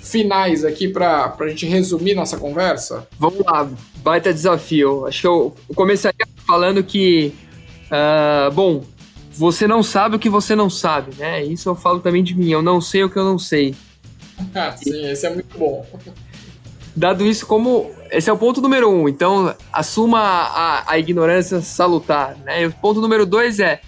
finais 0.00 0.64
aqui 0.64 0.88
para 0.88 1.36
a 1.38 1.48
gente 1.48 1.66
resumir 1.66 2.14
nossa 2.14 2.38
conversa? 2.38 3.06
Vamos 3.18 3.44
lá, 3.44 3.68
baita 3.96 4.32
desafio. 4.32 5.06
Acho 5.06 5.20
que 5.20 5.26
eu 5.26 5.54
começaria 5.74 6.26
falando 6.46 6.82
que, 6.82 7.32
uh, 7.86 8.50
bom, 8.52 8.82
você 9.40 9.66
não 9.66 9.82
sabe 9.82 10.16
o 10.16 10.18
que 10.18 10.28
você 10.28 10.54
não 10.54 10.68
sabe, 10.68 11.14
né? 11.16 11.42
Isso 11.42 11.66
eu 11.66 11.74
falo 11.74 12.00
também 12.00 12.22
de 12.22 12.34
mim, 12.34 12.50
eu 12.50 12.60
não 12.60 12.78
sei 12.78 13.04
o 13.04 13.08
que 13.08 13.16
eu 13.16 13.24
não 13.24 13.38
sei. 13.38 13.74
Ah, 14.54 14.76
sim, 14.76 15.10
esse 15.10 15.26
é 15.26 15.30
muito 15.30 15.56
bom. 15.58 15.86
Dado 16.94 17.26
isso 17.26 17.46
como. 17.46 17.90
Esse 18.10 18.28
é 18.28 18.32
o 18.34 18.36
ponto 18.36 18.60
número 18.60 18.90
um. 18.90 19.08
Então, 19.08 19.54
assuma 19.72 20.20
a, 20.20 20.92
a 20.92 20.98
ignorância 20.98 21.62
salutar. 21.62 22.36
Né? 22.44 22.64
E 22.64 22.66
o 22.66 22.72
ponto 22.72 23.00
número 23.00 23.24
dois 23.24 23.58
é: 23.60 23.80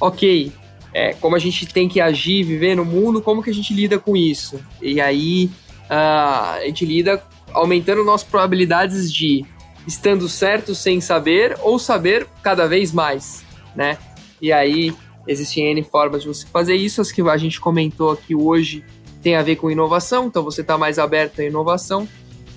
ok, 0.00 0.52
é, 0.92 1.12
como 1.14 1.36
a 1.36 1.38
gente 1.38 1.66
tem 1.66 1.88
que 1.88 2.00
agir, 2.00 2.42
viver 2.42 2.74
no 2.74 2.84
mundo, 2.84 3.22
como 3.22 3.44
que 3.44 3.50
a 3.50 3.54
gente 3.54 3.72
lida 3.72 4.00
com 4.00 4.16
isso? 4.16 4.58
E 4.82 5.00
aí 5.00 5.48
uh, 5.88 6.56
a 6.56 6.62
gente 6.64 6.84
lida 6.84 7.22
aumentando 7.52 8.02
nossas 8.02 8.26
probabilidades 8.26 9.12
de 9.12 9.46
estando 9.86 10.28
certo 10.28 10.74
sem 10.74 11.00
saber 11.00 11.56
ou 11.62 11.78
saber 11.78 12.26
cada 12.42 12.66
vez 12.66 12.92
mais, 12.92 13.44
né? 13.76 13.98
E 14.40 14.52
aí 14.52 14.94
existem 15.26 15.70
N 15.70 15.82
formas 15.82 16.22
de 16.22 16.28
você 16.28 16.46
fazer 16.46 16.76
isso, 16.76 17.00
as 17.00 17.10
que 17.10 17.20
a 17.22 17.36
gente 17.36 17.60
comentou 17.60 18.10
aqui 18.10 18.34
hoje 18.34 18.84
tem 19.22 19.34
a 19.34 19.42
ver 19.42 19.56
com 19.56 19.70
inovação, 19.70 20.26
então 20.26 20.44
você 20.44 20.60
está 20.60 20.78
mais 20.78 20.98
aberto 20.98 21.40
à 21.40 21.44
inovação. 21.44 22.08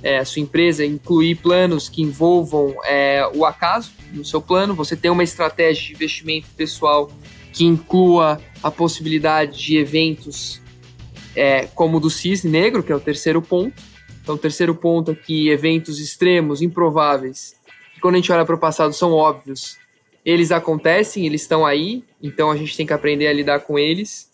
É, 0.01 0.19
a 0.19 0.25
sua 0.25 0.41
empresa 0.41 0.85
incluir 0.85 1.35
planos 1.35 1.89
que 1.89 2.01
envolvam 2.01 2.75
é, 2.85 3.27
o 3.33 3.43
acaso 3.43 3.91
no 4.13 4.23
seu 4.23 4.41
plano, 4.41 4.73
você 4.73 4.95
tem 4.95 5.11
uma 5.11 5.23
estratégia 5.23 5.87
de 5.87 5.93
investimento 5.93 6.47
pessoal 6.55 7.11
que 7.51 7.65
inclua 7.65 8.39
a 8.61 8.71
possibilidade 8.71 9.57
de 9.57 9.77
eventos 9.77 10.61
é, 11.35 11.67
como 11.73 11.97
o 11.97 11.99
do 11.99 12.09
Cisne 12.09 12.51
Negro, 12.51 12.83
que 12.83 12.91
é 12.91 12.95
o 12.95 12.99
terceiro 12.99 13.41
ponto. 13.41 13.81
Então, 14.21 14.35
o 14.35 14.37
terceiro 14.37 14.75
ponto 14.75 15.11
aqui, 15.11 15.49
eventos 15.49 15.99
extremos, 15.99 16.61
improváveis, 16.61 17.55
que 17.93 17.99
quando 17.99 18.15
a 18.15 18.17
gente 18.19 18.31
olha 18.31 18.45
para 18.45 18.55
o 18.55 18.59
passado 18.59 18.93
são 18.93 19.11
óbvios, 19.11 19.77
eles 20.29 20.51
acontecem, 20.51 21.25
eles 21.25 21.41
estão 21.41 21.65
aí, 21.65 22.03
então 22.21 22.51
a 22.51 22.55
gente 22.55 22.77
tem 22.77 22.85
que 22.85 22.93
aprender 22.93 23.27
a 23.27 23.33
lidar 23.33 23.61
com 23.61 23.79
eles. 23.79 24.29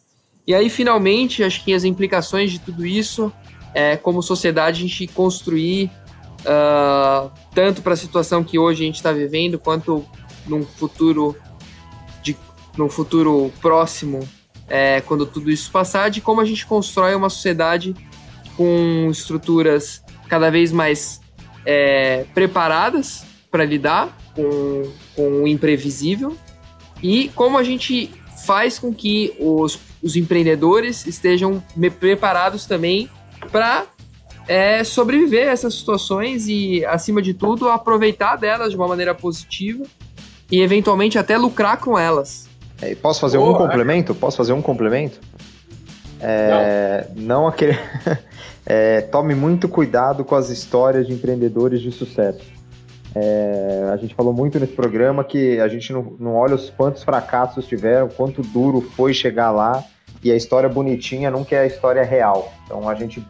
E 0.45 0.53
aí, 0.53 0.69
finalmente, 0.69 1.43
acho 1.43 1.63
que 1.63 1.73
as 1.73 1.83
implicações 1.83 2.51
de 2.51 2.59
tudo 2.59 2.85
isso 2.85 3.31
é, 3.73 3.95
como 3.95 4.21
sociedade, 4.21 4.83
a 4.83 4.87
gente 4.87 5.07
construir 5.07 5.89
uh, 6.41 7.31
tanto 7.53 7.81
para 7.81 7.93
a 7.93 7.97
situação 7.97 8.43
que 8.43 8.59
hoje 8.59 8.83
a 8.83 8.85
gente 8.85 8.95
está 8.95 9.11
vivendo, 9.11 9.57
quanto 9.57 10.05
num 10.45 10.63
futuro, 10.63 11.35
de, 12.21 12.37
num 12.77 12.89
futuro 12.89 13.51
próximo, 13.61 14.27
é, 14.67 15.01
quando 15.01 15.25
tudo 15.25 15.49
isso 15.49 15.71
passar, 15.71 16.09
de 16.09 16.19
como 16.19 16.41
a 16.41 16.45
gente 16.45 16.65
constrói 16.65 17.15
uma 17.15 17.29
sociedade 17.29 17.95
com 18.57 19.07
estruturas 19.09 20.03
cada 20.27 20.49
vez 20.49 20.71
mais 20.71 21.21
é, 21.65 22.25
preparadas 22.33 23.23
para 23.49 23.63
lidar 23.63 24.17
com, 24.35 24.83
com 25.15 25.43
o 25.43 25.47
imprevisível 25.47 26.35
e 27.01 27.29
como 27.29 27.57
a 27.57 27.63
gente 27.63 28.11
faz 28.45 28.77
com 28.77 28.93
que 28.93 29.33
os, 29.39 29.79
os 30.01 30.15
empreendedores 30.15 31.05
estejam 31.07 31.63
preparados 31.99 32.65
também 32.65 33.09
para 33.51 33.85
é, 34.47 34.83
sobreviver 34.83 35.47
a 35.49 35.51
essas 35.51 35.73
situações 35.75 36.47
e, 36.47 36.85
acima 36.85 37.21
de 37.21 37.33
tudo, 37.33 37.69
aproveitar 37.69 38.35
delas 38.35 38.71
de 38.71 38.75
uma 38.75 38.87
maneira 38.87 39.15
positiva 39.15 39.83
e, 40.51 40.61
eventualmente, 40.61 41.17
até 41.17 41.37
lucrar 41.37 41.79
com 41.79 41.97
elas. 41.97 42.47
É, 42.81 42.93
posso 42.95 43.19
fazer 43.19 43.37
um 43.37 43.53
complemento? 43.53 44.13
Posso 44.13 44.37
fazer 44.37 44.53
um 44.53 44.61
complemento? 44.61 45.19
É, 46.19 47.07
não. 47.15 47.23
não 47.23 47.47
aquele. 47.47 47.77
é, 48.65 49.01
tome 49.01 49.33
muito 49.33 49.67
cuidado 49.67 50.23
com 50.23 50.35
as 50.35 50.49
histórias 50.49 51.07
de 51.07 51.13
empreendedores 51.13 51.81
de 51.81 51.91
sucesso. 51.91 52.54
É, 53.15 53.89
a 53.93 53.97
gente 53.97 54.13
falou 54.13 54.33
muito 54.33 54.59
nesse 54.59 54.73
programa 54.73 55.23
que 55.23 55.59
a 55.59 55.67
gente 55.67 55.93
não, 55.93 56.15
não 56.19 56.35
olha 56.35 56.55
os 56.55 56.69
quantos 56.69 57.03
fracassos 57.03 57.65
tiveram, 57.65 58.09
quanto 58.09 58.41
duro 58.41 58.81
foi 58.81 59.13
chegar 59.13 59.51
lá, 59.51 59.83
e 60.21 60.31
a 60.31 60.35
história 60.35 60.67
bonitinha 60.67 61.31
nunca 61.31 61.55
é 61.55 61.59
a 61.59 61.65
história 61.65 62.03
real. 62.03 62.51
Então 62.65 62.89
a 62.89 62.95
gente 62.95 63.25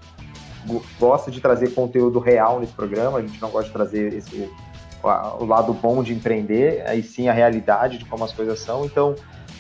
gosta 1.00 1.30
de 1.30 1.40
trazer 1.40 1.74
conteúdo 1.74 2.18
real 2.20 2.60
nesse 2.60 2.74
programa, 2.74 3.20
a 3.20 3.22
gente 3.22 3.40
não 3.40 3.50
gosta 3.50 3.68
de 3.68 3.74
trazer 3.74 4.14
esse, 4.14 4.50
o, 5.04 5.44
o 5.44 5.46
lado 5.46 5.72
bom 5.74 6.02
de 6.02 6.14
empreender, 6.14 6.84
aí 6.88 7.04
sim 7.04 7.28
a 7.28 7.34
realidade 7.34 8.00
de 8.00 8.06
como 8.06 8.24
as 8.24 8.32
coisas 8.32 8.60
são. 8.60 8.86
Então, 8.86 9.16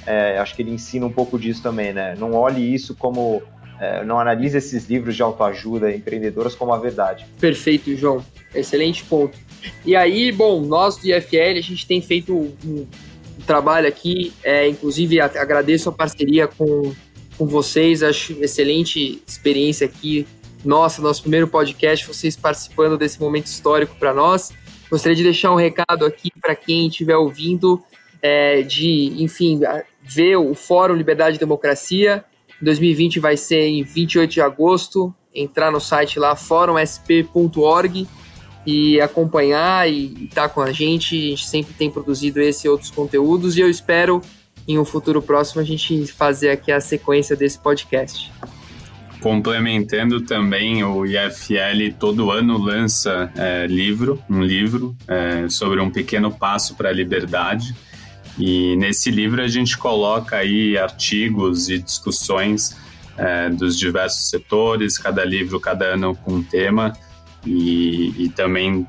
é, 0.07 0.37
acho 0.37 0.55
que 0.55 0.61
ele 0.61 0.71
ensina 0.71 1.05
um 1.05 1.11
pouco 1.11 1.37
disso 1.37 1.61
também, 1.61 1.93
né? 1.93 2.15
Não 2.17 2.33
olhe 2.33 2.73
isso 2.73 2.95
como. 2.95 3.41
É, 3.77 4.05
não 4.05 4.17
analise 4.17 4.57
esses 4.57 4.89
livros 4.89 5.17
de 5.17 5.21
autoajuda 5.21 5.93
empreendedoras 5.93 6.55
como 6.55 6.73
a 6.73 6.77
verdade. 6.77 7.25
Perfeito, 7.41 7.93
João. 7.97 8.23
Excelente 8.53 9.03
ponto. 9.03 9.37
E 9.85 9.95
aí, 9.95 10.31
bom, 10.31 10.61
nós 10.61 10.97
do 10.97 11.07
IFL, 11.07 11.57
a 11.57 11.61
gente 11.61 11.85
tem 11.85 12.01
feito 12.01 12.33
um, 12.33 12.53
um 12.65 12.87
trabalho 13.45 13.87
aqui, 13.87 14.33
é, 14.43 14.67
inclusive 14.67 15.19
agradeço 15.19 15.89
a 15.89 15.91
parceria 15.91 16.47
com, 16.47 16.93
com 17.37 17.45
vocês, 17.45 18.01
acho 18.01 18.33
excelente 18.41 19.21
experiência 19.27 19.85
aqui. 19.85 20.27
Nossa, 20.63 21.01
nosso 21.01 21.21
primeiro 21.21 21.47
podcast, 21.47 22.07
vocês 22.07 22.35
participando 22.35 22.97
desse 22.97 23.19
momento 23.19 23.45
histórico 23.45 23.95
para 23.99 24.13
nós. 24.13 24.51
Gostaria 24.89 25.15
de 25.15 25.23
deixar 25.23 25.51
um 25.51 25.55
recado 25.55 26.05
aqui 26.05 26.31
para 26.41 26.55
quem 26.55 26.87
estiver 26.87 27.15
ouvindo, 27.15 27.83
é, 28.21 28.63
de, 28.63 29.13
enfim, 29.21 29.59
ver 30.01 30.37
o 30.37 30.55
Fórum 30.55 30.95
Liberdade 30.95 31.37
e 31.37 31.39
Democracia. 31.39 32.25
2020 32.61 33.19
vai 33.19 33.37
ser 33.37 33.61
em 33.61 33.83
28 33.83 34.31
de 34.31 34.41
agosto. 34.41 35.13
Entrar 35.33 35.71
no 35.71 35.79
site 35.79 36.17
lá, 36.17 36.35
fórumsp.org 36.35 38.07
e 38.65 38.99
acompanhar 38.99 39.89
e 39.89 40.25
estar 40.25 40.43
tá 40.43 40.49
com 40.49 40.61
a 40.61 40.71
gente. 40.71 41.15
A 41.15 41.29
gente 41.29 41.47
sempre 41.47 41.73
tem 41.73 41.89
produzido 41.89 42.41
esse 42.41 42.67
e 42.67 42.69
outros 42.69 42.89
conteúdos 42.89 43.57
e 43.57 43.61
eu 43.61 43.69
espero 43.69 44.21
em 44.67 44.79
um 44.79 44.85
futuro 44.85 45.21
próximo 45.21 45.61
a 45.61 45.63
gente 45.63 46.07
fazer 46.07 46.49
aqui 46.49 46.71
a 46.71 46.81
sequência 46.81 47.35
desse 47.35 47.59
podcast. 47.59 48.31
Complementando 49.21 50.21
também, 50.21 50.83
o 50.83 51.05
IFL 51.05 51.95
todo 51.99 52.31
ano 52.31 52.57
lança 52.57 53.31
é, 53.35 53.65
livro, 53.65 54.21
um 54.29 54.43
livro 54.43 54.95
é, 55.07 55.47
sobre 55.49 55.79
um 55.79 55.89
pequeno 55.89 56.31
passo 56.31 56.75
para 56.75 56.89
a 56.89 56.93
liberdade. 56.93 57.75
E 58.37 58.75
nesse 58.75 59.09
livro 59.09 59.41
a 59.41 59.47
gente 59.47 59.77
coloca 59.77 60.37
aí 60.37 60.77
artigos 60.77 61.69
e 61.69 61.79
discussões 61.79 62.75
é, 63.17 63.49
dos 63.49 63.77
diversos 63.77 64.29
setores, 64.29 64.97
cada 64.97 65.23
livro, 65.23 65.59
cada 65.59 65.85
ano 65.85 66.15
com 66.15 66.33
um 66.33 66.43
tema 66.43 66.93
e, 67.45 68.25
e 68.25 68.29
também 68.29 68.87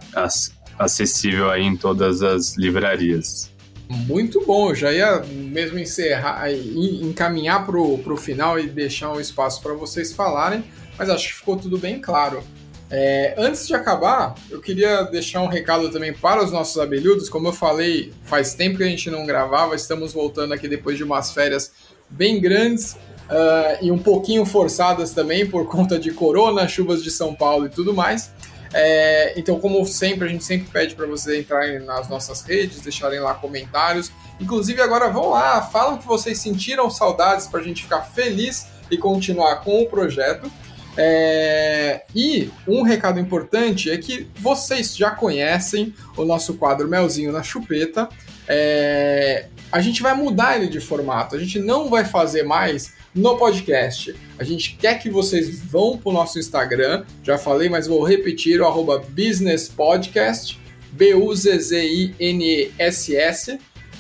acessível 0.79 1.51
aí 1.51 1.63
em 1.63 1.77
todas 1.77 2.23
as 2.23 2.57
livrarias. 2.57 3.51
Muito 3.89 4.45
bom, 4.45 4.75
já 4.75 4.93
ia 4.93 5.23
mesmo 5.27 5.79
encerrar, 5.79 6.51
encaminhar 6.51 7.65
para 7.65 7.79
o 7.79 8.17
final 8.17 8.59
e 8.59 8.67
deixar 8.67 9.13
um 9.13 9.21
espaço 9.21 9.63
para 9.63 9.75
vocês 9.75 10.13
falarem, 10.13 10.65
mas 10.99 11.09
acho 11.09 11.29
que 11.29 11.35
ficou 11.35 11.57
tudo 11.57 11.79
bem 11.79 12.01
claro. 12.01 12.43
É, 12.91 13.35
antes 13.37 13.67
de 13.67 13.75
acabar, 13.75 14.35
eu 14.51 14.61
queria 14.61 15.03
deixar 15.03 15.41
um 15.43 15.49
recado 15.49 15.91
também 15.91 16.13
para 16.13 16.43
os 16.45 16.53
nossos 16.53 16.79
abelhudos. 16.79 17.29
Como 17.29 17.49
eu 17.49 17.53
falei, 17.53 18.13
faz 18.25 18.55
tempo 18.55 18.77
que 18.77 18.85
a 18.85 18.89
gente 18.89 19.11
não 19.11 19.27
gravava, 19.27 19.75
estamos 19.75 20.13
voltando 20.13 20.55
aqui 20.55 20.69
depois 20.69 20.97
de 20.97 21.03
umas 21.03 21.33
férias 21.33 21.73
bem 22.09 22.41
grandes 22.41 22.97
uh, 23.31 23.85
e 23.85 23.91
um 23.91 23.99
pouquinho 23.99 24.45
forçadas 24.45 25.13
também 25.13 25.49
por 25.49 25.67
conta 25.67 25.99
de 25.99 26.11
corona, 26.11 26.67
chuvas 26.69 27.03
de 27.03 27.11
São 27.11 27.35
Paulo 27.35 27.67
e 27.67 27.69
tudo 27.69 27.95
mais. 27.95 28.31
É, 28.73 29.33
então, 29.39 29.59
como 29.59 29.85
sempre, 29.87 30.27
a 30.27 30.31
gente 30.31 30.45
sempre 30.45 30.69
pede 30.71 30.95
para 30.95 31.07
vocês 31.07 31.41
entrarem 31.41 31.79
nas 31.81 32.09
nossas 32.09 32.43
redes, 32.43 32.81
deixarem 32.81 33.21
lá 33.21 33.35
comentários. 33.35 34.13
Inclusive, 34.41 34.83
agora 34.83 35.09
vão 35.09 35.31
lá, 35.31 35.63
falam 35.63 35.97
que 35.97 36.07
vocês 36.07 36.39
sentiram 36.39 36.91
saudades 36.91 37.47
para 37.47 37.61
a 37.61 37.63
gente 37.63 37.83
ficar 37.83 38.03
feliz 38.03 38.67
e 38.91 38.99
continuar 38.99 39.57
com 39.63 39.83
o 39.83 39.87
projeto. 39.87 40.51
É, 40.99 42.05
e 42.15 42.51
um 42.67 42.83
recado 42.83 43.21
importante 43.21 43.91
é 43.91 43.99
que 43.99 44.29
vocês 44.37 44.97
já 44.97 45.11
conhecem 45.11 45.95
o 46.17 46.25
nosso 46.25 46.55
quadro 46.55 46.89
Melzinho 46.89 47.33
na 47.33 47.43
Chupeta. 47.43 48.09
É, 48.49 49.47
a 49.71 49.81
gente 49.81 50.03
vai 50.03 50.15
mudar 50.15 50.57
ele 50.57 50.69
de 50.69 50.81
formato. 50.81 51.35
A 51.37 51.39
gente 51.39 51.59
não 51.59 51.89
vai 51.89 52.05
fazer 52.05 52.43
mais 52.43 52.95
no 53.15 53.37
podcast. 53.37 54.15
A 54.39 54.45
gente 54.45 54.77
quer 54.77 54.99
que 54.99 55.11
vocês 55.11 55.59
vão 55.61 55.97
para 55.99 56.11
o 56.11 56.13
nosso 56.13 56.39
Instagram, 56.39 57.05
já 57.23 57.37
falei, 57.39 57.69
mas 57.69 57.87
vou 57.87 58.03
repetir, 58.05 58.61
o 58.61 58.99
Business 59.09 59.69
Podcast, 59.69 60.61
B-U-Z-Z-I-N-E-S-S. 60.93 61.59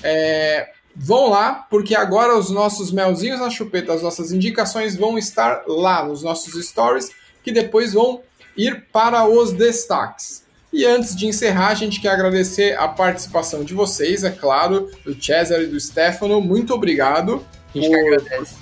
É, 0.02 0.70
vão 0.94 1.30
lá, 1.30 1.66
porque 1.70 1.94
agora 1.94 2.38
os 2.38 2.50
nossos 2.50 2.92
melzinhos 2.92 3.40
na 3.40 3.50
chupeta, 3.50 3.92
as 3.92 4.02
nossas 4.02 4.32
indicações 4.32 4.96
vão 4.96 5.18
estar 5.18 5.64
lá 5.66 6.06
nos 6.06 6.22
nossos 6.22 6.54
stories, 6.66 7.10
que 7.42 7.50
depois 7.52 7.92
vão 7.92 8.22
ir 8.56 8.86
para 8.92 9.26
os 9.28 9.52
destaques. 9.52 10.45
E 10.76 10.84
antes 10.84 11.16
de 11.16 11.26
encerrar, 11.26 11.68
a 11.68 11.74
gente 11.74 12.02
quer 12.02 12.10
agradecer 12.10 12.78
a 12.78 12.86
participação 12.86 13.64
de 13.64 13.72
vocês, 13.72 14.24
é 14.24 14.30
claro, 14.30 14.90
do 15.06 15.14
Cesar 15.14 15.62
e 15.62 15.66
do 15.68 15.80
Stefano. 15.80 16.38
Muito 16.38 16.74
obrigado. 16.74 17.42
A 17.74 17.78
gente 17.78 17.88
por... 17.88 17.98
agradece 17.98 18.54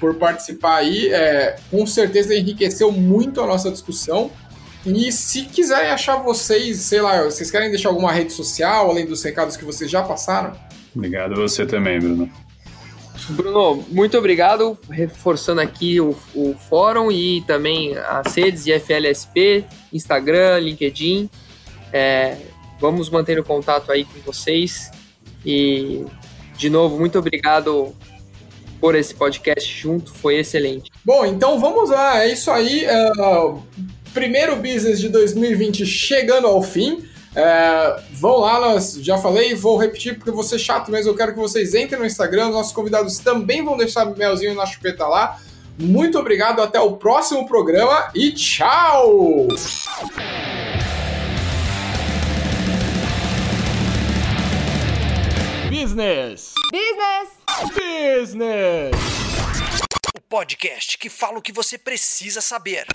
por 0.00 0.16
participar 0.16 0.78
aí. 0.78 1.12
É, 1.12 1.54
com 1.70 1.86
certeza 1.86 2.34
enriqueceu 2.34 2.90
muito 2.90 3.40
a 3.40 3.46
nossa 3.46 3.70
discussão. 3.70 4.32
E 4.84 5.12
se 5.12 5.42
quiserem 5.42 5.92
achar 5.92 6.16
vocês, 6.16 6.78
sei 6.78 7.00
lá, 7.00 7.22
vocês 7.22 7.52
querem 7.52 7.70
deixar 7.70 7.90
alguma 7.90 8.10
rede 8.10 8.32
social, 8.32 8.90
além 8.90 9.06
dos 9.06 9.22
recados 9.22 9.56
que 9.56 9.64
vocês 9.64 9.88
já 9.88 10.02
passaram? 10.02 10.56
Obrigado 10.92 11.34
a 11.34 11.36
você 11.36 11.64
também, 11.64 12.00
Bruno. 12.00 12.28
Bruno, 13.28 13.84
muito 13.90 14.18
obrigado. 14.18 14.76
Reforçando 14.90 15.60
aqui 15.60 16.00
o, 16.00 16.16
o 16.34 16.56
fórum 16.68 17.12
e 17.12 17.42
também 17.42 17.96
as 17.96 18.34
redes 18.34 18.64
de 18.64 18.72
FLSP, 18.72 19.64
Instagram, 19.92 20.58
LinkedIn. 20.58 21.30
É, 21.94 22.36
vamos 22.80 23.08
manter 23.08 23.38
o 23.38 23.44
contato 23.44 23.92
aí 23.92 24.04
com 24.04 24.18
vocês. 24.26 24.90
E, 25.46 26.04
de 26.56 26.68
novo, 26.68 26.98
muito 26.98 27.16
obrigado 27.16 27.94
por 28.80 28.96
esse 28.96 29.14
podcast 29.14 29.72
junto, 29.80 30.12
foi 30.12 30.38
excelente. 30.38 30.90
Bom, 31.04 31.24
então 31.24 31.60
vamos 31.60 31.90
lá, 31.90 32.24
é 32.24 32.32
isso 32.32 32.50
aí. 32.50 32.84
Uh, 32.84 33.62
primeiro 34.12 34.56
business 34.56 34.98
de 34.98 35.08
2020 35.08 35.86
chegando 35.86 36.48
ao 36.48 36.60
fim. 36.60 36.94
Uh, 36.94 38.02
vão 38.12 38.38
lá, 38.38 38.76
já 39.00 39.16
falei, 39.16 39.54
vou 39.54 39.76
repetir 39.76 40.16
porque 40.16 40.32
vou 40.32 40.42
ser 40.42 40.58
chato 40.58 40.90
mesmo. 40.90 41.12
Eu 41.12 41.16
quero 41.16 41.32
que 41.32 41.38
vocês 41.38 41.74
entrem 41.74 42.00
no 42.00 42.06
Instagram. 42.06 42.50
Nossos 42.50 42.72
convidados 42.72 43.18
também 43.18 43.64
vão 43.64 43.76
deixar 43.76 44.04
melzinho 44.04 44.54
na 44.54 44.66
chupeta 44.66 45.06
lá. 45.06 45.38
Muito 45.78 46.18
obrigado, 46.18 46.60
até 46.60 46.80
o 46.80 46.96
próximo 46.96 47.46
programa 47.46 48.10
e 48.14 48.32
tchau! 48.32 49.48
Business! 55.84 56.54
Business! 56.72 57.28
Business! 57.74 58.96
O 60.16 60.20
podcast 60.22 60.96
que 60.96 61.10
fala 61.10 61.36
o 61.36 61.42
que 61.42 61.52
você 61.52 61.76
precisa 61.76 62.40
saber. 62.40 62.86